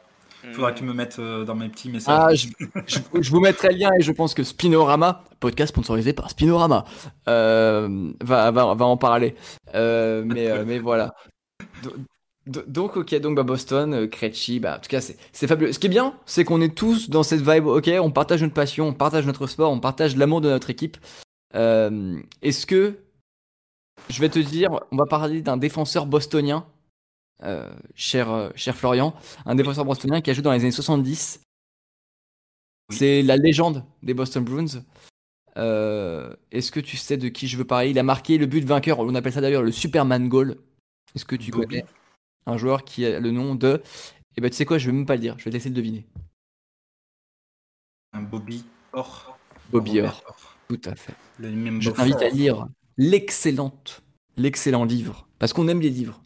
[0.52, 2.20] Faudra que tu me mettes euh, dans mes petits messages.
[2.20, 2.48] Ah, je,
[2.86, 6.84] je- je vous mettrai le lien et je pense que Spinorama, podcast sponsorisé par Spinorama,
[7.30, 9.36] euh, va, va, va en parler.
[9.74, 11.14] Euh, mais, euh, mais voilà.
[11.82, 11.94] Do-
[12.46, 15.72] do- Donc, ok, donc bah, Boston, Krejci, bah, en tout cas, c'est c'est fabuleux.
[15.72, 18.54] Ce qui est bien, c'est qu'on est tous dans cette vibe, ok, on partage notre
[18.54, 20.98] passion, on partage notre sport, on partage l'amour de notre équipe.
[21.56, 22.96] Euh, Est-ce que,
[24.10, 26.66] je vais te dire, on va parler d'un défenseur bostonien,
[27.44, 29.14] euh, cher, euh, cher Florian,
[29.46, 31.42] un défenseur bostonien qui a joué dans les années 70.
[32.90, 32.96] Oui.
[32.98, 34.84] C'est la légende des Boston Bruins.
[35.58, 37.90] Euh, Est-ce que tu sais de qui je veux parler?
[37.92, 40.58] Il a marqué le but vainqueur, on appelle ça d'ailleurs le Superman Goal.
[41.16, 41.68] Est-ce que tu Bobby.
[41.68, 41.86] connais
[42.46, 43.82] un joueur qui a le nom de...
[44.36, 45.70] Eh ben tu sais quoi, je vais même pas le dire, je vais te laisser
[45.70, 46.06] le deviner.
[48.14, 49.38] Bobby Orr.
[49.72, 50.24] Bobby Orr.
[50.26, 51.14] Robert Tout à fait.
[51.40, 52.68] Le même Je t'invite à lire
[52.98, 54.02] l'excellente,
[54.38, 56.22] l'excellent livre, parce qu'on aime les livres.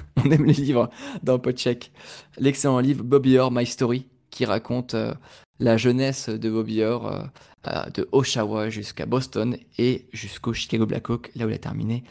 [0.24, 0.90] On aime les livres
[1.22, 1.92] dans Podcheck.
[2.38, 5.14] L'excellent livre Bobby Orr, My Story, qui raconte euh,
[5.58, 7.30] la jeunesse de Bobby Orr,
[7.68, 12.04] euh, de Oshawa jusqu'à Boston et jusqu'au Chicago Blackhawks, là où il a terminé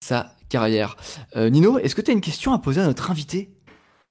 [0.00, 0.96] sa carrière.
[1.36, 3.50] Euh, Nino, est-ce que tu as une question à poser à notre invité?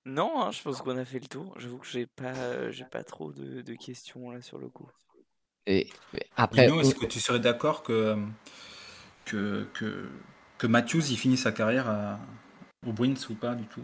[0.06, 1.54] Non, hein, je pense qu'on a fait le tour.
[1.60, 4.90] J'avoue que j'ai pas, euh, j'ai pas trop de, de questions là sur le coup.
[5.68, 5.88] Et
[6.36, 8.18] après, Nino, est-ce que tu serais d'accord que,
[9.26, 10.10] que, que,
[10.58, 12.20] que Matthews il finit sa carrière à,
[12.88, 13.82] au Bruins ou pas du tout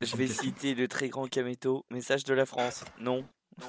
[0.00, 0.42] Je vais question.
[0.44, 2.84] citer le très grand Kameto, message de la France.
[3.00, 3.24] Non.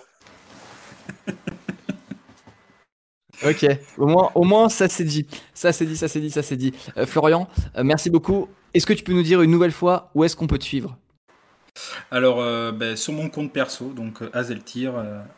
[3.44, 3.66] Ok,
[3.98, 5.26] au moins, au moins ça c'est dit.
[5.56, 6.74] Ça c'est dit, ça c'est dit, ça c'est dit.
[6.98, 8.48] Euh, Florian, euh, merci beaucoup.
[8.76, 10.96] Est-ce que tu peux nous dire une nouvelle fois où est-ce qu'on peut te suivre?
[12.12, 14.94] Alors, euh, ben, sur mon compte perso, donc Azeltir,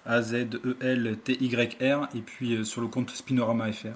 [0.05, 3.87] A-Z-E-L-T-Y-R, et puis euh, sur le compte Spinorama FR.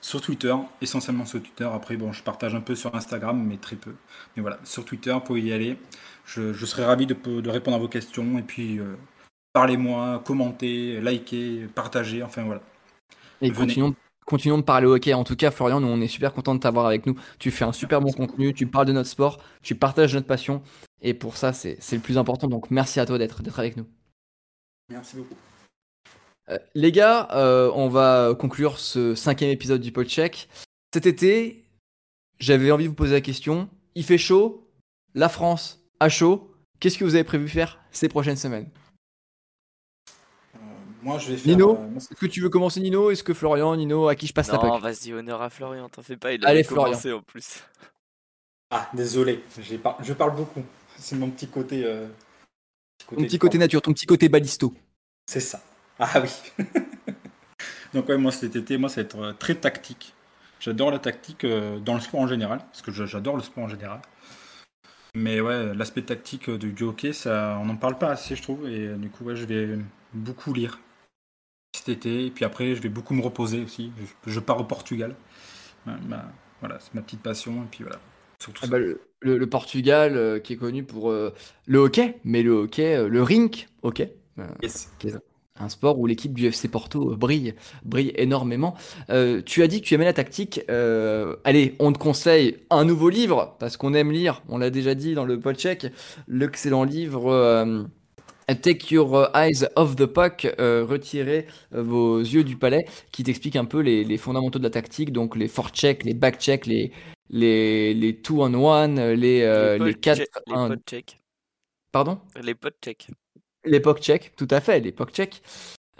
[0.00, 1.68] Sur Twitter, essentiellement sur Twitter.
[1.72, 3.94] Après, bon, je partage un peu sur Instagram, mais très peu.
[4.36, 5.78] Mais voilà, sur Twitter, pouvez y aller.
[6.26, 8.38] Je, je serai ravi de, de répondre à vos questions.
[8.38, 8.96] Et puis, euh,
[9.52, 12.62] parlez-moi, commentez, likez, partagez, enfin voilà.
[13.40, 13.56] Et Venez.
[13.66, 13.94] continuons,
[14.26, 15.14] continuons de parler hockey.
[15.14, 17.14] En tout cas, Florian, nous on est super content de t'avoir avec nous.
[17.38, 20.62] Tu fais un super bon contenu, tu parles de notre sport, tu partages notre passion.
[21.02, 22.48] Et pour ça, c'est le plus important.
[22.48, 23.86] Donc merci à toi d'être d'être avec nous.
[24.90, 25.36] Merci beaucoup.
[26.50, 30.48] Euh, les gars, euh, on va conclure ce cinquième épisode du Podcheck.
[30.94, 31.64] Cet été,
[32.38, 33.68] j'avais envie de vous poser la question.
[33.94, 34.66] Il fait chaud,
[35.14, 36.54] la France a chaud.
[36.80, 38.70] Qu'est-ce que vous avez prévu faire ces prochaines semaines?
[40.54, 40.58] Euh,
[41.02, 41.52] moi, je vais faire.
[41.56, 43.10] Nino euh, Est-ce que tu veux commencer Nino?
[43.10, 46.02] Est-ce que Florian, Nino, à qui je passe la Non, vas-y, honneur à Florian, t'en
[46.02, 46.84] fais pas, il Allez, a Florian.
[46.92, 47.62] commencé en plus.
[48.70, 50.62] Ah, désolé, j'ai par- je parle beaucoup.
[50.98, 51.84] C'est mon petit côté.
[51.84, 52.06] euh,
[53.08, 54.72] Ton petit côté nature, ton petit côté balisto.
[55.26, 55.60] C'est ça.
[55.98, 56.30] Ah oui.
[57.94, 60.14] Donc ouais, moi cet été, moi ça va être euh, très tactique.
[60.60, 63.68] J'adore la tactique euh, dans le sport en général, parce que j'adore le sport en
[63.68, 64.00] général.
[65.14, 68.68] Mais ouais, l'aspect tactique euh, du, hockey, ça, on n'en parle pas assez, je trouve.
[68.68, 69.78] Et du coup, ouais, je vais
[70.12, 70.78] beaucoup lire
[71.74, 72.26] cet été.
[72.26, 73.92] Et puis après, je vais beaucoup me reposer aussi.
[74.26, 75.16] Je, je pars au Portugal.
[75.86, 76.26] Ouais, bah,
[76.60, 77.64] voilà, c'est ma petite passion.
[77.64, 78.00] Et puis voilà,
[78.42, 81.34] surtout Ah bah, le, le- le Portugal euh, qui est connu pour euh,
[81.66, 84.88] le hockey, mais le hockey, euh, le rink hockey, euh, Yes.
[84.98, 85.16] qui est
[85.60, 87.54] un sport où l'équipe du FC Porto euh, brille,
[87.84, 88.74] brille énormément.
[89.10, 90.60] Euh, tu as dit que tu aimais la tactique.
[90.70, 94.42] euh, allez, on te conseille un nouveau livre parce qu'on aime lire.
[94.48, 95.86] On l'a déjà dit dans le podcheck,
[96.28, 97.30] l'excellent livre.
[97.30, 97.84] euh,
[98.62, 103.66] Take your eyes off the puck, euh, retirez vos yeux du palais, qui t'explique un
[103.66, 106.90] peu les, les fondamentaux de la tactique, donc les forechecks, les backchecks, les,
[107.28, 111.20] les, les two on one, les, euh, les, 4 les potes check.
[111.92, 112.20] Pardon?
[112.42, 112.80] Les potes
[113.80, 115.42] puck check, tout à fait, puck check.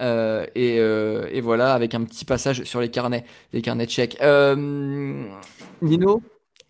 [0.00, 4.16] Euh, et, euh, et voilà, avec un petit passage sur les carnets, les carnets check.
[4.20, 4.54] Euh,
[5.82, 6.22] Nino,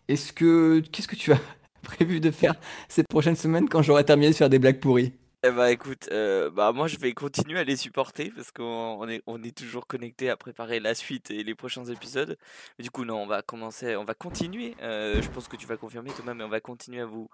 [0.08, 1.40] est-ce que qu'est-ce que tu as
[1.82, 2.54] prévu de faire
[2.88, 5.12] ces prochaines semaines quand j'aurai terminé de faire des blagues pourries?
[5.44, 9.08] Eh bah écoute, euh, bah moi je vais continuer à les supporter parce qu'on on
[9.08, 12.36] est, on est toujours connecté à préparer la suite et les prochains épisodes.
[12.76, 14.74] Mais du coup non, on va commencer, on va continuer.
[14.82, 17.28] euh, je pense que tu vas confirmer Thomas, mais on va continuer à vous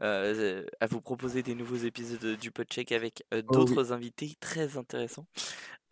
[0.00, 3.76] euh, à vous proposer des nouveaux épisodes du Podcheck avec euh, Oh oui.
[3.76, 5.26] d'autres invités très intéressants.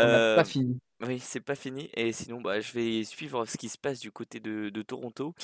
[0.00, 0.80] On n'a Euh, pas fini.
[1.02, 1.90] oui, c'est pas fini.
[1.94, 5.34] Et sinon, bah, je vais suivre ce qui se passe du côté de, de Toronto.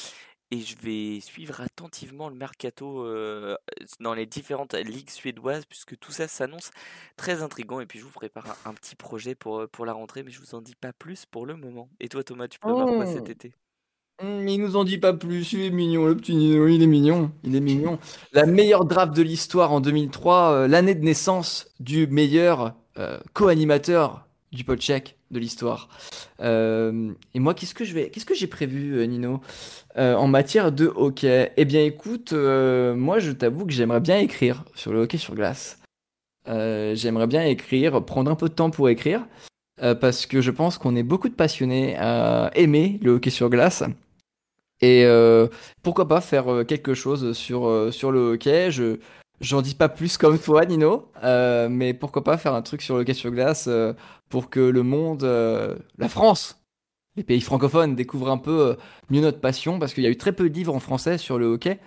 [0.51, 3.57] Et je vais suivre attentivement le mercato euh,
[4.01, 6.71] dans les différentes ligues suédoises, puisque tout ça s'annonce
[7.17, 7.81] très intriguant.
[7.81, 10.31] Et puis, je vous prépare un, un petit projet pour, euh, pour la rentrée, mais
[10.31, 11.91] je vous en dis pas plus pour le moment.
[12.01, 13.31] Et toi, Thomas, tu prépares quoi cet Oh.
[13.31, 13.55] été?
[14.23, 16.87] Hum, il nous en dit pas plus, il est mignon, le petit Nino, il est
[16.87, 17.99] mignon, il est mignon.
[18.33, 24.29] La meilleure draft de l'histoire en 2003, euh, l'année de naissance du meilleur euh, co-animateur
[24.55, 25.89] du podcheck de l'histoire.
[26.41, 29.41] Euh, et moi, qu'est-ce que j'ai prévu, euh, Nino,
[29.97, 31.53] Euh, en matière de hockey?
[31.57, 35.79] Eh bien, écoute, moi, je t'avoue que j'aimerais bien écrire sur le hockey sur glace.
[36.47, 39.25] J'aimerais bien écrire, prendre un peu de temps pour écrire,
[40.01, 43.85] parce que je pense qu'on est beaucoup de passionnés à aimer le hockey sur glace.
[44.81, 45.07] Et
[45.83, 48.71] pourquoi pas faire quelque chose sur, le hockey?
[49.41, 52.95] J'en dis pas plus comme toi, Nino, euh, mais pourquoi pas faire un truc sur
[52.97, 53.93] le hockey sur glace euh,
[54.29, 56.65] pour que le monde, euh, la France,
[57.17, 58.77] les pays francophones découvrent un peu
[59.11, 61.39] mieux notre passion, parce qu'il y a eu très peu de livres en français sur
[61.39, 61.79] le hockey.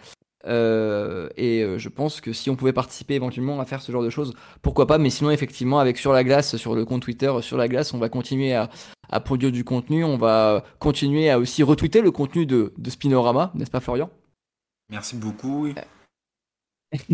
[0.45, 4.09] Euh, et je pense que si on pouvait participer éventuellement à faire ce genre de
[4.09, 4.97] choses, pourquoi pas.
[4.97, 7.97] Mais sinon, effectivement, avec Sur la glace, sur le compte Twitter Sur la glace, on
[7.97, 8.69] va continuer à,
[9.09, 10.05] à produire du contenu.
[10.05, 14.09] On va continuer à aussi retweeter le contenu de, de Spinorama, n'est-ce pas, Florian?
[14.89, 15.67] Merci beaucoup.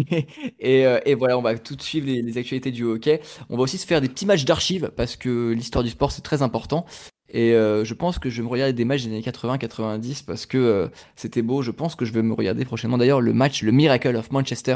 [0.59, 3.21] Et, euh, et voilà, on va tout suivre les, les actualités du hockey.
[3.49, 6.21] On va aussi se faire des petits matchs d'archives parce que l'histoire du sport c'est
[6.21, 6.85] très important.
[7.29, 10.45] Et euh, je pense que je vais me regarder des matchs des années 80-90 parce
[10.45, 11.61] que euh, c'était beau.
[11.61, 14.75] Je pense que je vais me regarder prochainement d'ailleurs le match, le Miracle of Manchester,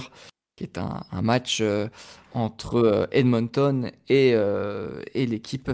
[0.55, 1.61] qui est un, match
[2.33, 4.35] entre Edmonton et,
[5.13, 5.69] l'équipe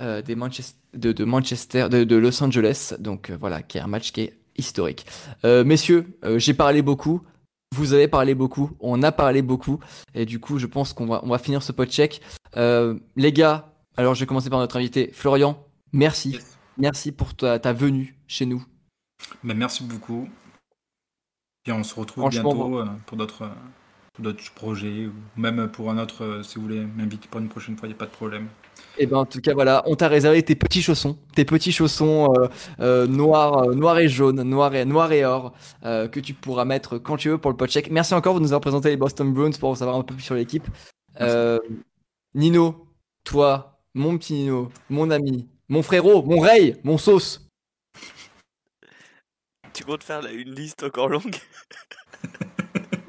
[0.00, 2.94] des de, Manchester, de, Los Angeles.
[2.98, 5.04] Donc voilà, qui est un match qui est historique.
[5.44, 7.20] Messieurs, j'ai parlé beaucoup.
[7.72, 9.80] Vous avez parlé beaucoup, on a parlé beaucoup,
[10.14, 12.20] et du coup, je pense qu'on va, on va finir ce check.
[12.58, 15.58] Euh, les gars, alors je vais commencer par notre invité, Florian.
[15.90, 16.58] Merci, Yes.
[16.76, 18.62] merci pour ta, ta venue chez nous.
[19.42, 20.28] Ben, merci beaucoup.
[21.66, 23.48] Et on se retrouve bientôt euh, pour d'autres euh,
[24.18, 27.76] d'autres projets, ou même pour un autre, euh, si vous voulez m'inviter pour une prochaine
[27.76, 28.48] fois, il n'y a pas de problème.
[28.98, 32.34] Et ben en tout cas voilà, on t'a réservé tes petits chaussons, tes petits chaussons
[32.34, 32.48] euh,
[32.80, 36.66] euh, noirs, euh, noirs et jaunes, noirs et noir et or, euh, que tu pourras
[36.66, 37.90] mettre quand tu veux pour le podcheck.
[37.90, 40.22] Merci encore de nous avoir présenté les Boston Bruins pour en savoir un peu plus
[40.22, 40.68] sur l'équipe.
[41.20, 41.58] Euh,
[42.34, 42.86] Nino,
[43.24, 47.48] toi, mon petit Nino, mon ami, mon frérot, mon Ray, mon sauce.
[49.72, 51.36] Tu comptes faire là, une liste encore longue?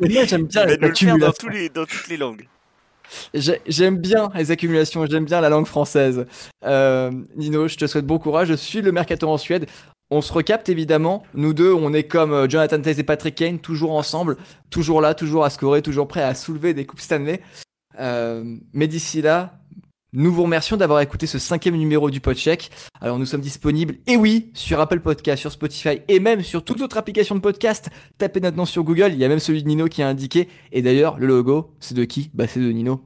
[0.08, 1.34] Mais moi j'aime bien les dans, accumulations.
[1.40, 2.48] tous les, dans toutes les langues.
[3.34, 6.26] J'ai- J'aime bien les accumulations, j'aime bien la langue française.
[6.66, 8.48] Euh, Nino, je te souhaite bon courage.
[8.48, 9.68] Je suis le mercato en Suède.
[10.10, 11.24] On se recapte évidemment.
[11.34, 14.38] Nous deux, on est comme euh, Jonathan Taze et Patrick Kane, toujours ensemble,
[14.70, 17.42] toujours là, toujours à scorer, toujours prêt à soulever des coupes Stanley.
[18.00, 18.44] Euh,
[18.74, 19.60] mais d'ici là,
[20.14, 22.70] nous vous remercions d'avoir écouté ce cinquième numéro du Podcheck.
[23.02, 26.82] Alors nous sommes disponibles, et oui, sur Apple Podcast, sur Spotify et même sur toute
[26.82, 27.90] autre application de podcast.
[28.20, 30.50] Tapez nom sur Google, il y a même celui de Nino qui est indiqué.
[30.72, 32.30] Et d'ailleurs, le logo, c'est de qui?
[32.34, 33.02] Bah c'est de Nino.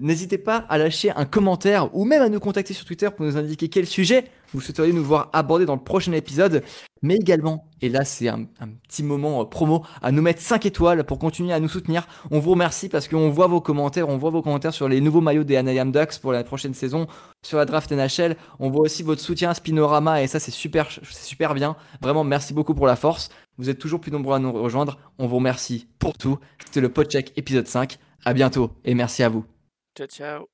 [0.00, 3.36] N'hésitez pas à lâcher un commentaire ou même à nous contacter sur Twitter pour nous
[3.36, 6.62] indiquer quel sujet vous souhaiteriez nous voir aborder dans le prochain épisode.
[7.02, 10.66] Mais également, et là c'est un, un petit moment euh, promo, à nous mettre 5
[10.66, 12.06] étoiles pour continuer à nous soutenir.
[12.30, 15.22] On vous remercie parce qu'on voit vos commentaires, on voit vos commentaires sur les nouveaux
[15.22, 17.06] maillots des Anaheim Ducks pour la prochaine saison,
[17.42, 18.36] sur la draft NHL.
[18.58, 21.74] On voit aussi votre soutien à Spinorama et ça c'est super, c'est super bien.
[22.02, 23.30] Vraiment merci beaucoup pour la force.
[23.56, 24.98] Vous êtes toujours plus nombreux à nous rejoindre.
[25.18, 26.38] On vous remercie pour tout.
[26.64, 27.98] C'était le Podcheck épisode 5.
[28.24, 29.46] À bientôt et merci à vous.
[29.96, 30.46] Ciao, ciao.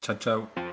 [0.00, 0.65] Ciao, ciao.